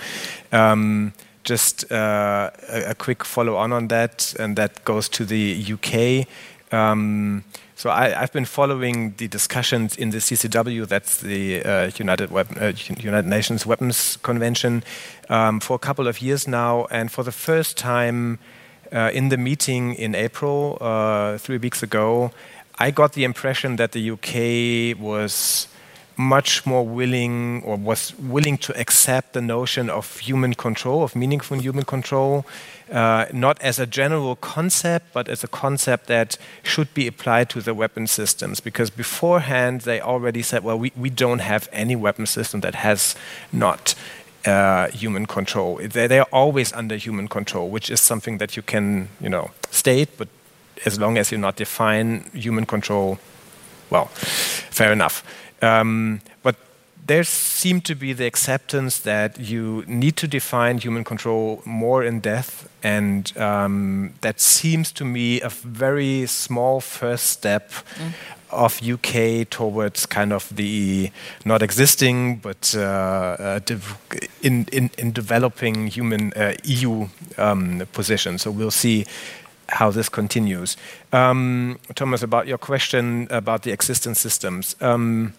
Um, 0.52 1.14
just 1.44 1.92
uh, 1.92 2.50
a, 2.70 2.92
a, 2.92 2.96
quick 2.96 3.24
follow 3.24 3.56
on 3.56 3.72
on 3.72 3.88
that, 3.90 4.34
and 4.40 4.56
that 4.56 4.84
goes 4.84 5.08
to 5.10 5.26
the 5.26 5.64
UK. 5.74 6.28
Um, 6.76 7.44
so 7.76 7.90
I, 7.90 8.10
have 8.10 8.34
been 8.34 8.46
following 8.46 9.14
the 9.18 9.28
discussions 9.28 9.96
in 9.96 10.10
the 10.10 10.18
CCW, 10.18 10.88
that's 10.88 11.22
the 11.22 11.64
uh, 11.64 11.92
United, 11.98 12.32
uh, 12.34 12.74
United, 13.00 13.26
Nations 13.28 13.66
Weapons 13.66 14.18
Convention, 14.18 14.84
um, 15.30 15.60
for 15.60 15.76
a 15.76 15.80
couple 15.80 16.08
of 16.08 16.22
years 16.22 16.48
now. 16.48 16.86
And 16.92 17.12
for 17.12 17.24
the 17.24 17.32
first 17.32 17.78
time 17.78 18.40
uh, 18.92 19.12
in 19.14 19.30
the 19.30 19.38
meeting 19.38 19.94
in 19.94 20.16
April, 20.16 20.78
uh, 20.82 21.38
three 21.38 21.58
weeks 21.58 21.84
ago, 21.84 22.32
I 22.78 22.92
got 22.92 23.14
the 23.14 23.24
impression 23.24 23.78
that 23.78 23.94
the 23.94 24.12
UK 24.12 25.00
was 25.00 25.68
much 26.18 26.66
more 26.66 26.86
willing 26.86 27.62
or 27.64 27.76
was 27.76 28.14
willing 28.20 28.58
to 28.58 28.80
accept 28.80 29.34
the 29.34 29.42
notion 29.42 29.90
of 29.90 30.20
human 30.20 30.54
control, 30.54 31.04
of 31.04 31.16
meaningful 31.16 31.58
human 31.60 31.84
control, 31.84 32.46
uh, 32.92 33.26
not 33.34 33.62
as 33.62 33.80
a 33.80 33.86
general 33.86 34.36
concept, 34.36 35.14
but 35.14 35.28
as 35.28 35.44
a 35.44 35.48
concept 35.48 36.08
that 36.08 36.38
should 36.64 36.94
be 36.94 37.08
applied 37.08 37.50
to 37.50 37.62
the 37.62 37.74
weapon 37.74 38.08
systems. 38.08 38.60
Because 38.60 38.90
beforehand, 38.90 39.82
they 39.82 40.00
already 40.00 40.42
said, 40.42 40.64
well, 40.64 40.78
we, 40.78 40.92
we 40.96 41.10
don't 41.10 41.40
have 41.40 41.68
any 41.72 41.96
weapon 41.96 42.26
system 42.26 42.62
that 42.62 42.76
has 42.76 43.16
not 43.52 43.96
uh, 44.46 44.90
human 44.90 45.26
control. 45.26 45.78
They, 45.78 46.08
they 46.08 46.20
are 46.20 46.28
always 46.32 46.74
under 46.74 46.96
human 46.96 47.28
control, 47.28 47.70
which 47.70 47.90
is 47.90 48.00
something 48.00 48.38
that 48.38 48.56
you 48.56 48.62
can, 48.62 49.10
you 49.20 49.30
know, 49.30 49.52
state, 49.72 50.10
but 50.18 50.28
as 50.86 51.00
long 51.00 51.18
as 51.18 51.32
you 51.32 51.38
not 51.38 51.56
define 51.56 52.30
human 52.34 52.66
control, 52.66 53.18
well, 53.90 54.06
fair 54.06 54.92
enough. 54.92 55.24
Um, 55.62 56.22
there 57.08 57.24
seemed 57.24 57.86
to 57.86 57.96
be 57.96 58.14
the 58.14 58.26
acceptance 58.26 59.00
that 59.00 59.40
you 59.40 59.84
need 59.88 60.16
to 60.18 60.28
define 60.28 60.80
human 60.80 61.04
control 61.04 61.62
more 61.64 62.04
in 62.04 62.20
depth, 62.20 62.68
and 62.82 63.32
um, 63.38 64.14
that 64.22 64.42
seems 64.42 64.92
to 64.94 65.06
me 65.06 65.40
a 65.42 65.50
very 65.50 66.26
small 66.26 66.82
first 66.82 67.28
step 67.28 67.70
mm. 67.70 68.14
of 68.50 68.82
UK 68.82 69.48
towards 69.50 70.08
kind 70.08 70.34
of 70.34 70.56
the 70.56 71.12
not 71.44 71.62
existing 71.62 72.38
but 72.38 72.74
uh, 72.76 72.80
uh, 72.80 73.60
in, 74.42 74.66
in, 74.72 74.90
in 74.98 75.12
developing 75.12 75.88
human 75.88 76.34
uh, 76.34 76.56
EU 76.64 77.08
um, 77.38 77.84
position. 77.94 78.40
So 78.40 78.50
we'll 78.50 78.72
see 78.72 79.06
how 79.70 79.92
this 79.92 80.10
continues. 80.10 80.76
Um, 81.12 81.80
Thomas, 81.94 82.24
about 82.24 82.48
your 82.48 82.58
question 82.58 83.28
about 83.30 83.62
the 83.62 83.72
existing 83.72 84.16
systems. 84.16 84.76
Um, 84.82 85.34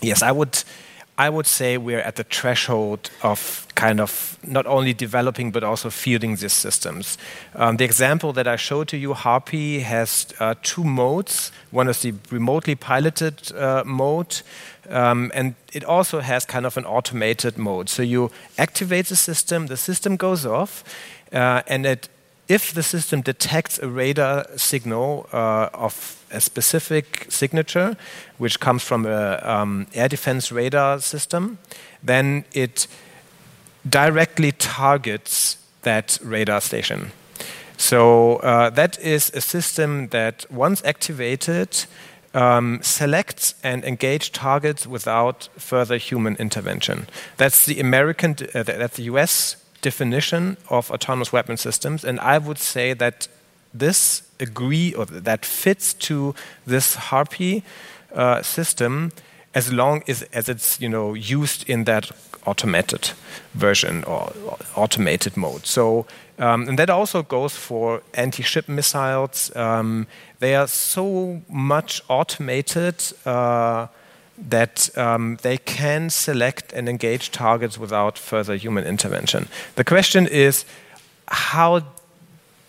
yes, 0.00 0.22
I 0.22 0.32
would. 0.32 0.62
I 1.18 1.30
would 1.30 1.46
say 1.46 1.78
we're 1.78 2.00
at 2.00 2.16
the 2.16 2.24
threshold 2.24 3.10
of 3.22 3.66
kind 3.74 4.00
of 4.00 4.38
not 4.46 4.66
only 4.66 4.92
developing 4.92 5.50
but 5.50 5.64
also 5.64 5.90
fielding 5.90 6.36
these 6.36 6.52
systems. 6.52 7.16
Um, 7.54 7.76
the 7.78 7.84
example 7.84 8.32
that 8.34 8.46
I 8.46 8.56
showed 8.56 8.88
to 8.88 8.96
you, 8.96 9.14
Harpy, 9.14 9.80
has 9.80 10.26
uh, 10.40 10.54
two 10.62 10.84
modes. 10.84 11.52
One 11.70 11.88
is 11.88 12.02
the 12.02 12.14
remotely 12.30 12.74
piloted 12.74 13.52
uh, 13.52 13.82
mode, 13.86 14.42
um, 14.90 15.30
and 15.34 15.54
it 15.72 15.84
also 15.84 16.20
has 16.20 16.44
kind 16.44 16.66
of 16.66 16.76
an 16.76 16.84
automated 16.84 17.56
mode. 17.56 17.88
So 17.88 18.02
you 18.02 18.30
activate 18.58 19.06
the 19.06 19.16
system, 19.16 19.66
the 19.66 19.76
system 19.76 20.16
goes 20.16 20.44
off, 20.44 20.84
uh, 21.32 21.62
and 21.66 21.86
it 21.86 22.08
if 22.48 22.72
the 22.72 22.82
system 22.82 23.22
detects 23.22 23.78
a 23.78 23.88
radar 23.88 24.46
signal 24.56 25.28
uh, 25.32 25.68
of 25.72 26.24
a 26.30 26.40
specific 26.40 27.26
signature, 27.28 27.96
which 28.38 28.60
comes 28.60 28.82
from 28.82 29.06
an 29.06 29.38
um, 29.42 29.86
air 29.94 30.08
defense 30.08 30.52
radar 30.52 31.00
system, 31.00 31.58
then 32.02 32.44
it 32.52 32.86
directly 33.88 34.52
targets 34.52 35.58
that 35.82 36.18
radar 36.22 36.60
station. 36.60 37.12
So 37.76 38.36
uh, 38.36 38.70
that 38.70 38.98
is 39.00 39.30
a 39.34 39.40
system 39.40 40.08
that, 40.08 40.46
once 40.50 40.82
activated, 40.84 41.86
um, 42.34 42.80
selects 42.82 43.54
and 43.62 43.84
engage 43.84 44.32
targets 44.32 44.86
without 44.86 45.48
further 45.56 45.96
human 45.96 46.36
intervention. 46.36 47.06
That's 47.36 47.66
the 47.66 47.80
American, 47.80 48.36
uh, 48.54 48.62
that's 48.62 48.96
the 48.96 49.04
US 49.04 49.56
definition 49.80 50.56
of 50.68 50.90
autonomous 50.90 51.32
weapon 51.32 51.56
systems, 51.56 52.04
and 52.04 52.20
I 52.20 52.38
would 52.38 52.58
say 52.58 52.94
that 52.94 53.28
this 53.74 54.22
agree 54.40 54.94
or 54.94 55.06
that 55.06 55.44
fits 55.44 55.94
to 55.94 56.34
this 56.66 56.94
Harpy 56.94 57.62
uh, 58.14 58.42
system 58.42 59.12
as 59.54 59.72
long 59.72 60.02
as, 60.08 60.22
as 60.32 60.48
it's 60.48 60.80
you 60.80 60.88
know 60.88 61.14
used 61.14 61.68
in 61.68 61.84
that 61.84 62.10
automated 62.46 63.10
version 63.54 64.04
or 64.04 64.32
automated 64.74 65.36
mode. 65.36 65.66
So 65.66 66.06
um, 66.38 66.68
and 66.68 66.78
that 66.78 66.90
also 66.90 67.22
goes 67.22 67.56
for 67.56 68.02
anti-ship 68.14 68.68
missiles. 68.68 69.54
Um, 69.56 70.06
they 70.38 70.54
are 70.54 70.66
so 70.68 71.40
much 71.48 72.02
automated 72.08 73.02
uh, 73.24 73.86
that 74.38 74.96
um, 74.98 75.38
they 75.42 75.58
can 75.58 76.10
select 76.10 76.72
and 76.72 76.88
engage 76.88 77.30
targets 77.30 77.78
without 77.78 78.18
further 78.18 78.56
human 78.56 78.84
intervention. 78.84 79.48
The 79.76 79.84
question 79.84 80.26
is, 80.26 80.64
how 81.28 81.82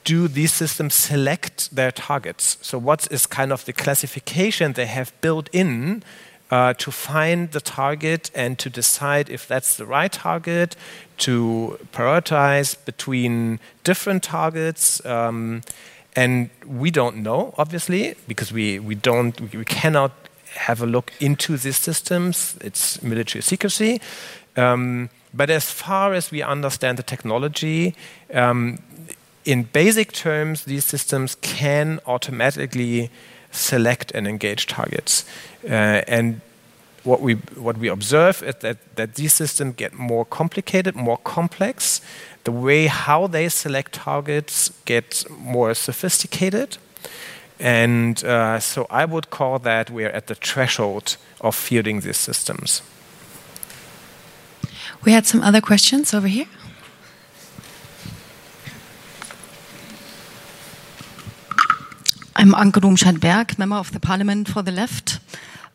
do 0.04 0.28
these 0.28 0.54
systems 0.54 0.94
select 0.94 1.76
their 1.76 1.92
targets? 1.92 2.58
So, 2.62 2.78
what 2.78 3.12
is 3.12 3.26
kind 3.26 3.52
of 3.52 3.66
the 3.66 3.74
classification 3.74 4.74
they 4.74 4.86
have 4.86 5.12
built 5.22 5.50
in 5.52 6.04
uh, 6.50 6.74
to 6.76 6.92
find 6.92 7.52
the 7.52 7.60
target 7.60 8.32
and 8.34 8.58
to 8.60 8.70
decide 8.70 9.30
if 9.30 9.48
that's 9.48 9.76
the 9.76 9.86
right 9.86 10.12
target, 10.12 10.78
to 11.18 11.78
prioritize 11.92 12.78
between 12.86 13.60
different 13.84 14.24
targets? 14.24 15.06
Um, 15.06 15.62
and 16.16 16.50
we 16.66 16.90
don't 16.90 17.18
know, 17.18 17.54
obviously, 17.58 18.16
because 18.28 18.52
we, 18.52 18.80
we 18.80 18.96
don't 18.96 19.40
we, 19.40 19.60
we 19.60 19.66
cannot 19.66 20.12
have 20.58 20.82
a 20.82 20.86
look 20.86 21.12
into 21.20 21.58
these 21.58 21.78
systems. 21.78 22.58
It's 22.62 23.02
military 23.02 23.42
secrecy. 23.42 24.02
Um, 24.56 25.10
but 25.34 25.50
as 25.50 25.72
far 25.72 26.14
as 26.14 26.32
we 26.32 26.42
understand 26.42 26.98
the 26.98 27.04
technology, 27.04 27.96
um, 28.34 28.80
in 29.46 29.64
basic 29.64 30.12
terms, 30.12 30.66
these 30.66 30.84
systems 30.84 31.36
can 31.36 32.00
automatically 32.06 33.10
select 33.52 34.12
and 34.12 34.28
engage 34.28 34.68
targets. 34.68 35.26
Uh, 35.64 36.02
and 36.08 36.42
what 37.04 37.22
we 37.22 37.36
what 37.56 37.78
we 37.78 37.88
observe 37.88 38.44
is 38.44 38.56
that, 38.56 38.78
that 38.96 39.16
these 39.16 39.34
systems 39.34 39.76
get 39.78 39.94
more 39.94 40.26
complicated, 40.26 40.96
more 40.96 41.18
complex. 41.18 42.02
The 42.44 42.52
way 42.52 42.88
how 42.88 43.28
they 43.28 43.50
select 43.50 43.94
targets 43.94 44.72
gets 44.86 45.30
more 45.30 45.74
sophisticated. 45.74 46.78
And 47.60 48.24
uh, 48.24 48.60
so 48.60 48.86
I 48.90 49.06
would 49.06 49.30
call 49.30 49.60
that 49.60 49.90
we're 49.90 50.10
at 50.10 50.28
the 50.28 50.36
threshold 50.36 51.18
of 51.42 51.56
fielding 51.56 52.02
these 52.02 52.18
systems. 52.18 52.82
We 55.04 55.12
had 55.12 55.26
some 55.26 55.42
other 55.42 55.62
questions 55.62 56.14
over 56.14 56.28
here. 56.28 56.48
I'm 62.36 62.52
Anke 62.52 62.80
Domscheit-Berg, 62.82 63.58
member 63.58 63.78
of 63.78 63.92
the 63.92 64.00
Parliament 64.00 64.48
for 64.48 64.62
the 64.62 64.72
Left. 64.72 65.20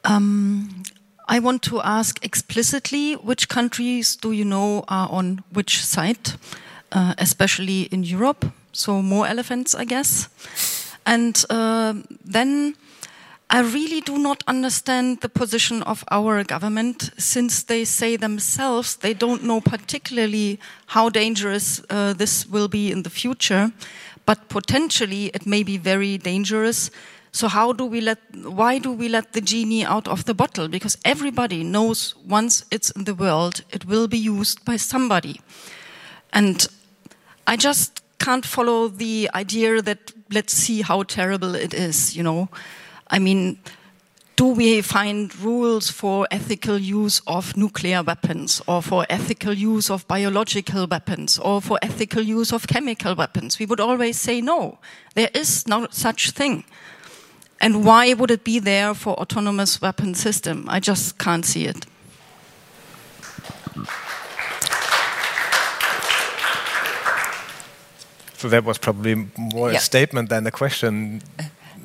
Um, 0.05 0.85
I 1.29 1.41
want 1.41 1.63
to 1.63 1.81
ask 1.81 2.25
explicitly 2.25 3.15
which 3.15 3.49
countries 3.49 4.15
do 4.15 4.31
you 4.31 4.45
know 4.45 4.85
are 4.87 5.09
on 5.11 5.43
which 5.53 5.85
side, 5.85 6.35
uh, 6.93 7.15
especially 7.19 7.83
in 7.91 8.05
Europe? 8.05 8.47
So, 8.71 9.03
more 9.03 9.27
elephants, 9.27 9.75
I 9.75 9.85
guess. 9.85 10.29
And 11.07 11.45
uh, 11.51 11.95
then 12.25 12.77
I 13.51 13.61
really 13.61 14.01
do 14.01 14.19
not 14.19 14.43
understand 14.47 15.21
the 15.21 15.29
position 15.29 15.83
of 15.83 16.05
our 16.11 16.43
government 16.45 17.11
since 17.19 17.65
they 17.65 17.85
say 17.85 18.17
themselves 18.17 18.97
they 18.97 19.13
don't 19.13 19.45
know 19.45 19.61
particularly 19.61 20.59
how 20.87 21.11
dangerous 21.11 21.83
uh, 21.91 22.15
this 22.15 22.47
will 22.47 22.69
be 22.69 22.91
in 22.91 23.03
the 23.03 23.11
future 23.11 23.71
but 24.27 24.49
potentially 24.49 25.27
it 25.35 25.47
may 25.47 25.63
be 25.63 25.77
very 25.77 26.19
dangerous. 26.19 26.91
So 27.33 27.49
how 27.49 27.73
do 27.73 27.85
we 27.85 28.01
let, 28.01 28.19
why 28.35 28.79
do 28.79 28.93
we 28.93 29.09
let 29.09 29.33
the 29.33 29.41
genie 29.41 29.85
out 29.85 30.07
of 30.07 30.25
the 30.25 30.35
bottle? 30.35 30.69
Because 30.69 30.99
everybody 31.05 31.65
knows 31.65 32.15
once 32.27 32.65
it's 32.71 32.91
in 32.91 33.05
the 33.05 33.15
world, 33.15 33.63
it 33.71 33.85
will 33.87 34.09
be 34.09 34.19
used 34.19 34.65
by 34.65 34.77
somebody. 34.77 35.41
And 36.33 36.67
I 37.47 37.57
just 37.57 37.92
can't 38.23 38.47
follow 38.47 38.87
the 38.87 39.29
idea 39.35 39.83
that 39.83 40.13
let's 40.31 40.53
see 40.53 40.83
how 40.83 41.03
terrible 41.03 41.57
it 41.57 41.75
is, 41.75 42.17
you 42.17 42.23
know. 42.23 42.49
I 43.09 43.19
mean, 43.19 43.59
do 44.37 44.47
we 44.47 44.81
find 44.81 45.35
rules 45.41 45.91
for 45.91 46.29
ethical 46.31 46.79
use 46.79 47.21
of 47.27 47.57
nuclear 47.57 48.03
weapons 48.03 48.63
or 48.69 48.81
for 48.81 49.05
ethical 49.11 49.53
use 49.53 49.91
of 49.91 50.07
biological 50.07 50.87
weapons 50.87 51.39
or 51.39 51.61
for 51.61 51.79
ethical 51.83 52.23
use 52.23 52.53
of 52.53 52.67
chemical 52.69 53.15
weapons? 53.17 53.59
We 53.59 53.67
would 53.67 53.81
always 53.81 54.21
say 54.21 54.41
no. 54.41 54.79
There 55.15 55.31
is 55.35 55.67
no 55.67 55.89
such 55.91 56.31
thing. 56.31 56.65
And 57.61 57.85
why 57.85 58.15
would 58.15 58.31
it 58.31 58.45
be 58.45 58.61
there 58.61 58.95
for 58.95 59.15
autonomous 59.15 59.83
weapon 59.83 60.15
system? 60.15 60.67
I 60.69 60.79
just 60.81 61.19
can't 61.19 61.45
see 61.45 61.67
it. 61.67 61.87
So 68.43 68.49
that 68.49 68.65
was 68.65 68.79
probably 68.79 69.15
more 69.37 69.71
yeah. 69.71 69.79
a 69.79 69.81
statement 69.81 70.29
than 70.29 70.47
a 70.47 70.51
question 70.51 71.23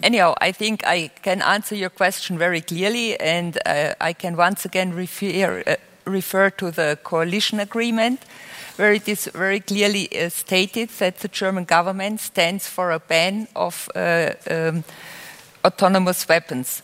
anyhow, 0.03 0.33
I 0.41 0.51
think 0.51 0.85
I 0.85 1.09
can 1.21 1.41
answer 1.41 1.75
your 1.75 1.89
question 1.89 2.37
very 2.37 2.61
clearly, 2.61 3.19
and 3.19 3.57
uh, 3.65 3.93
I 3.99 4.13
can 4.13 4.35
once 4.35 4.65
again 4.65 4.93
refer, 4.93 5.63
uh, 5.65 5.75
refer 6.05 6.49
to 6.51 6.71
the 6.71 6.97
coalition 7.03 7.59
agreement, 7.59 8.23
where 8.77 8.93
it 8.93 9.07
is 9.07 9.29
very 9.33 9.59
clearly 9.59 10.07
uh, 10.11 10.29
stated 10.29 10.89
that 10.99 11.19
the 11.19 11.27
German 11.27 11.65
government 11.65 12.19
stands 12.19 12.67
for 12.67 12.91
a 12.91 12.99
ban 12.99 13.47
of 13.55 13.89
uh, 13.95 14.31
um, 14.49 14.83
autonomous 15.65 16.27
weapons. 16.27 16.81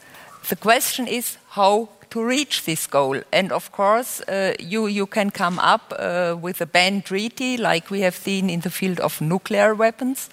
The 0.50 0.56
question 0.56 1.08
is 1.08 1.38
how 1.50 1.90
to 2.14 2.24
reach 2.24 2.64
this 2.66 2.88
goal. 2.88 3.22
And 3.32 3.51
of 3.51 3.72
course, 3.72 4.22
uh, 4.22 4.53
you, 4.59 4.86
you 4.88 5.07
can 5.07 5.32
come 5.32 5.57
up 5.57 5.93
uh, 5.97 6.36
with 6.39 6.61
a 6.61 6.68
ban 6.68 7.01
treaty 7.01 7.57
like 7.57 7.89
we 7.89 8.01
have 8.01 8.16
seen 8.16 8.49
in 8.49 8.59
the 8.59 8.70
field 8.70 8.99
of 8.99 9.20
nuclear 9.20 9.74
weapons 9.74 10.30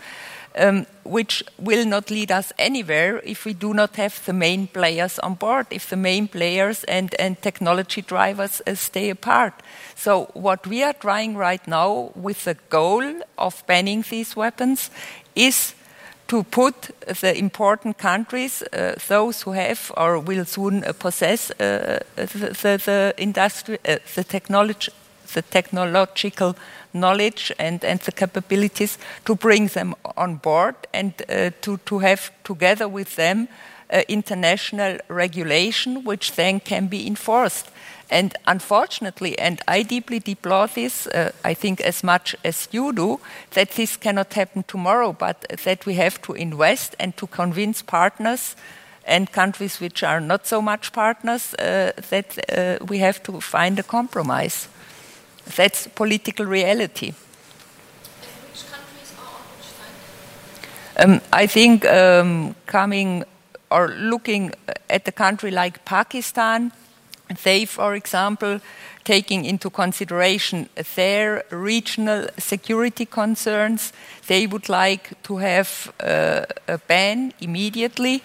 um, 0.59 0.87
which 1.05 1.43
will 1.59 1.87
not 1.87 2.11
lead 2.11 2.31
us 2.31 2.53
anywhere 2.59 3.21
if 3.25 3.45
we 3.45 3.55
do 3.55 3.73
not 3.73 3.97
have 3.97 4.25
the 4.27 4.33
main 4.33 4.67
players 4.67 5.19
on 5.21 5.35
board, 5.35 5.67
if 5.71 5.89
the 5.89 5.97
main 5.97 6.29
players 6.29 6.85
and, 6.85 7.15
and 7.19 7.41
technology 7.41 8.03
drivers 8.03 8.61
uh, 8.67 8.75
stay 8.75 9.11
apart. 9.11 9.55
So, 9.95 10.31
what 10.35 10.67
we 10.67 10.83
are 10.83 10.93
trying 10.93 11.37
right 11.37 11.67
now 11.67 12.13
with 12.15 12.45
the 12.45 12.57
goal 12.69 13.05
of 13.39 13.65
banning 13.67 14.05
these 14.09 14.37
weapons 14.37 14.91
is 15.35 15.75
to 16.31 16.45
put 16.45 16.91
the 17.21 17.37
important 17.37 17.99
countries, 17.99 18.63
uh, 18.63 18.95
those 19.09 19.43
who 19.43 19.51
have 19.51 19.91
or 19.97 20.21
will 20.21 20.45
soon 20.45 20.85
uh, 20.85 20.93
possess 20.93 21.51
uh, 21.51 21.99
the, 22.15 22.81
the, 22.85 23.15
industry, 23.17 23.79
uh, 23.85 23.97
the, 24.15 24.23
technology, 24.23 24.93
the 25.35 25.43
technological 25.43 26.55
knowledge 26.95 27.53
and, 27.59 27.85
and 27.85 27.99
the 28.01 28.13
capabilities 28.13 28.97
to 29.25 29.35
bring 29.35 29.67
them 29.67 29.93
on 30.17 30.37
board 30.37 30.77
and 30.95 31.19
to, 31.63 31.79
to 31.85 31.99
have 31.99 32.31
together 32.45 32.87
with 32.87 33.17
them 33.17 33.49
international 34.09 34.99
regulation 35.09 36.05
which 36.05 36.37
then 36.37 36.61
can 36.61 36.87
be 36.87 37.09
enforced. 37.09 37.71
And 38.11 38.35
unfortunately, 38.47 39.39
and 39.39 39.61
I 39.69 39.83
deeply 39.83 40.19
deplore 40.19 40.67
this, 40.67 41.07
uh, 41.07 41.31
I 41.45 41.55
think 41.55 41.81
as 41.81 42.03
much 42.03 42.35
as 42.45 42.69
you 42.73 42.93
do, 42.93 43.21
that 43.53 43.71
this 43.71 43.97
cannot 43.97 44.35
happen 44.35 44.65
tomorrow, 44.65 45.13
but 45.13 45.47
that 45.65 45.87
we 45.87 45.95
have 45.95 46.21
to 46.23 46.33
invest 46.33 46.97
and 46.99 47.17
to 47.17 47.29
convince 47.29 47.83
partners 47.83 48.57
and 49.05 49.31
countries 49.31 49.81
which 49.81 50.03
are 50.03 50.21
not 50.21 50.47
so 50.47 50.61
much 50.61 50.93
partners 50.93 51.55
uh, 51.55 51.93
that 52.11 52.39
uh, 52.49 52.85
we 52.85 52.99
have 52.99 53.23
to 53.23 53.41
find 53.41 53.79
a 53.79 53.85
compromise. 53.85 54.69
That's 55.57 55.87
political 55.87 56.47
reality. 56.47 57.15
Um, 60.99 61.21
I 61.33 61.47
think 61.47 61.87
um, 61.87 62.55
coming 62.67 63.25
or 63.71 63.89
looking 63.89 64.53
at 64.89 65.09
a 65.09 65.13
country 65.13 65.51
like 65.51 65.85
Pakistan, 65.85 66.73
they, 67.43 67.65
for 67.65 67.95
example, 67.95 68.61
taking 69.05 69.45
into 69.45 69.71
consideration 69.71 70.69
their 70.95 71.45
regional 71.51 72.27
security 72.39 73.07
concerns, 73.07 73.93
they 74.27 74.47
would 74.47 74.69
like 74.69 75.21
to 75.23 75.39
have 75.39 75.93
uh, 76.01 76.45
a 76.69 76.79
ban 76.79 77.33
immediately, 77.41 78.23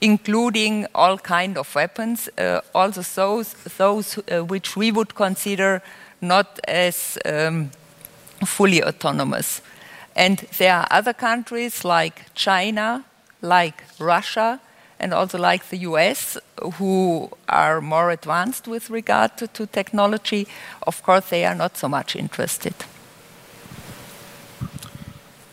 including 0.00 0.86
all 0.94 1.18
kind 1.18 1.56
of 1.56 1.74
weapons, 1.74 2.28
uh, 2.38 2.60
also 2.74 3.02
those, 3.02 3.54
those 3.78 4.18
uh, 4.18 4.44
which 4.44 4.76
we 4.76 4.90
would 4.90 5.14
consider 5.14 5.82
not 6.20 6.60
as 6.68 7.18
um, 7.24 7.70
fully 8.44 8.82
autonomous. 8.82 9.62
And 10.16 10.38
there 10.58 10.74
are 10.74 10.86
other 10.90 11.12
countries 11.12 11.84
like 11.84 12.34
China, 12.34 13.04
like 13.40 13.84
Russia, 13.98 14.60
and 15.02 15.12
also 15.12 15.38
like 15.38 15.68
the 15.68 15.78
US, 15.78 16.38
who 16.74 17.28
are 17.48 17.80
more 17.80 18.10
advanced 18.10 18.68
with 18.68 18.88
regard 18.88 19.36
to, 19.38 19.46
to 19.48 19.66
technology. 19.66 20.46
Of 20.86 21.02
course, 21.02 21.28
they 21.28 21.44
are 21.44 21.54
not 21.54 21.76
so 21.76 21.88
much 21.88 22.16
interested. 22.16 22.74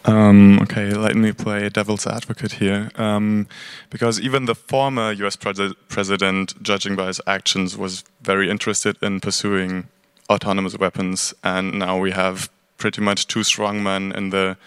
Um, 0.06 0.60
okay, 0.62 0.94
let 0.94 1.16
me 1.16 1.34
play 1.34 1.70
devil's 1.70 2.08
advocate 2.08 2.54
here. 2.54 2.90
Um, 2.96 3.48
because 3.90 4.20
even 4.22 4.46
the 4.46 4.56
former 4.56 5.12
US 5.12 5.36
pres 5.36 5.60
president, 5.90 6.54
judging 6.64 6.96
by 6.96 7.08
his 7.08 7.22
actions, 7.28 7.78
was 7.78 8.04
very 8.22 8.50
interested 8.50 8.96
in 9.02 9.20
pursuing 9.20 9.88
autonomous 10.30 10.78
weapons, 10.78 11.34
and 11.44 11.78
now 11.80 11.98
we 12.00 12.12
have 12.12 12.50
pretty 12.78 13.02
much 13.02 13.28
two 13.28 13.44
strong 13.44 13.84
men 13.84 14.12
in 14.12 14.30
the 14.30 14.58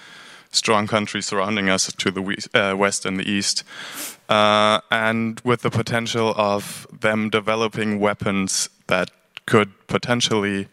strong 0.53 0.87
countries 0.87 1.27
surrounding 1.27 1.69
us 1.69 1.93
to 1.93 2.11
the 2.11 2.49
uh, 2.55 2.77
west 2.77 3.05
and 3.05 3.19
the 3.19 3.29
east, 3.29 3.65
uh, 4.29 4.81
and 4.91 5.41
with 5.45 5.63
the 5.63 5.71
potential 5.71 6.35
of 6.37 6.87
them 6.93 7.31
developing 7.31 7.99
weapons 7.99 8.69
that 8.87 9.11
could 9.47 9.71
potentially 9.89 10.69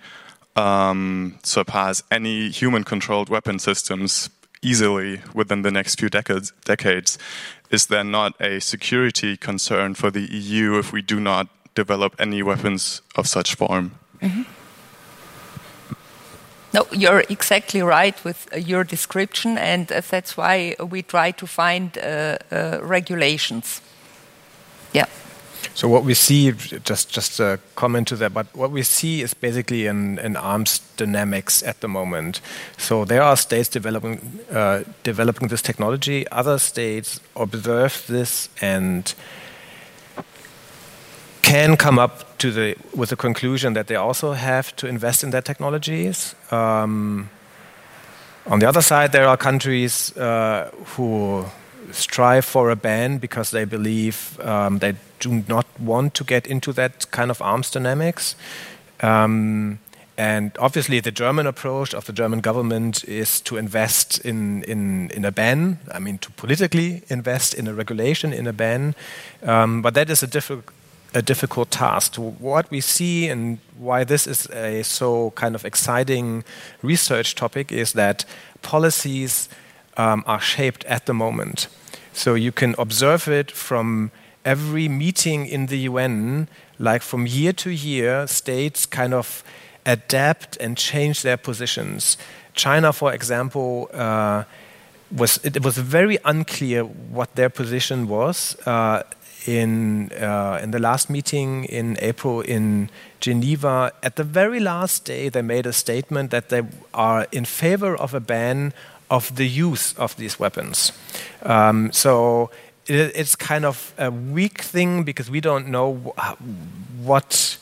um, 0.56 1.40
surpass 1.44 2.04
any 2.12 2.50
human-controlled 2.50 3.30
weapon 3.30 3.60
systems 3.60 4.30
easily 4.62 5.22
within 5.34 5.62
the 5.62 5.72
next 5.72 6.00
few 6.00 6.10
decades, 6.10 6.52
decades, 6.66 7.18
is 7.70 7.88
there 7.88 8.04
not 8.04 8.34
a 8.42 8.60
security 8.60 9.38
concern 9.38 9.94
for 9.94 10.12
the 10.12 10.22
EU 10.22 10.78
if 10.78 10.92
we 10.92 11.02
do 11.02 11.20
not 11.20 11.48
develop 11.76 12.16
any 12.20 12.44
weapons 12.44 13.02
of 13.16 13.28
such 13.28 13.56
form? 13.56 13.92
Mm 14.22 14.30
-hmm. 14.30 14.59
No, 16.74 16.86
you're 16.92 17.24
exactly 17.30 17.82
right 17.82 18.24
with 18.24 18.48
uh, 18.54 18.58
your 18.58 18.84
description, 18.84 19.58
and 19.58 19.92
uh, 19.92 20.02
that's 20.10 20.38
why 20.38 20.76
we 20.80 21.02
try 21.02 21.32
to 21.32 21.48
find 21.48 21.98
uh, 21.98 22.38
regulations. 22.82 23.82
Yeah. 24.94 25.08
So 25.74 25.88
what 25.88 26.04
we 26.04 26.14
see, 26.14 26.52
just 26.84 27.10
just 27.10 27.40
a 27.40 27.60
comment 27.76 28.08
to 28.10 28.16
that, 28.18 28.34
but 28.34 28.48
what 28.54 28.72
we 28.72 28.84
see 28.84 29.22
is 29.22 29.34
basically 29.34 29.88
an, 29.88 30.20
an 30.20 30.36
arms 30.36 30.82
dynamics 30.98 31.64
at 31.64 31.80
the 31.80 31.88
moment. 31.88 32.42
So 32.78 33.06
there 33.06 33.24
are 33.24 33.38
states 33.38 33.70
developing 33.70 34.40
uh, 34.52 34.84
developing 35.04 35.50
this 35.50 35.62
technology. 35.62 36.26
Other 36.32 36.60
states 36.60 37.20
observe 37.36 38.04
this 38.08 38.50
and 38.62 39.14
can 41.50 41.76
come 41.78 41.98
up 41.98 42.38
to 42.38 42.52
the 42.52 42.76
with 42.96 43.10
the 43.10 43.16
conclusion 43.16 43.74
that 43.74 43.88
they 43.88 43.96
also 43.96 44.34
have 44.34 44.76
to 44.76 44.88
invest 44.88 45.24
in 45.24 45.32
their 45.32 45.42
technologies. 45.42 46.36
Um, 46.52 47.30
on 48.46 48.60
the 48.60 48.68
other 48.70 48.82
side, 48.82 49.12
there 49.12 49.28
are 49.28 49.38
countries 49.38 50.16
uh, 50.18 50.70
who 50.96 51.46
strive 51.92 52.46
for 52.46 52.70
a 52.70 52.76
ban 52.76 53.20
because 53.20 53.50
they 53.50 53.66
believe 53.66 54.40
um, 54.42 54.80
they 54.80 54.94
do 55.20 55.44
not 55.48 55.66
want 55.80 56.14
to 56.14 56.24
get 56.24 56.48
into 56.48 56.74
that 56.74 57.12
kind 57.12 57.32
of 57.32 57.42
arms 57.42 57.72
dynamics. 57.72 58.36
Um, 59.02 59.80
and 60.18 60.52
obviously, 60.60 61.02
the 61.02 61.12
German 61.12 61.48
approach 61.48 61.96
of 61.96 62.06
the 62.06 62.14
German 62.14 62.42
government 62.42 63.04
is 63.06 63.42
to 63.42 63.58
invest 63.58 64.20
in, 64.26 64.64
in, 64.64 65.10
in 65.12 65.26
a 65.26 65.32
ban. 65.32 65.80
I 65.96 66.00
mean, 66.00 66.18
to 66.18 66.32
politically 66.32 67.02
invest 67.10 67.54
in 67.54 67.68
a 67.68 67.74
regulation, 67.74 68.34
in 68.34 68.46
a 68.46 68.54
ban. 68.54 68.96
Um, 69.44 69.82
but 69.82 69.94
that 69.94 70.10
is 70.10 70.22
a 70.24 70.28
difficult 70.28 70.74
a 71.14 71.22
difficult 71.22 71.72
task. 71.72 72.16
What 72.16 72.70
we 72.70 72.82
see 72.82 73.28
and 73.28 73.60
why 73.78 74.04
this 74.04 74.28
is 74.28 74.48
a 74.52 74.84
so 74.84 75.32
kind 75.32 75.56
of 75.56 75.66
exciting 75.66 76.44
research 76.82 77.36
topic 77.36 77.72
is 77.72 77.94
that 77.94 78.26
policies 78.62 79.50
um, 79.98 80.24
are 80.26 80.40
shaped 80.40 80.86
at 80.86 81.06
the 81.06 81.14
moment. 81.14 81.68
So 82.14 82.36
you 82.36 82.52
can 82.52 82.76
observe 82.78 83.28
it 83.28 83.52
from 83.52 84.12
every 84.46 84.88
meeting 84.88 85.46
in 85.46 85.68
the 85.68 85.80
UN, 85.80 86.48
like 86.78 87.02
from 87.02 87.28
year 87.28 87.54
to 87.54 87.70
year, 87.70 88.28
states 88.28 88.86
kind 88.86 89.14
of 89.14 89.44
adapt 89.86 90.58
and 90.58 90.78
change 90.78 91.22
their 91.22 91.38
positions. 91.38 92.18
China, 92.54 92.94
for 92.94 93.14
example, 93.14 93.90
uh, 93.94 94.44
was 95.16 95.40
it 95.44 95.64
was 95.64 95.78
very 95.78 96.18
unclear 96.26 96.84
what 96.84 97.36
their 97.36 97.50
position 97.50 98.08
was. 98.08 98.56
Uh, 98.66 99.04
in 99.46 100.12
uh, 100.14 100.60
in 100.62 100.72
the 100.72 100.80
last 100.80 101.10
meeting 101.10 101.66
in 101.66 101.98
April 102.02 102.42
in 102.42 102.90
Geneva, 103.20 103.92
at 104.04 104.16
the 104.16 104.24
very 104.24 104.60
last 104.60 105.06
day, 105.06 105.30
they 105.30 105.42
made 105.42 105.66
a 105.66 105.74
statement 105.74 106.32
that 106.32 106.50
they 106.50 106.64
are 106.94 107.28
in 107.32 107.46
favor 107.46 107.96
of 107.96 108.14
a 108.14 108.20
ban 108.20 108.74
of 109.10 109.36
the 109.36 109.48
use 109.48 109.94
of 109.98 110.16
these 110.16 110.40
weapons. 110.40 110.92
Um, 111.44 111.92
so 111.92 112.52
it, 112.86 113.12
it's 113.16 113.36
kind 113.36 113.66
of 113.66 113.94
a 113.98 114.12
weak 114.12 114.62
thing 114.62 115.04
because 115.04 115.30
we 115.30 115.42
don't 115.42 115.68
know 115.68 115.96
what 117.04 117.58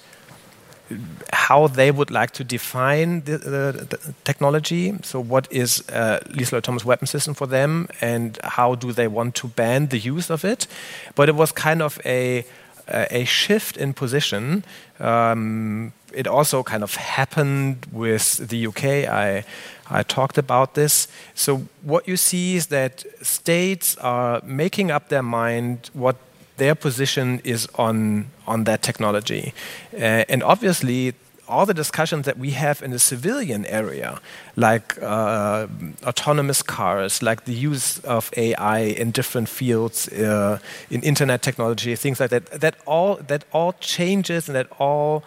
how 1.33 1.67
they 1.67 1.91
would 1.91 2.11
like 2.11 2.31
to 2.31 2.43
define 2.43 3.21
the, 3.21 3.37
the, 3.37 3.87
the 3.89 4.13
technology. 4.23 4.93
So, 5.03 5.19
what 5.19 5.47
is 5.51 5.83
a 5.89 6.21
lethal 6.29 6.57
autonomous 6.57 6.85
weapon 6.85 7.07
system 7.07 7.33
for 7.33 7.47
them, 7.47 7.87
and 8.01 8.37
how 8.43 8.75
do 8.75 8.91
they 8.91 9.07
want 9.07 9.35
to 9.35 9.47
ban 9.47 9.87
the 9.87 9.99
use 9.99 10.29
of 10.29 10.43
it? 10.45 10.67
But 11.15 11.29
it 11.29 11.35
was 11.35 11.51
kind 11.51 11.81
of 11.81 11.99
a 12.05 12.45
a 12.89 13.25
shift 13.25 13.75
in 13.75 13.93
position. 13.93 14.63
Um, 14.99 15.91
it 16.13 16.25
also 16.25 16.63
kind 16.63 16.83
of 16.83 16.95
happened 16.95 17.85
with 17.91 18.37
the 18.47 18.67
UK. 18.67 18.85
I 19.09 19.43
I 19.89 20.03
talked 20.03 20.37
about 20.37 20.73
this. 20.73 21.07
So 21.33 21.67
what 21.81 22.07
you 22.07 22.17
see 22.17 22.55
is 22.55 22.67
that 22.67 23.05
states 23.21 23.95
are 23.97 24.41
making 24.43 24.91
up 24.91 25.09
their 25.09 25.23
mind 25.23 25.89
what 25.93 26.17
their 26.57 26.75
position 26.75 27.39
is 27.43 27.67
on 27.75 28.27
on 28.45 28.63
that 28.65 28.81
technology, 28.81 29.53
uh, 29.93 30.25
and 30.29 30.43
obviously 30.43 31.13
all 31.47 31.65
the 31.65 31.73
discussions 31.73 32.25
that 32.25 32.37
we 32.37 32.51
have 32.51 32.81
in 32.81 32.91
the 32.91 32.99
civilian 32.99 33.65
area, 33.65 34.19
like 34.55 35.01
uh, 35.01 35.67
autonomous 36.03 36.61
cars, 36.61 37.21
like 37.21 37.45
the 37.45 37.53
use 37.53 37.99
of 37.99 38.31
AI 38.35 38.79
in 38.79 39.11
different 39.11 39.49
fields, 39.49 40.07
uh, 40.09 40.59
in 40.89 41.01
internet 41.01 41.41
technology, 41.41 41.95
things 41.95 42.19
like 42.19 42.29
that, 42.29 42.45
that 42.61 42.75
all 42.85 43.15
that 43.27 43.45
all 43.51 43.73
changes 43.79 44.49
and 44.49 44.55
that 44.55 44.67
all 44.79 45.23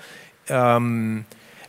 um, 0.50 1.24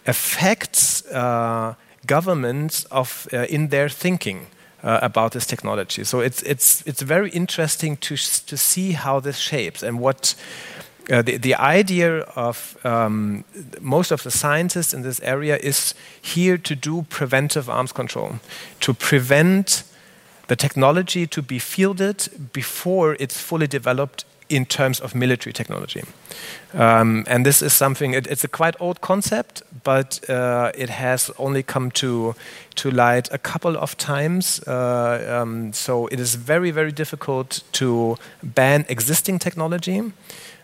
affects 0.06 1.06
uh, 1.08 1.76
governments 2.06 2.86
of 2.86 3.28
uh, 3.34 3.46
in 3.50 3.70
their 3.70 3.90
thinking 3.90 4.48
uh, 4.84 5.00
about 5.02 5.32
this 5.32 5.46
technology. 5.46 6.04
So 6.04 6.20
it's 6.20 6.42
it's 6.44 6.84
it's 6.86 7.02
very 7.02 7.30
interesting 7.30 7.98
to 7.98 8.16
to 8.46 8.58
see 8.58 8.92
how 8.94 9.20
this 9.20 9.38
shapes 9.38 9.84
and 9.84 10.00
what. 10.00 10.36
Uh, 11.10 11.22
the, 11.24 11.38
the 11.38 11.56
idea 11.56 12.20
of 12.36 12.78
um, 12.84 13.44
most 13.82 14.12
of 14.12 14.22
the 14.22 14.30
scientists 14.30 14.94
in 14.94 15.02
this 15.02 15.20
area 15.22 15.58
is 15.58 15.96
here 16.22 16.58
to 16.60 16.76
do 16.76 17.02
preventive 17.10 17.70
arms 17.70 17.92
control, 17.92 18.40
to 18.80 18.94
prevent 18.94 19.84
the 20.48 20.56
technology 20.56 21.26
to 21.26 21.42
be 21.42 21.60
fielded 21.60 22.30
before 22.54 23.18
it's 23.20 23.42
fully 23.42 23.68
developed 23.68 24.26
in 24.52 24.66
terms 24.66 25.00
of 25.00 25.16
military 25.16 25.54
technology. 25.54 26.04
Um, 26.74 27.24
and 27.28 27.46
this 27.46 27.62
is 27.62 27.74
something, 27.74 28.14
it, 28.14 28.28
it's 28.28 28.44
a 28.44 28.48
quite 28.48 28.76
old 28.80 29.00
concept, 29.02 29.64
but 29.84 30.30
uh, 30.30 30.72
it 30.76 30.90
has 30.90 31.32
only 31.38 31.64
come 31.64 31.92
to, 31.92 32.36
to 32.76 32.92
light 32.92 33.30
a 33.32 33.38
couple 33.38 33.78
of 33.78 33.98
times. 33.98 34.62
Uh, 34.68 35.42
um, 35.42 35.74
so 35.74 36.08
it 36.08 36.20
is 36.20 36.36
very, 36.36 36.72
very 36.72 36.92
difficult 36.92 37.64
to 37.72 38.18
ban 38.44 38.86
existing 38.90 39.40
technology. 39.40 40.02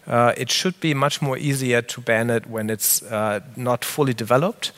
Uh, 0.05 0.33
it 0.37 0.51
should 0.51 0.79
be 0.79 0.93
much 0.93 1.21
more 1.21 1.37
easier 1.37 1.81
to 1.81 2.01
ban 2.01 2.29
it 2.29 2.47
when 2.47 2.69
it's 2.69 3.01
uh, 3.03 3.39
not 3.55 3.85
fully 3.85 4.13
developed. 4.13 4.71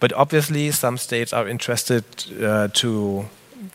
But 0.00 0.12
obviously, 0.14 0.70
some 0.70 0.96
states 0.96 1.32
are 1.32 1.46
interested 1.46 2.04
uh, 2.42 2.68
to 2.68 3.26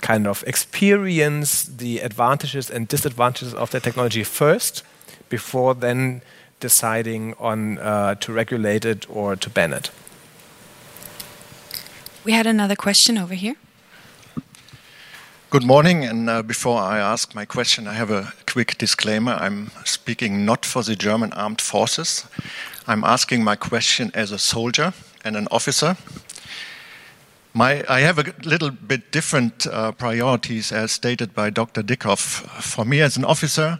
kind 0.01 0.27
of 0.27 0.43
experience 0.47 1.63
the 1.63 1.99
advantages 1.99 2.69
and 2.69 2.87
disadvantages 2.87 3.53
of 3.53 3.71
the 3.71 3.79
technology 3.79 4.23
first 4.23 4.83
before 5.29 5.75
then 5.75 6.21
deciding 6.59 7.33
on 7.39 7.77
uh, 7.79 8.15
to 8.15 8.33
regulate 8.33 8.85
it 8.85 9.05
or 9.09 9.35
to 9.35 9.49
ban 9.49 9.73
it. 9.73 9.91
We 12.23 12.31
had 12.31 12.47
another 12.47 12.75
question 12.75 13.17
over 13.17 13.35
here. 13.35 13.55
Good 15.51 15.63
morning, 15.63 16.03
and 16.03 16.29
uh, 16.29 16.41
before 16.41 16.81
I 16.81 16.97
ask 16.97 17.35
my 17.35 17.45
question, 17.45 17.87
I 17.87 17.93
have 17.93 18.11
a 18.11 18.33
quick 18.45 18.77
disclaimer. 18.77 19.33
I'm 19.33 19.69
speaking 19.85 20.43
not 20.43 20.65
for 20.65 20.83
the 20.83 20.95
German 20.95 21.31
armed 21.33 21.61
forces. 21.61 22.25
I'm 22.87 23.03
asking 23.03 23.43
my 23.43 23.55
question 23.55 24.11
as 24.13 24.31
a 24.31 24.39
soldier 24.39 24.93
and 25.23 25.37
an 25.37 25.47
officer. 25.51 25.95
My, 27.57 27.85
I 27.87 28.01
have 28.01 28.19
a 28.19 28.33
little 28.43 28.69
bit 28.69 29.13
different 29.13 29.65
uh, 29.65 29.93
priorities 29.93 30.73
as 30.73 30.91
stated 30.91 31.33
by 31.33 31.49
Dr. 31.49 31.81
Dickow. 31.81 32.17
For 32.17 32.83
me, 32.83 32.99
as 32.99 33.15
an 33.15 33.23
officer 33.23 33.79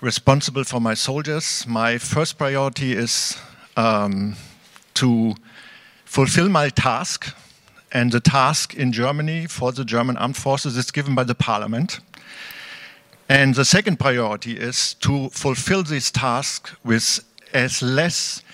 responsible 0.00 0.62
for 0.62 0.80
my 0.80 0.94
soldiers, 0.94 1.66
my 1.66 1.98
first 1.98 2.38
priority 2.38 2.92
is 2.92 3.36
um, 3.76 4.36
to 4.94 5.34
fulfill 6.04 6.48
my 6.48 6.68
task. 6.68 7.34
And 7.90 8.12
the 8.12 8.20
task 8.20 8.74
in 8.74 8.92
Germany 8.92 9.48
for 9.48 9.72
the 9.72 9.84
German 9.84 10.16
armed 10.16 10.36
forces 10.36 10.76
is 10.76 10.92
given 10.92 11.16
by 11.16 11.24
the 11.24 11.34
parliament. 11.34 11.98
And 13.28 13.56
the 13.56 13.64
second 13.64 13.98
priority 13.98 14.52
is 14.56 14.94
to 15.00 15.30
fulfill 15.30 15.82
this 15.82 16.12
task 16.12 16.70
with 16.84 17.24
as 17.52 17.82
less 17.82 18.44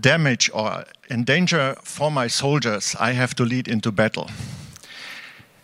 damage 0.00 0.50
or 0.52 0.84
endanger 1.10 1.76
for 1.82 2.10
my 2.10 2.26
soldiers 2.26 2.94
I 2.98 3.12
have 3.12 3.34
to 3.36 3.44
lead 3.44 3.68
into 3.68 3.92
battle. 3.92 4.30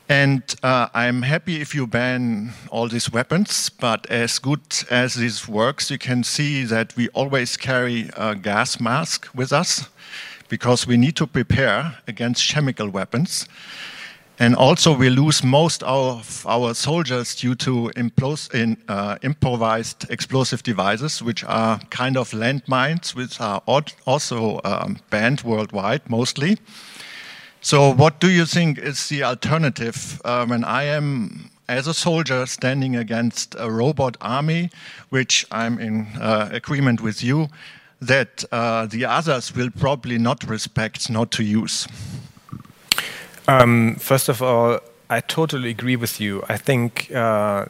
And 0.08 0.42
uh, 0.62 0.88
I'm 0.92 1.22
happy 1.22 1.62
if 1.62 1.74
you 1.74 1.86
ban 1.86 2.52
all 2.70 2.88
these 2.88 3.10
weapons, 3.10 3.70
but 3.70 4.06
as 4.10 4.38
good 4.38 4.60
as 4.90 5.14
this 5.14 5.48
works, 5.48 5.90
you 5.90 5.96
can 5.96 6.24
see 6.24 6.64
that 6.64 6.94
we 6.94 7.08
always 7.10 7.56
carry 7.56 8.10
a 8.14 8.34
gas 8.34 8.78
mask 8.78 9.28
with 9.34 9.50
us 9.50 9.88
because 10.48 10.86
we 10.86 10.98
need 10.98 11.16
to 11.16 11.26
prepare 11.26 11.98
against 12.06 12.48
chemical 12.50 12.90
weapons. 12.90 13.48
And 14.38 14.56
also, 14.56 14.92
we 14.92 15.10
lose 15.10 15.44
most 15.44 15.84
of 15.84 16.44
our 16.48 16.74
soldiers 16.74 17.36
due 17.36 17.54
to 17.54 17.90
in, 17.94 18.76
uh, 18.88 19.16
improvised 19.22 20.10
explosive 20.10 20.64
devices, 20.64 21.22
which 21.22 21.44
are 21.44 21.78
kind 21.90 22.16
of 22.16 22.32
landmines, 22.32 23.14
which 23.14 23.40
are 23.40 23.62
also 24.06 24.60
um, 24.64 24.98
banned 25.10 25.42
worldwide 25.42 26.10
mostly. 26.10 26.58
So, 27.60 27.94
what 27.94 28.18
do 28.18 28.28
you 28.28 28.44
think 28.44 28.78
is 28.78 29.08
the 29.08 29.22
alternative 29.22 30.20
uh, 30.24 30.44
when 30.46 30.64
I 30.64 30.82
am, 30.82 31.50
as 31.68 31.86
a 31.86 31.94
soldier, 31.94 32.44
standing 32.46 32.96
against 32.96 33.54
a 33.56 33.70
robot 33.70 34.16
army, 34.20 34.70
which 35.10 35.46
I'm 35.52 35.78
in 35.78 36.08
uh, 36.20 36.48
agreement 36.50 37.00
with 37.00 37.22
you, 37.22 37.48
that 38.02 38.44
uh, 38.50 38.86
the 38.86 39.04
others 39.04 39.54
will 39.54 39.70
probably 39.70 40.18
not 40.18 40.42
respect, 40.42 41.08
not 41.08 41.30
to 41.30 41.44
use? 41.44 41.86
Um, 43.46 43.96
first 43.96 44.28
of 44.28 44.42
all, 44.42 44.80
I 45.10 45.20
totally 45.20 45.70
agree 45.70 45.96
with 45.96 46.20
you. 46.20 46.42
I 46.48 46.56
think 46.56 47.10
uh, 47.14 47.66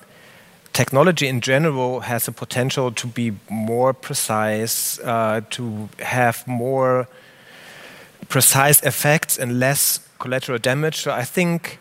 technology 0.72 1.26
in 1.26 1.40
general 1.40 2.00
has 2.00 2.26
the 2.26 2.32
potential 2.32 2.92
to 2.92 3.06
be 3.06 3.32
more 3.50 3.92
precise, 3.92 4.98
uh, 5.00 5.40
to 5.50 5.88
have 5.98 6.46
more 6.46 7.08
precise 8.28 8.82
effects 8.82 9.38
and 9.38 9.58
less 9.58 10.00
collateral 10.18 10.58
damage. 10.58 10.96
So 10.96 11.10
I 11.10 11.24
think 11.24 11.78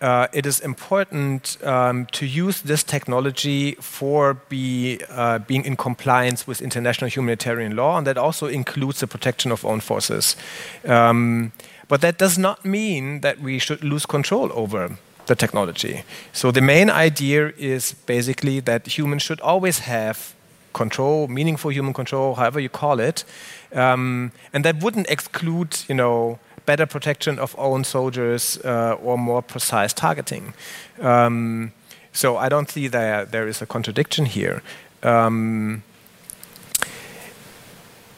uh, 0.00 0.26
it 0.32 0.46
is 0.46 0.60
important 0.60 1.56
um, 1.64 2.06
to 2.12 2.26
use 2.26 2.62
this 2.62 2.82
technology 2.82 3.76
for 3.80 4.34
be, 4.48 5.00
uh, 5.10 5.38
being 5.38 5.64
in 5.64 5.76
compliance 5.76 6.46
with 6.46 6.60
international 6.60 7.10
humanitarian 7.10 7.76
law, 7.76 7.96
and 7.98 8.06
that 8.06 8.18
also 8.18 8.46
includes 8.46 9.00
the 9.00 9.06
protection 9.06 9.52
of 9.52 9.64
own 9.64 9.80
forces. 9.80 10.36
Um, 10.84 11.52
but 11.88 12.00
that 12.00 12.18
does 12.18 12.38
not 12.38 12.64
mean 12.64 13.20
that 13.20 13.40
we 13.40 13.58
should 13.58 13.82
lose 13.84 14.06
control 14.06 14.50
over 14.52 14.96
the 15.26 15.34
technology. 15.34 16.02
So 16.32 16.50
the 16.50 16.60
main 16.60 16.90
idea 16.90 17.52
is 17.56 17.94
basically 18.06 18.60
that 18.60 18.98
humans 18.98 19.22
should 19.22 19.40
always 19.40 19.80
have 19.80 20.34
control, 20.72 21.28
meaningful 21.28 21.70
human 21.70 21.94
control, 21.94 22.34
however 22.34 22.60
you 22.60 22.68
call 22.68 23.00
it, 23.00 23.24
um, 23.72 24.32
and 24.52 24.64
that 24.64 24.82
wouldn't 24.82 25.08
exclude, 25.08 25.78
you 25.88 25.94
know, 25.94 26.38
better 26.66 26.86
protection 26.86 27.38
of 27.38 27.54
own 27.58 27.84
soldiers 27.84 28.58
uh, 28.64 28.96
or 29.02 29.18
more 29.18 29.42
precise 29.42 29.92
targeting. 29.92 30.54
Um, 31.00 31.72
so 32.12 32.36
I 32.36 32.48
don't 32.48 32.70
see 32.70 32.88
that 32.88 33.32
there 33.32 33.48
is 33.48 33.62
a 33.62 33.66
contradiction 33.66 34.26
here. 34.26 34.62
Um, 35.02 35.82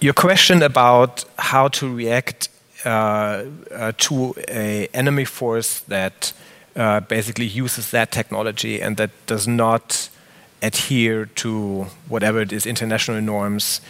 your 0.01 0.13
question 0.15 0.63
about 0.63 1.25
how 1.39 1.69
to 1.69 1.95
react 1.95 2.49
to 2.87 4.35
a 4.49 4.89
enemy 4.95 5.25
force 5.25 5.81
that 5.81 6.33
uh, 6.77 7.01
basically 7.01 7.47
uses 7.47 7.91
that 7.91 8.13
technology 8.13 8.81
and 8.81 8.97
that 8.97 9.11
does 9.27 9.49
not 9.49 10.09
adhere 10.63 11.27
to 11.27 11.87
whatever 12.09 12.41
it 12.41 12.53
is 12.53 12.67
international 12.67 13.21
norms. 13.21 13.81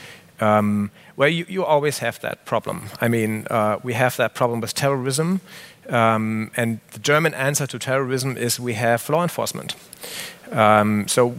Um, 0.40 0.90
well, 1.16 1.28
you, 1.28 1.46
you, 1.48 1.64
always 1.64 1.98
have 1.98 2.20
that 2.20 2.44
problem. 2.44 2.90
I 3.00 3.08
mean, 3.08 3.46
uh, 3.50 3.78
we 3.82 3.94
have 3.94 4.16
that 4.18 4.34
problem 4.34 4.60
with 4.60 4.74
terrorism, 4.74 5.40
um, 5.88 6.50
and 6.56 6.80
the 6.92 6.98
German 6.98 7.34
answer 7.34 7.66
to 7.66 7.78
terrorism 7.78 8.36
is 8.36 8.60
we 8.60 8.74
have 8.74 9.08
law 9.08 9.22
enforcement. 9.22 9.74
Um, 10.52 11.08
so 11.08 11.34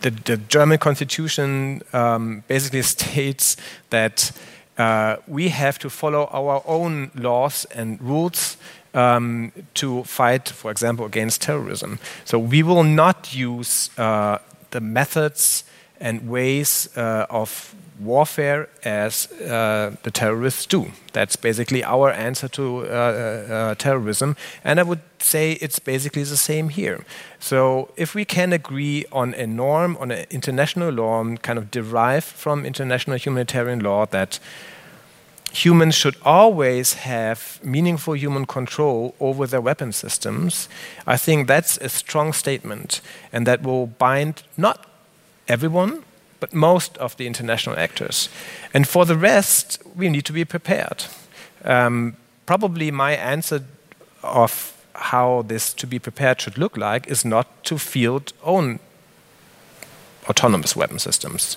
the, 0.00 0.10
the, 0.10 0.36
German 0.36 0.78
constitution 0.78 1.82
um, 1.92 2.42
basically 2.48 2.82
states 2.82 3.56
that 3.90 4.32
uh, 4.78 5.16
we 5.26 5.48
have 5.48 5.78
to 5.80 5.90
follow 5.90 6.26
our 6.32 6.62
own 6.66 7.10
laws 7.14 7.66
and 7.74 8.00
rules 8.00 8.56
um, 8.94 9.52
to 9.74 10.04
fight, 10.04 10.48
for 10.48 10.70
example, 10.70 11.04
against 11.04 11.42
terrorism. 11.42 11.98
So 12.24 12.38
we 12.38 12.62
will 12.62 12.84
not 12.84 13.34
use 13.34 13.90
uh, 13.98 14.38
the 14.70 14.80
methods 14.80 15.64
and 16.00 16.28
ways 16.28 16.88
uh, 16.96 17.26
of 17.30 17.74
warfare 18.00 18.68
as 18.84 19.30
uh, 19.42 19.94
the 20.02 20.10
terrorists 20.10 20.66
do. 20.66 20.92
That's 21.12 21.36
basically 21.36 21.82
our 21.82 22.10
answer 22.10 22.48
to 22.48 22.86
uh, 22.86 22.90
uh, 22.90 23.52
uh, 23.52 23.74
terrorism. 23.74 24.36
And 24.64 24.78
I 24.78 24.84
would 24.84 25.00
say 25.18 25.52
it's 25.52 25.78
basically 25.78 26.22
the 26.22 26.36
same 26.36 26.68
here. 26.68 27.04
So 27.40 27.90
if 27.96 28.14
we 28.14 28.24
can 28.24 28.52
agree 28.52 29.04
on 29.10 29.34
a 29.34 29.46
norm, 29.46 29.96
on 29.98 30.10
an 30.10 30.26
international 30.30 30.90
law, 30.90 31.24
kind 31.42 31.58
of 31.58 31.70
derived 31.70 32.26
from 32.26 32.64
international 32.64 33.16
humanitarian 33.16 33.80
law, 33.80 34.06
that 34.06 34.38
humans 35.52 35.94
should 35.94 36.16
always 36.24 36.92
have 36.94 37.58
meaningful 37.64 38.14
human 38.14 38.46
control 38.46 39.14
over 39.18 39.46
their 39.46 39.60
weapon 39.60 39.92
systems, 39.92 40.68
I 41.06 41.16
think 41.16 41.48
that's 41.48 41.78
a 41.78 41.88
strong 41.88 42.32
statement, 42.32 43.00
and 43.32 43.46
that 43.46 43.62
will 43.62 43.86
bind 43.86 44.42
not 44.56 44.87
everyone, 45.48 46.04
but 46.40 46.54
most 46.54 46.96
of 46.98 47.16
the 47.16 47.26
international 47.26 47.78
actors. 47.78 48.28
And 48.72 48.86
for 48.86 49.04
the 49.04 49.16
rest, 49.16 49.82
we 49.96 50.08
need 50.08 50.24
to 50.26 50.32
be 50.32 50.44
prepared. 50.44 51.04
Um, 51.64 52.16
probably 52.46 52.90
my 52.90 53.12
answer 53.12 53.64
of 54.22 54.74
how 54.94 55.42
this 55.42 55.74
to 55.74 55.86
be 55.86 55.98
prepared 55.98 56.40
should 56.40 56.58
look 56.58 56.76
like 56.76 57.06
is 57.06 57.24
not 57.24 57.46
to 57.64 57.78
field 57.78 58.32
own 58.42 58.78
autonomous 60.28 60.76
weapon 60.76 60.98
systems. 60.98 61.56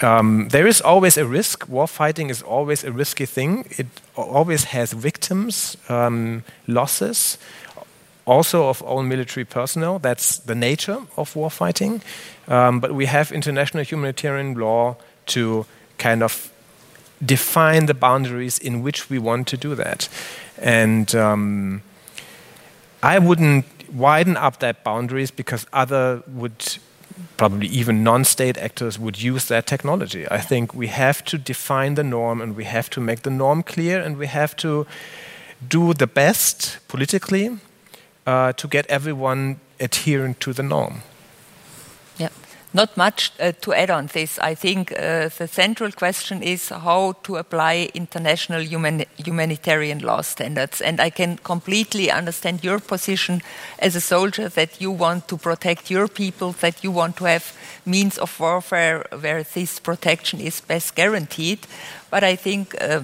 Um, 0.00 0.48
there 0.48 0.66
is 0.66 0.80
always 0.80 1.16
a 1.16 1.26
risk. 1.26 1.68
War 1.68 1.86
fighting 1.86 2.30
is 2.30 2.42
always 2.42 2.84
a 2.84 2.90
risky 2.90 3.26
thing. 3.26 3.64
It 3.78 3.86
always 4.16 4.64
has 4.64 4.92
victims, 4.92 5.76
um, 5.88 6.42
losses, 6.66 7.38
also 8.24 8.68
of 8.68 8.82
own 8.84 9.08
military 9.08 9.44
personnel. 9.44 9.98
That's 9.98 10.38
the 10.38 10.54
nature 10.54 10.98
of 11.16 11.34
war 11.36 11.50
fighting. 11.50 12.02
Um, 12.48 12.80
but 12.80 12.92
we 12.92 13.06
have 13.06 13.32
international 13.32 13.84
humanitarian 13.84 14.54
law 14.54 14.96
to 15.26 15.66
kind 15.98 16.22
of 16.22 16.50
define 17.24 17.86
the 17.86 17.94
boundaries 17.94 18.58
in 18.58 18.82
which 18.82 19.08
we 19.10 19.18
want 19.18 19.46
to 19.48 19.56
do 19.56 19.74
that. 19.74 20.08
And 20.58 21.14
um, 21.14 21.82
I 23.02 23.18
wouldn't 23.18 23.64
widen 23.92 24.36
up 24.36 24.58
that 24.58 24.84
boundaries 24.84 25.30
because 25.30 25.66
other 25.72 26.22
would 26.26 26.78
probably 27.36 27.66
even 27.66 28.02
non-state 28.02 28.58
actors 28.58 28.98
would 28.98 29.22
use 29.22 29.46
that 29.46 29.66
technology. 29.66 30.26
I 30.30 30.38
think 30.38 30.74
we 30.74 30.86
have 30.88 31.24
to 31.24 31.38
define 31.38 31.94
the 31.94 32.04
norm 32.04 32.40
and 32.40 32.56
we 32.56 32.64
have 32.64 32.88
to 32.90 33.00
make 33.00 33.22
the 33.22 33.30
norm 33.30 33.62
clear 33.62 34.00
and 34.00 34.16
we 34.16 34.26
have 34.26 34.56
to 34.56 34.86
do 35.68 35.94
the 35.94 36.06
best 36.06 36.78
politically 36.88 37.58
uh, 38.26 38.52
to 38.52 38.68
get 38.68 38.86
everyone 38.86 39.56
adherent 39.80 40.40
to 40.40 40.52
the 40.52 40.62
norm. 40.62 41.02
Yeah, 42.18 42.28
Not 42.74 42.96
much 42.96 43.32
uh, 43.38 43.52
to 43.60 43.74
add 43.74 43.90
on 43.90 44.06
this. 44.06 44.38
I 44.38 44.54
think 44.54 44.92
uh, 44.92 45.28
the 45.28 45.46
central 45.46 45.92
question 45.92 46.42
is 46.42 46.70
how 46.70 47.12
to 47.24 47.36
apply 47.36 47.90
international 47.92 48.62
human 48.62 49.04
humanitarian 49.16 49.98
law 49.98 50.22
standards. 50.22 50.80
And 50.80 50.98
I 50.98 51.10
can 51.10 51.36
completely 51.36 52.10
understand 52.10 52.64
your 52.64 52.80
position 52.80 53.42
as 53.78 53.94
a 53.94 54.00
soldier 54.00 54.48
that 54.48 54.80
you 54.80 54.90
want 54.90 55.28
to 55.28 55.36
protect 55.36 55.90
your 55.90 56.08
people, 56.08 56.52
that 56.60 56.82
you 56.82 56.90
want 56.90 57.16
to 57.16 57.24
have 57.24 57.52
means 57.84 58.18
of 58.18 58.40
warfare 58.40 59.04
where 59.20 59.42
this 59.42 59.78
protection 59.78 60.40
is 60.40 60.62
best 60.62 60.94
guaranteed. 60.94 61.58
But 62.10 62.24
I 62.24 62.36
think 62.36 62.74
uh, 62.80 63.02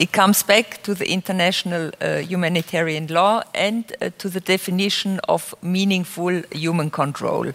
it 0.00 0.12
comes 0.12 0.42
back 0.42 0.82
to 0.82 0.94
the 0.94 1.12
international 1.12 1.90
uh, 2.00 2.16
humanitarian 2.16 3.06
law 3.06 3.42
and 3.54 3.84
uh, 4.00 4.08
to 4.16 4.30
the 4.30 4.40
definition 4.40 5.20
of 5.28 5.54
meaningful 5.62 6.42
human 6.50 6.90
control. 6.90 7.52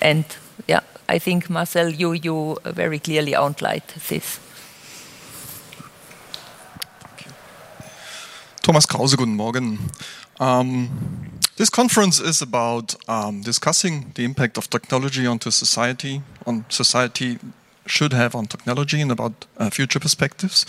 And 0.00 0.24
yeah, 0.68 0.80
I 1.08 1.18
think 1.18 1.48
Marcel, 1.48 1.88
you 1.88 2.12
you 2.12 2.58
very 2.64 2.98
clearly 2.98 3.34
outlined 3.34 3.88
this. 4.08 4.40
Thomas 8.62 8.84
Krause, 8.84 9.16
guten 9.16 9.34
Morgen. 9.34 9.78
Um, 10.40 10.90
this 11.56 11.70
conference 11.70 12.20
is 12.20 12.42
about 12.42 12.94
um, 13.08 13.40
discussing 13.40 14.12
the 14.14 14.24
impact 14.24 14.58
of 14.58 14.68
technology 14.68 15.26
onto 15.26 15.50
society, 15.50 16.20
on 16.46 16.64
society 16.68 17.38
should 17.86 18.12
have 18.12 18.34
on 18.34 18.46
technology, 18.46 19.00
and 19.00 19.10
about 19.10 19.46
uh, 19.56 19.70
future 19.70 19.98
perspectives. 19.98 20.66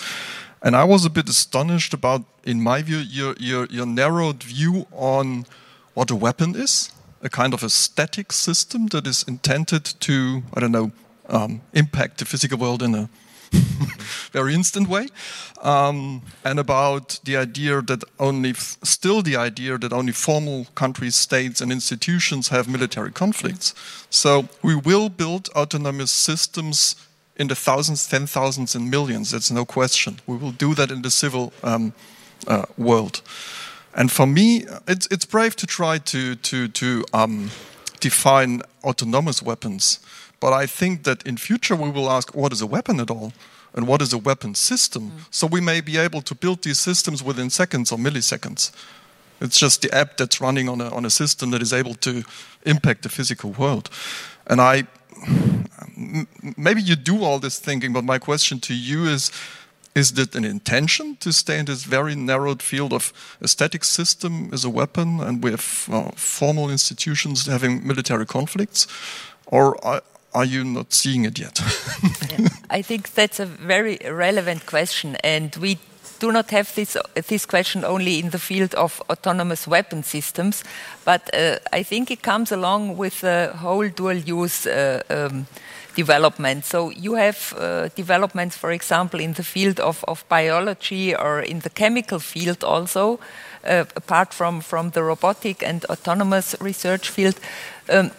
And 0.62 0.76
I 0.76 0.84
was 0.84 1.05
a 1.05 1.10
bit 1.10 1.30
astonished 1.30 1.93
about, 1.93 2.24
in 2.43 2.62
my 2.62 2.82
view, 2.82 2.97
your, 2.97 3.36
your, 3.39 3.66
your 3.68 3.86
narrowed 3.86 4.43
view 4.43 4.88
on 4.91 5.45
what 5.93 6.12
a 6.12 6.16
weapon 6.16 6.55
is, 6.55 6.91
a 7.22 7.30
kind 7.30 7.53
of 7.53 7.64
a 7.64 7.70
static 7.70 8.32
system 8.32 8.88
that 8.88 9.07
is 9.07 9.24
intended 9.24 9.86
to, 10.01 10.43
I 10.53 10.60
don't 10.60 10.72
know, 10.72 10.91
um, 11.30 11.62
impact 11.74 12.18
the 12.18 12.26
physical 12.26 12.57
world 12.57 12.84
in 12.84 12.95
a 12.95 13.10
very 14.32 14.53
instant 14.53 14.88
way, 14.88 15.07
um, 15.62 16.22
and 16.43 16.60
about 16.60 17.20
the 17.24 17.38
idea 17.38 17.82
that 17.82 18.03
only, 18.20 18.53
still 18.53 19.22
the 19.22 19.36
idea 19.36 19.78
that 19.78 19.93
only 19.93 20.12
formal 20.12 20.66
countries, 20.76 21.16
states, 21.16 21.62
and 21.62 21.72
institutions 21.72 22.49
have 22.49 22.68
military 22.68 23.12
conflicts. 23.12 23.74
So 24.10 24.47
we 24.62 24.76
will 24.76 25.10
build 25.10 25.49
autonomous 25.55 26.12
systems 26.12 26.95
in 27.40 27.48
the 27.48 27.56
thousands, 27.56 28.08
ten 28.08 28.28
thousands, 28.28 28.76
and 28.76 28.92
millions. 28.92 29.32
That's 29.32 29.50
no 29.50 29.66
question. 29.66 30.20
We 30.28 30.38
will 30.38 30.52
do 30.52 30.76
that 30.76 30.92
in 30.92 31.02
the 31.02 31.10
civil 31.10 31.52
um, 31.64 31.94
uh, 32.48 32.66
world. 32.78 33.22
And 33.96 34.12
for 34.12 34.28
me, 34.28 34.66
it's, 34.88 35.08
it's 35.10 35.26
brave 35.26 35.56
to 35.56 35.66
try 35.66 35.98
to, 35.98 36.36
to, 36.36 36.68
to 36.68 37.04
um, 37.14 37.50
define 38.00 38.62
autonomous 38.84 39.42
weapons. 39.42 40.00
But 40.40 40.54
I 40.54 40.68
think 40.68 41.04
that 41.04 41.24
in 41.24 41.38
future 41.38 41.76
we 41.76 41.90
will 41.90 42.10
ask 42.10 42.36
what 42.36 42.54
is 42.54 42.62
a 42.62 42.68
weapon 42.68 43.00
at 43.00 43.10
all? 43.10 43.34
And 43.74 43.88
what 43.88 44.02
is 44.02 44.14
a 44.14 44.18
weapon 44.18 44.56
system? 44.56 45.12
Mm. 45.12 45.28
So 45.32 45.48
we 45.48 45.62
may 45.62 45.82
be 45.82 45.98
able 45.98 46.22
to 46.22 46.36
build 46.36 46.64
these 46.64 46.80
systems 46.80 47.24
within 47.24 47.50
seconds 47.50 47.92
or 47.92 47.98
milliseconds. 47.98 48.72
It's 49.42 49.60
just 49.60 49.82
the 49.82 49.94
app 49.94 50.18
that's 50.18 50.42
running 50.42 50.68
on 50.70 50.82
a, 50.82 50.90
on 50.90 51.06
a 51.06 51.10
system 51.10 51.52
that 51.52 51.62
is 51.62 51.72
able 51.72 51.94
to 51.96 52.24
impact 52.66 53.04
the 53.04 53.10
physical 53.10 53.52
world. 53.52 53.90
And 54.48 54.60
I, 54.60 54.88
maybe 56.58 56.82
you 56.82 56.95
do 56.95 57.24
all 57.24 57.39
this 57.39 57.60
thinking, 57.60 57.93
but 57.93 58.04
my 58.04 58.20
question 58.20 58.60
to 58.62 58.74
you 58.74 59.06
is 59.06 59.32
is 59.95 60.14
that 60.14 60.36
an 60.36 60.45
intention 60.45 61.18
to 61.18 61.32
stay 61.32 61.60
in 61.60 61.66
this 61.66 61.84
very 61.84 62.16
narrowed 62.16 62.62
field 62.62 62.93
of 62.93 63.12
a 63.41 63.47
static 63.47 63.84
system 63.84 64.50
as 64.54 64.64
a 64.64 64.70
weapon 64.70 65.20
and 65.20 65.43
we 65.43 65.52
have 65.52 65.89
uh, 65.91 66.12
formal 66.16 66.70
institutions 66.70 67.47
having 67.47 67.86
military 67.86 68.26
conflicts? 68.26 68.88
Or 69.47 69.84
are, 69.86 70.02
are 70.34 70.45
you 70.45 70.64
not 70.64 70.93
seeing 70.93 71.26
it 71.26 71.39
yet? 71.39 71.60
yeah, 72.32 72.50
I 72.70 72.82
think 72.84 73.14
that's 73.14 73.39
a 73.39 73.45
very 73.45 73.97
relevant 74.06 74.66
question, 74.66 75.16
and 75.24 75.56
we 75.56 75.80
do 76.20 76.32
not 76.32 76.52
have 76.52 76.76
this, 76.76 76.97
this 77.28 77.45
question 77.45 77.84
only 77.84 78.20
in 78.20 78.30
the 78.30 78.39
field 78.39 78.76
of 78.76 79.02
autonomous 79.10 79.68
weapon 79.68 80.04
systems, 80.04 80.64
but 81.06 81.30
uh, 81.34 81.58
I 81.74 81.84
think 81.84 82.12
it 82.12 82.22
comes 82.22 82.52
along 82.52 82.97
with 82.97 83.22
the 83.22 83.54
whole 83.56 83.89
dual 83.89 84.18
use 84.18 84.68
uh, 84.68 85.02
um, 85.10 85.47
development. 86.04 86.66
So 86.66 86.91
you 87.06 87.16
have 87.16 87.54
uh, 87.58 87.89
developments, 87.95 88.58
for 88.58 88.72
example, 88.72 89.20
in 89.20 89.34
the 89.34 89.43
field 89.43 89.80
of, 89.80 90.04
of 90.08 90.24
biology 90.30 91.16
or 91.16 91.41
in 91.41 91.60
the 91.60 91.70
chemical 91.70 92.20
field 92.20 92.64
also, 92.64 93.20
uh, 93.64 93.86
apart 93.95 94.34
from, 94.34 94.62
from 94.62 94.91
the 94.91 95.04
robotic 95.04 95.64
and 95.64 95.86
autonomous 95.86 96.56
research 96.62 97.10
field. 97.10 97.39
Um, 97.89 98.12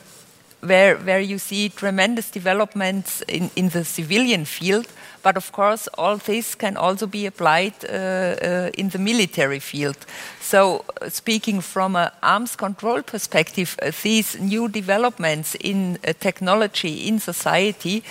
where, 0.63 0.97
where 0.97 1.21
you 1.21 1.39
see 1.39 1.71
tremendous 1.71 2.31
developments 2.31 3.23
in, 3.29 3.51
in 3.57 3.71
the 3.71 3.85
civilian 3.85 4.45
field, 4.45 4.87
but 5.23 5.37
of 5.37 5.53
course, 5.53 5.89
all 5.99 6.17
this 6.17 6.55
can 6.55 6.77
also 6.77 7.07
be 7.07 7.27
applied 7.27 7.75
uh, 7.85 7.93
uh, 7.93 8.71
in 8.79 8.89
the 8.91 8.99
military 8.99 9.61
field. 9.61 9.97
So, 10.41 10.85
speaking 11.09 11.61
from 11.61 11.97
an 11.97 12.11
arms 12.23 12.57
control 12.57 13.03
perspective, 13.03 13.77
uh, 13.83 13.93
these 14.03 14.39
new 14.39 14.69
developments 14.69 15.55
in 15.55 15.99
technology 16.21 17.09
in 17.09 17.19
society 17.19 18.03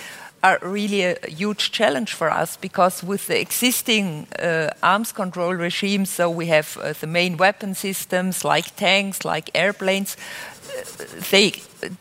are 0.42 0.58
really 0.62 1.02
a 1.02 1.16
huge 1.28 1.70
challenge 1.70 2.14
for 2.14 2.30
us 2.30 2.56
because 2.56 3.02
with 3.02 3.26
the 3.26 3.38
existing 3.38 4.26
uh, 4.38 4.70
arms 4.82 5.12
control 5.12 5.54
regime, 5.54 6.06
so 6.06 6.30
we 6.30 6.46
have 6.46 6.78
uh, 6.78 6.94
the 7.00 7.06
main 7.06 7.36
weapon 7.36 7.74
systems 7.74 8.44
like 8.44 8.74
tanks, 8.76 9.24
like 9.24 9.50
airplanes, 9.54 10.16
they 11.30 11.52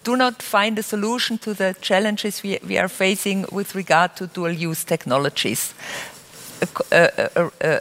do 0.03 0.15
not 0.15 0.41
find 0.41 0.77
a 0.79 0.83
solution 0.83 1.37
to 1.39 1.53
the 1.53 1.75
challenges 1.81 2.43
we, 2.43 2.59
we 2.67 2.77
are 2.77 2.89
facing 2.89 3.45
with 3.51 3.75
regard 3.75 4.15
to 4.15 4.27
dual 4.27 4.51
use 4.51 4.83
technologies. 4.83 5.73
Uh, 6.91 7.07
uh, 7.35 7.79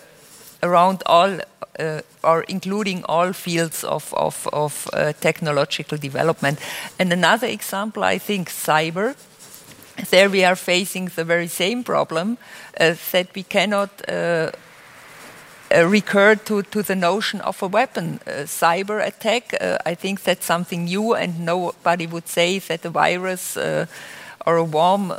around 0.63 1.03
all 1.07 1.39
uh, 1.79 2.01
or 2.25 2.43
including 2.49 3.05
all 3.05 3.33
fields 3.33 3.85
of, 3.85 4.13
of, 4.15 4.49
of 4.53 4.89
uh, 4.93 5.13
technological 5.21 5.99
development. 5.99 6.59
And 6.99 7.13
another 7.13 7.47
example, 7.47 8.03
I 8.05 8.19
think, 8.19 8.51
cyber. 8.51 9.15
There 10.11 10.31
we 10.31 10.45
are 10.45 10.57
facing 10.57 11.07
the 11.07 11.25
very 11.25 11.49
same 11.49 11.85
problem 11.85 12.39
uh, 12.81 12.95
that 13.13 13.35
we 13.35 13.43
cannot 13.43 13.91
uh, 15.71 15.79
uh, 15.79 15.87
recur 15.87 16.35
to, 16.35 16.63
to 16.63 16.83
the 16.83 16.95
notion 16.95 17.41
of 17.41 17.63
a 17.63 17.67
weapon. 17.67 18.21
Uh, 18.27 18.47
cyber 18.47 19.07
attack, 19.07 19.55
uh, 19.61 19.79
I 19.87 19.95
think 19.95 20.23
that's 20.23 20.47
something 20.47 20.85
new, 20.85 21.15
and 21.15 21.45
nobody 21.45 22.07
would 22.07 22.29
say 22.29 22.59
that 22.59 22.85
a 22.85 22.91
virus 22.91 23.57
uh, 23.57 23.87
or 24.47 24.57
a 24.57 24.65
worm 24.65 25.13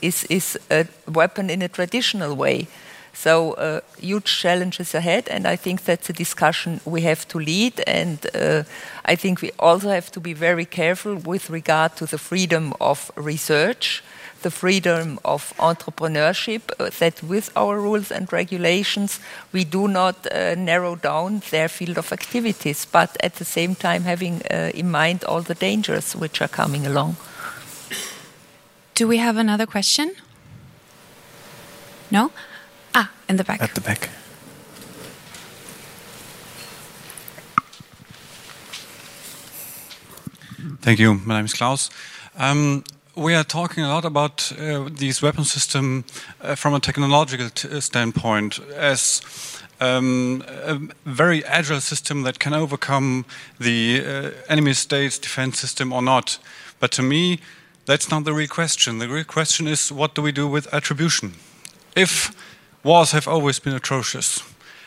is, 0.00 0.24
is 0.24 0.58
a 0.70 0.86
weapon 1.06 1.50
in 1.50 1.62
a 1.62 1.68
traditional 1.68 2.34
way. 2.34 2.66
So 3.14 3.52
uh, 3.52 3.80
huge 3.98 4.40
challenges 4.40 4.94
ahead, 4.94 5.28
and 5.28 5.46
I 5.46 5.56
think 5.56 5.84
that's 5.84 6.08
a 6.08 6.12
discussion 6.12 6.80
we 6.84 7.02
have 7.02 7.28
to 7.28 7.38
lead. 7.38 7.80
And 7.86 8.18
uh, 8.34 8.62
I 9.04 9.16
think 9.16 9.42
we 9.42 9.50
also 9.58 9.90
have 9.90 10.10
to 10.12 10.20
be 10.20 10.32
very 10.32 10.64
careful 10.64 11.16
with 11.16 11.50
regard 11.50 11.96
to 11.96 12.06
the 12.06 12.18
freedom 12.18 12.72
of 12.80 13.10
research, 13.16 14.02
the 14.42 14.50
freedom 14.50 15.18
of 15.24 15.52
entrepreneurship. 15.58 16.62
Uh, 16.78 16.90
that 16.98 17.22
with 17.22 17.50
our 17.56 17.80
rules 17.80 18.10
and 18.12 18.32
regulations, 18.32 19.20
we 19.52 19.64
do 19.64 19.88
not 19.88 20.26
uh, 20.26 20.54
narrow 20.54 20.96
down 20.96 21.42
their 21.50 21.68
field 21.68 21.98
of 21.98 22.12
activities, 22.12 22.84
but 22.84 23.16
at 23.20 23.34
the 23.36 23.44
same 23.44 23.74
time 23.74 24.02
having 24.04 24.42
uh, 24.50 24.70
in 24.74 24.90
mind 24.90 25.24
all 25.24 25.42
the 25.42 25.54
dangers 25.54 26.14
which 26.14 26.40
are 26.40 26.48
coming 26.48 26.86
along. 26.86 27.16
Do 28.94 29.08
we 29.08 29.18
have 29.18 29.36
another 29.36 29.66
question? 29.66 30.12
No? 32.10 32.30
Ah, 32.94 33.10
in 33.28 33.36
the 33.36 33.44
back. 33.44 33.62
At 33.62 33.74
the 33.74 33.80
back. 33.80 34.10
Thank 40.82 40.98
you. 40.98 41.14
My 41.14 41.36
name 41.36 41.44
is 41.44 41.54
Klaus. 41.54 41.90
Um, 42.36 42.84
we 43.14 43.34
are 43.34 43.44
talking 43.44 43.84
a 43.84 43.88
lot 43.88 44.04
about 44.04 44.52
uh, 44.58 44.88
these 44.90 45.20
weapon 45.20 45.44
system 45.44 46.04
uh, 46.40 46.54
from 46.54 46.74
a 46.74 46.80
technological 46.80 47.46
uh, 47.46 47.80
standpoint 47.80 48.58
as 48.74 49.20
um, 49.80 50.42
a 50.48 50.80
very 51.04 51.44
agile 51.44 51.80
system 51.80 52.22
that 52.22 52.38
can 52.38 52.54
overcome 52.54 53.24
the 53.58 54.02
uh, 54.04 54.30
enemy 54.48 54.72
state's 54.72 55.18
defense 55.18 55.58
system 55.58 55.92
or 55.92 56.00
not. 56.00 56.38
But 56.80 56.90
to 56.92 57.02
me, 57.02 57.40
that's 57.84 58.10
not 58.10 58.24
the 58.24 58.32
real 58.32 58.48
question. 58.48 58.98
The 58.98 59.08
real 59.08 59.24
question 59.24 59.68
is 59.68 59.92
what 59.92 60.14
do 60.14 60.22
we 60.22 60.32
do 60.32 60.48
with 60.48 60.72
attribution? 60.72 61.34
If 61.94 62.34
wars 62.82 63.12
have 63.12 63.28
always 63.28 63.58
been 63.58 63.74
atrocious. 63.74 64.42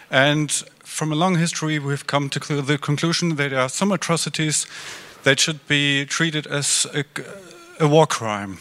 And 0.09 0.51
from 0.79 1.11
a 1.11 1.15
long 1.15 1.35
history, 1.35 1.77
we've 1.77 2.07
come 2.07 2.29
to 2.29 2.61
the 2.61 2.77
conclusion 2.77 3.35
that 3.35 3.49
there 3.49 3.59
are 3.59 3.69
some 3.69 3.91
atrocities 3.91 4.65
that 5.23 5.39
should 5.39 5.67
be 5.67 6.05
treated 6.05 6.47
as 6.47 6.87
a, 6.93 7.03
a 7.79 7.87
war 7.87 8.07
crime. 8.07 8.57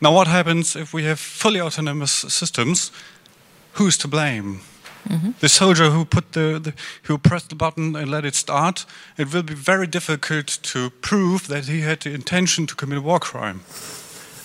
Now, 0.00 0.12
what 0.12 0.26
happens 0.26 0.76
if 0.76 0.92
we 0.92 1.04
have 1.04 1.18
fully 1.18 1.60
autonomous 1.60 2.12
systems? 2.12 2.92
Who's 3.72 3.96
to 3.98 4.08
blame? 4.08 4.60
Mm 5.08 5.20
-hmm. 5.20 5.32
The 5.38 5.48
soldier 5.48 5.90
who 5.90 6.04
put 6.04 6.32
the, 6.32 6.60
the, 6.62 6.72
who 7.08 7.18
pressed 7.18 7.48
the 7.48 7.56
button 7.56 7.96
and 7.96 8.08
let 8.08 8.24
it 8.24 8.36
start. 8.36 8.86
It 9.16 9.30
will 9.30 9.44
be 9.44 9.56
very 9.64 9.88
difficult 9.88 10.58
to 10.72 10.90
prove 11.00 11.46
that 11.46 11.66
he 11.66 11.82
had 11.82 11.98
the 11.98 12.10
intention 12.10 12.66
to 12.66 12.74
commit 12.74 12.98
a 12.98 13.02
war 13.02 13.18
crime. 13.18 13.60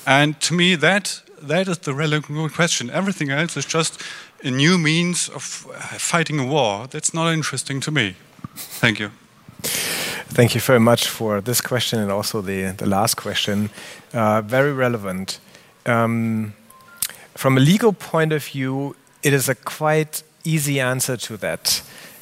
And 0.04 0.48
to 0.48 0.54
me, 0.54 0.78
that 0.78 1.24
that 1.48 1.68
is 1.68 1.80
the 1.80 1.94
relevant 1.94 2.54
question. 2.54 2.90
Everything 2.90 3.32
else 3.32 3.60
is 3.60 3.66
just 3.66 4.02
a 4.44 4.50
new 4.50 4.78
means 4.78 5.30
of 5.30 5.44
fighting 5.98 6.40
a 6.40 6.46
war. 6.46 6.88
That's 6.88 7.14
not 7.14 7.34
interesting 7.34 7.82
to 7.82 7.92
me. 7.92 8.16
Thank 8.80 9.00
you. 9.00 9.12
Thank 10.34 10.56
you 10.56 10.62
very 10.62 10.80
much 10.80 11.08
for 11.08 11.42
this 11.42 11.60
question 11.60 12.00
and 12.00 12.10
also 12.10 12.42
the, 12.42 12.72
the 12.72 12.86
last 12.86 13.16
question. 13.16 13.70
Uh, 14.14 14.42
very 14.42 14.72
relevant. 14.72 15.40
Um, 15.86 16.54
from 17.36 17.58
a 17.58 17.60
legal 17.60 17.92
point 17.92 18.32
of 18.32 18.44
view, 18.46 18.96
it 19.24 19.34
is 19.34 19.50
a 19.50 19.56
quite 19.56 20.24
easy 20.46 20.80
answer 20.80 21.18
to 21.18 21.38
that. 21.38 21.82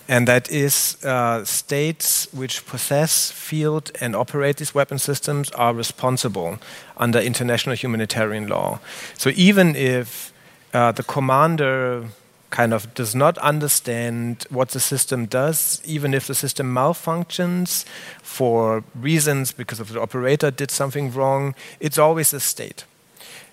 and 0.10 0.28
that 0.28 0.50
is 0.50 0.98
uh, 1.06 1.46
states 1.46 2.28
which 2.34 2.66
possess, 2.66 3.32
field, 3.32 3.92
and 4.02 4.16
operate 4.16 4.58
these 4.58 4.74
weapon 4.74 4.98
systems 4.98 5.52
are 5.52 5.72
responsible 5.72 6.58
under 6.98 7.20
international 7.20 7.76
humanitarian 7.76 8.48
law. 8.48 8.80
So 9.18 9.30
even 9.36 9.76
if 9.76 10.34
uh, 10.74 10.92
the 10.94 11.04
commander 11.04 12.06
kind 12.50 12.74
of 12.74 12.94
does 12.94 13.16
not 13.16 13.38
understand 13.38 14.46
what 14.50 14.70
the 14.70 14.80
system 14.80 15.26
does, 15.26 15.82
even 15.86 16.14
if 16.14 16.28
the 16.28 16.36
system 16.36 16.74
malfunctions 16.74 17.86
for 18.24 18.84
reasons 18.96 19.52
because 19.52 19.80
of 19.80 19.94
the 19.94 20.02
operator 20.02 20.52
did 20.52 20.72
something 20.72 21.14
wrong, 21.14 21.54
it's 21.80 21.98
always 21.98 22.34
a 22.34 22.40
state. 22.40 22.86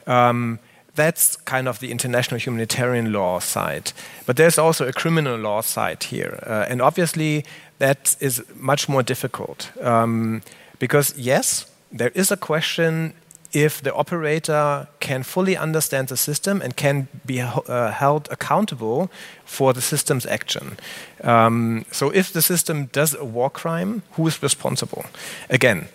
Um, 0.07 0.59
that's 0.95 1.37
kind 1.37 1.69
of 1.69 1.79
the 1.79 1.91
international 1.91 2.41
humanitarian 2.41 3.13
law 3.13 3.39
side. 3.39 3.93
But 4.25 4.37
there's 4.37 4.59
also 4.59 4.89
a 4.89 4.93
criminal 4.93 5.37
law 5.37 5.61
side 5.61 6.05
here. 6.05 6.43
Uh, 6.47 6.67
and 6.69 6.81
obviously, 6.81 7.45
that 7.79 8.17
is 8.21 8.43
much 8.55 8.89
more 8.89 9.03
difficult. 9.03 9.71
Um, 9.83 10.43
because, 10.79 11.15
yes, 11.19 11.67
there 11.93 12.13
is 12.15 12.31
a 12.31 12.37
question 12.37 13.13
if 13.53 13.81
the 13.83 13.95
operator 13.95 14.89
can 15.01 15.23
fully 15.23 15.57
understand 15.57 16.09
the 16.09 16.17
system 16.17 16.61
and 16.63 16.77
can 16.77 17.09
be 17.25 17.41
uh, 17.41 17.91
held 17.91 18.29
accountable 18.31 19.11
for 19.45 19.73
the 19.73 19.81
system's 19.81 20.27
action. 20.27 20.77
Um, 21.23 21.85
so, 21.91 22.11
if 22.11 22.33
the 22.33 22.43
system 22.43 22.87
does 22.93 23.15
a 23.15 23.25
war 23.25 23.51
crime, 23.51 24.03
who 24.13 24.27
is 24.27 24.43
responsible? 24.43 25.05
Again, 25.51 25.89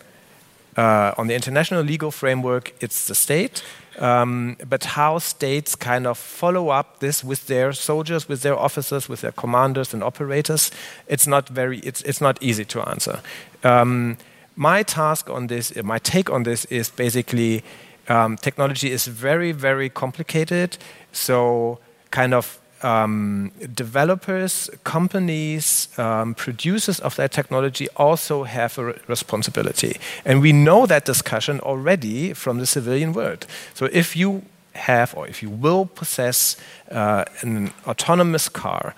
uh, 0.77 1.13
on 1.17 1.27
the 1.27 1.35
international 1.35 1.83
legal 1.83 2.11
framework, 2.11 2.73
it's 2.79 3.07
the 3.07 3.15
state. 3.15 3.63
Um, 3.99 4.57
but 4.67 4.83
how 4.85 5.19
states 5.19 5.75
kind 5.75 6.07
of 6.07 6.17
follow 6.17 6.69
up 6.69 6.99
this 6.99 7.23
with 7.23 7.47
their 7.47 7.73
soldiers, 7.73 8.29
with 8.29 8.41
their 8.41 8.57
officers, 8.57 9.09
with 9.09 9.21
their 9.21 9.33
commanders 9.33 9.93
and 9.93 10.01
operators, 10.01 10.71
it's 11.07 11.27
not 11.27 11.49
very, 11.49 11.79
it's, 11.79 12.01
it's 12.03 12.21
not 12.21 12.41
easy 12.41 12.65
to 12.65 12.81
answer. 12.89 13.19
Um, 13.63 14.17
my 14.62 14.84
task 14.84 15.28
on 15.28 15.47
this, 15.47 15.74
my 15.84 15.97
take 15.97 16.30
on 16.30 16.43
this 16.43 16.66
is 16.66 16.91
basically 16.91 17.64
um, 18.07 18.38
technology 18.38 18.91
is 18.91 19.07
very, 19.07 19.51
very 19.51 19.89
complicated. 19.89 20.78
So, 21.12 21.80
kind 22.12 22.36
of 22.36 22.59
um, 22.84 23.51
developers, 23.74 24.70
companies, 24.84 25.88
um, 25.97 26.36
producers 26.36 26.99
of 26.99 27.16
that 27.16 27.32
technology 27.32 27.88
also 27.95 28.43
have 28.43 28.78
a 28.78 28.93
responsibility. 29.07 29.97
And 30.26 30.41
we 30.41 30.51
know 30.51 30.86
that 30.86 31.05
discussion 31.05 31.59
already 31.62 32.34
from 32.34 32.59
the 32.59 32.66
civilian 32.66 33.14
world. 33.14 33.47
So 33.74 33.86
if 33.91 34.16
you 34.16 34.43
have 34.74 35.16
or 35.16 35.28
if 35.28 35.41
you 35.41 35.49
will 35.49 35.86
possess 35.86 36.55
uh, 36.91 37.26
an 37.41 37.72
autonomous 37.88 38.49
car, 38.49 38.93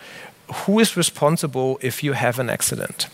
who 0.65 0.79
is 0.79 0.97
responsible 0.97 1.77
if 1.81 2.03
you 2.03 2.13
have 2.13 2.39
an 2.39 2.49
accident? 2.49 3.07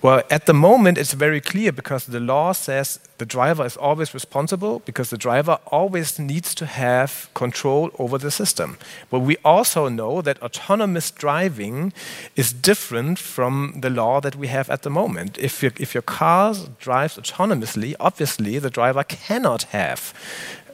Well, 0.00 0.22
at 0.30 0.46
the 0.46 0.54
moment, 0.54 0.96
it's 0.96 1.12
very 1.12 1.40
clear 1.40 1.72
because 1.72 2.06
the 2.06 2.20
law 2.20 2.52
says 2.52 3.00
the 3.18 3.26
driver 3.26 3.66
is 3.66 3.76
always 3.76 4.14
responsible 4.14 4.78
because 4.84 5.10
the 5.10 5.18
driver 5.18 5.58
always 5.66 6.20
needs 6.20 6.54
to 6.54 6.66
have 6.66 7.28
control 7.34 7.90
over 7.98 8.16
the 8.16 8.30
system. 8.30 8.78
But 9.10 9.20
we 9.20 9.38
also 9.44 9.88
know 9.88 10.22
that 10.22 10.40
autonomous 10.40 11.10
driving 11.10 11.92
is 12.36 12.52
different 12.52 13.18
from 13.18 13.74
the 13.80 13.90
law 13.90 14.20
that 14.20 14.36
we 14.36 14.46
have 14.46 14.70
at 14.70 14.82
the 14.82 14.90
moment. 14.90 15.36
If, 15.36 15.64
your, 15.64 15.72
if 15.80 15.94
your 15.94 16.02
car 16.02 16.54
drives 16.78 17.16
autonomously, 17.16 17.96
obviously 17.98 18.60
the 18.60 18.70
driver 18.70 19.02
cannot 19.02 19.64
have 19.72 20.14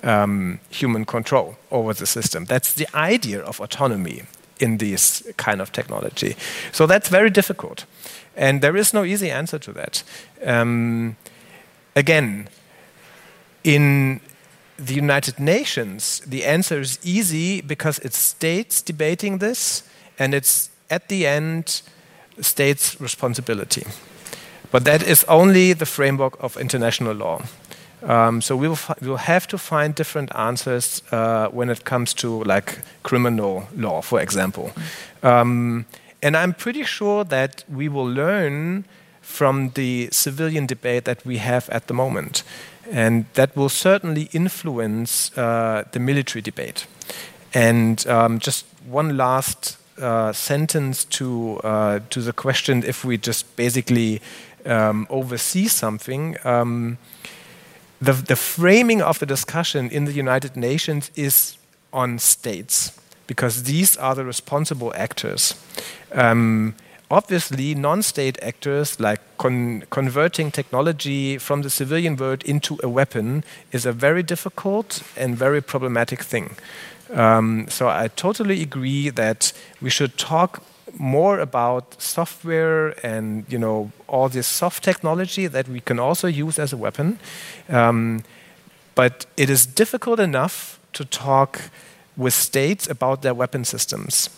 um, 0.02 0.60
human 0.68 1.06
control 1.06 1.56
over 1.70 1.94
the 1.94 2.06
system. 2.06 2.44
That's 2.44 2.74
the 2.74 2.88
idea 2.94 3.40
of 3.40 3.58
autonomy 3.58 4.24
in 4.60 4.76
this 4.78 5.26
kind 5.38 5.62
of 5.62 5.72
technology. 5.72 6.36
So 6.72 6.86
that's 6.86 7.08
very 7.08 7.30
difficult. 7.30 7.86
And 8.36 8.60
there 8.60 8.76
is 8.76 8.92
no 8.92 9.04
easy 9.04 9.30
answer 9.30 9.58
to 9.58 9.72
that. 9.72 10.02
Um, 10.44 11.16
again, 11.94 12.48
in 13.62 14.20
the 14.76 14.94
United 14.94 15.38
Nations, 15.38 16.20
the 16.26 16.44
answer 16.44 16.80
is 16.80 16.98
easy 17.02 17.60
because 17.60 17.98
it's 18.00 18.18
states 18.18 18.82
debating 18.82 19.38
this, 19.38 19.84
and 20.18 20.34
it's 20.34 20.70
at 20.90 21.08
the 21.08 21.26
end 21.26 21.82
states' 22.40 23.00
responsibility. 23.00 23.84
But 24.70 24.84
that 24.84 25.02
is 25.02 25.24
only 25.28 25.72
the 25.72 25.86
framework 25.86 26.42
of 26.42 26.56
international 26.56 27.14
law. 27.14 27.42
Um, 28.02 28.42
so 28.42 28.56
we 28.56 28.68
will, 28.68 28.78
we 29.00 29.08
will 29.08 29.16
have 29.16 29.46
to 29.46 29.58
find 29.58 29.94
different 29.94 30.34
answers 30.34 31.02
uh, 31.10 31.48
when 31.48 31.70
it 31.70 31.84
comes 31.84 32.12
to 32.14 32.42
like 32.44 32.80
criminal 33.02 33.68
law, 33.76 34.02
for 34.02 34.20
example. 34.20 34.72
Um, 35.22 35.86
and 36.24 36.38
I'm 36.38 36.54
pretty 36.54 36.84
sure 36.84 37.22
that 37.24 37.64
we 37.68 37.86
will 37.86 38.08
learn 38.08 38.86
from 39.20 39.70
the 39.74 40.08
civilian 40.10 40.64
debate 40.64 41.04
that 41.04 41.24
we 41.26 41.36
have 41.36 41.68
at 41.68 41.86
the 41.86 41.92
moment. 41.92 42.42
And 42.90 43.26
that 43.34 43.54
will 43.54 43.68
certainly 43.68 44.30
influence 44.32 45.36
uh, 45.36 45.84
the 45.92 46.00
military 46.00 46.40
debate. 46.40 46.86
And 47.52 48.06
um, 48.06 48.38
just 48.38 48.64
one 48.86 49.18
last 49.18 49.76
uh, 50.00 50.32
sentence 50.32 51.04
to, 51.04 51.60
uh, 51.62 52.00
to 52.08 52.22
the 52.22 52.32
question 52.32 52.82
if 52.84 53.04
we 53.04 53.18
just 53.18 53.54
basically 53.56 54.22
um, 54.64 55.06
oversee 55.10 55.68
something. 55.68 56.38
Um, 56.42 56.96
the, 58.00 58.12
the 58.12 58.36
framing 58.36 59.02
of 59.02 59.18
the 59.18 59.26
discussion 59.26 59.90
in 59.90 60.06
the 60.06 60.12
United 60.12 60.56
Nations 60.56 61.10
is 61.14 61.58
on 61.92 62.18
states 62.18 62.98
because 63.26 63.64
these 63.64 63.96
are 63.96 64.14
the 64.14 64.24
responsible 64.24 64.92
actors. 64.94 65.54
Um, 66.12 66.74
obviously, 67.10 67.74
non 67.74 68.02
state 68.02 68.38
actors, 68.42 69.00
like 69.00 69.20
con 69.38 69.84
converting 69.90 70.50
technology 70.50 71.38
from 71.38 71.62
the 71.62 71.70
civilian 71.70 72.16
world 72.16 72.42
into 72.44 72.78
a 72.82 72.88
weapon, 72.88 73.44
is 73.72 73.86
a 73.86 73.92
very 73.92 74.22
difficult 74.22 75.02
and 75.16 75.36
very 75.36 75.60
problematic 75.60 76.22
thing. 76.22 76.56
Um, 77.12 77.66
so 77.68 77.88
I 77.88 78.08
totally 78.08 78.62
agree 78.62 79.10
that 79.10 79.52
we 79.80 79.90
should 79.90 80.16
talk 80.16 80.62
more 80.96 81.40
about 81.40 82.00
software 82.00 82.94
and 83.04 83.44
you 83.48 83.58
know 83.58 83.90
all 84.06 84.28
this 84.28 84.46
soft 84.46 84.84
technology 84.84 85.48
that 85.48 85.68
we 85.68 85.80
can 85.80 85.98
also 85.98 86.28
use 86.28 86.58
as 86.58 86.72
a 86.72 86.76
weapon. 86.76 87.18
Um, 87.68 88.22
but 88.94 89.26
it 89.36 89.50
is 89.50 89.66
difficult 89.66 90.20
enough 90.20 90.78
to 90.92 91.04
talk 91.04 91.60
with 92.16 92.34
states 92.34 92.88
about 92.88 93.22
their 93.22 93.34
weapon 93.34 93.64
systems 93.64 94.30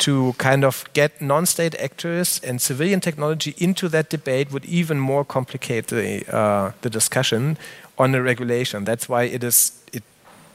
to 0.00 0.32
kind 0.38 0.64
of 0.64 0.84
get 0.94 1.20
non-state 1.20 1.74
actors 1.74 2.40
and 2.42 2.60
civilian 2.60 3.00
technology 3.00 3.54
into 3.58 3.88
that 3.88 4.08
debate 4.08 4.50
would 4.50 4.64
even 4.64 4.98
more 4.98 5.24
complicate 5.24 5.88
the, 5.88 6.24
uh, 6.34 6.72
the 6.80 6.88
discussion 6.88 7.58
on 7.98 8.12
the 8.12 8.22
regulation. 8.22 8.84
That's 8.84 9.08
why 9.08 9.24
it 9.24 9.44
is 9.44 9.72
it, 9.92 10.02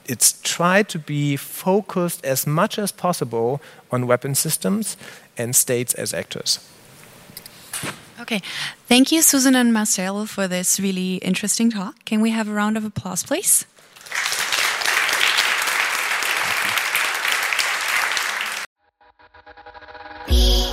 it's 0.06 0.40
tried 0.42 0.88
to 0.88 0.98
be 0.98 1.36
focused 1.36 2.24
as 2.24 2.46
much 2.46 2.76
as 2.78 2.90
possible 2.90 3.60
on 3.92 4.08
weapon 4.08 4.34
systems 4.34 4.96
and 5.38 5.54
states 5.54 5.94
as 5.94 6.12
actors. 6.12 6.58
Okay, 8.18 8.40
thank 8.88 9.12
you, 9.12 9.22
Susanne 9.22 9.54
and 9.54 9.72
Marcel, 9.72 10.26
for 10.26 10.48
this 10.48 10.80
really 10.80 11.16
interesting 11.16 11.70
talk. 11.70 12.04
Can 12.04 12.20
we 12.20 12.30
have 12.30 12.48
a 12.48 12.52
round 12.52 12.76
of 12.76 12.84
applause, 12.84 13.22
please? 13.22 13.66
Be 20.26 20.65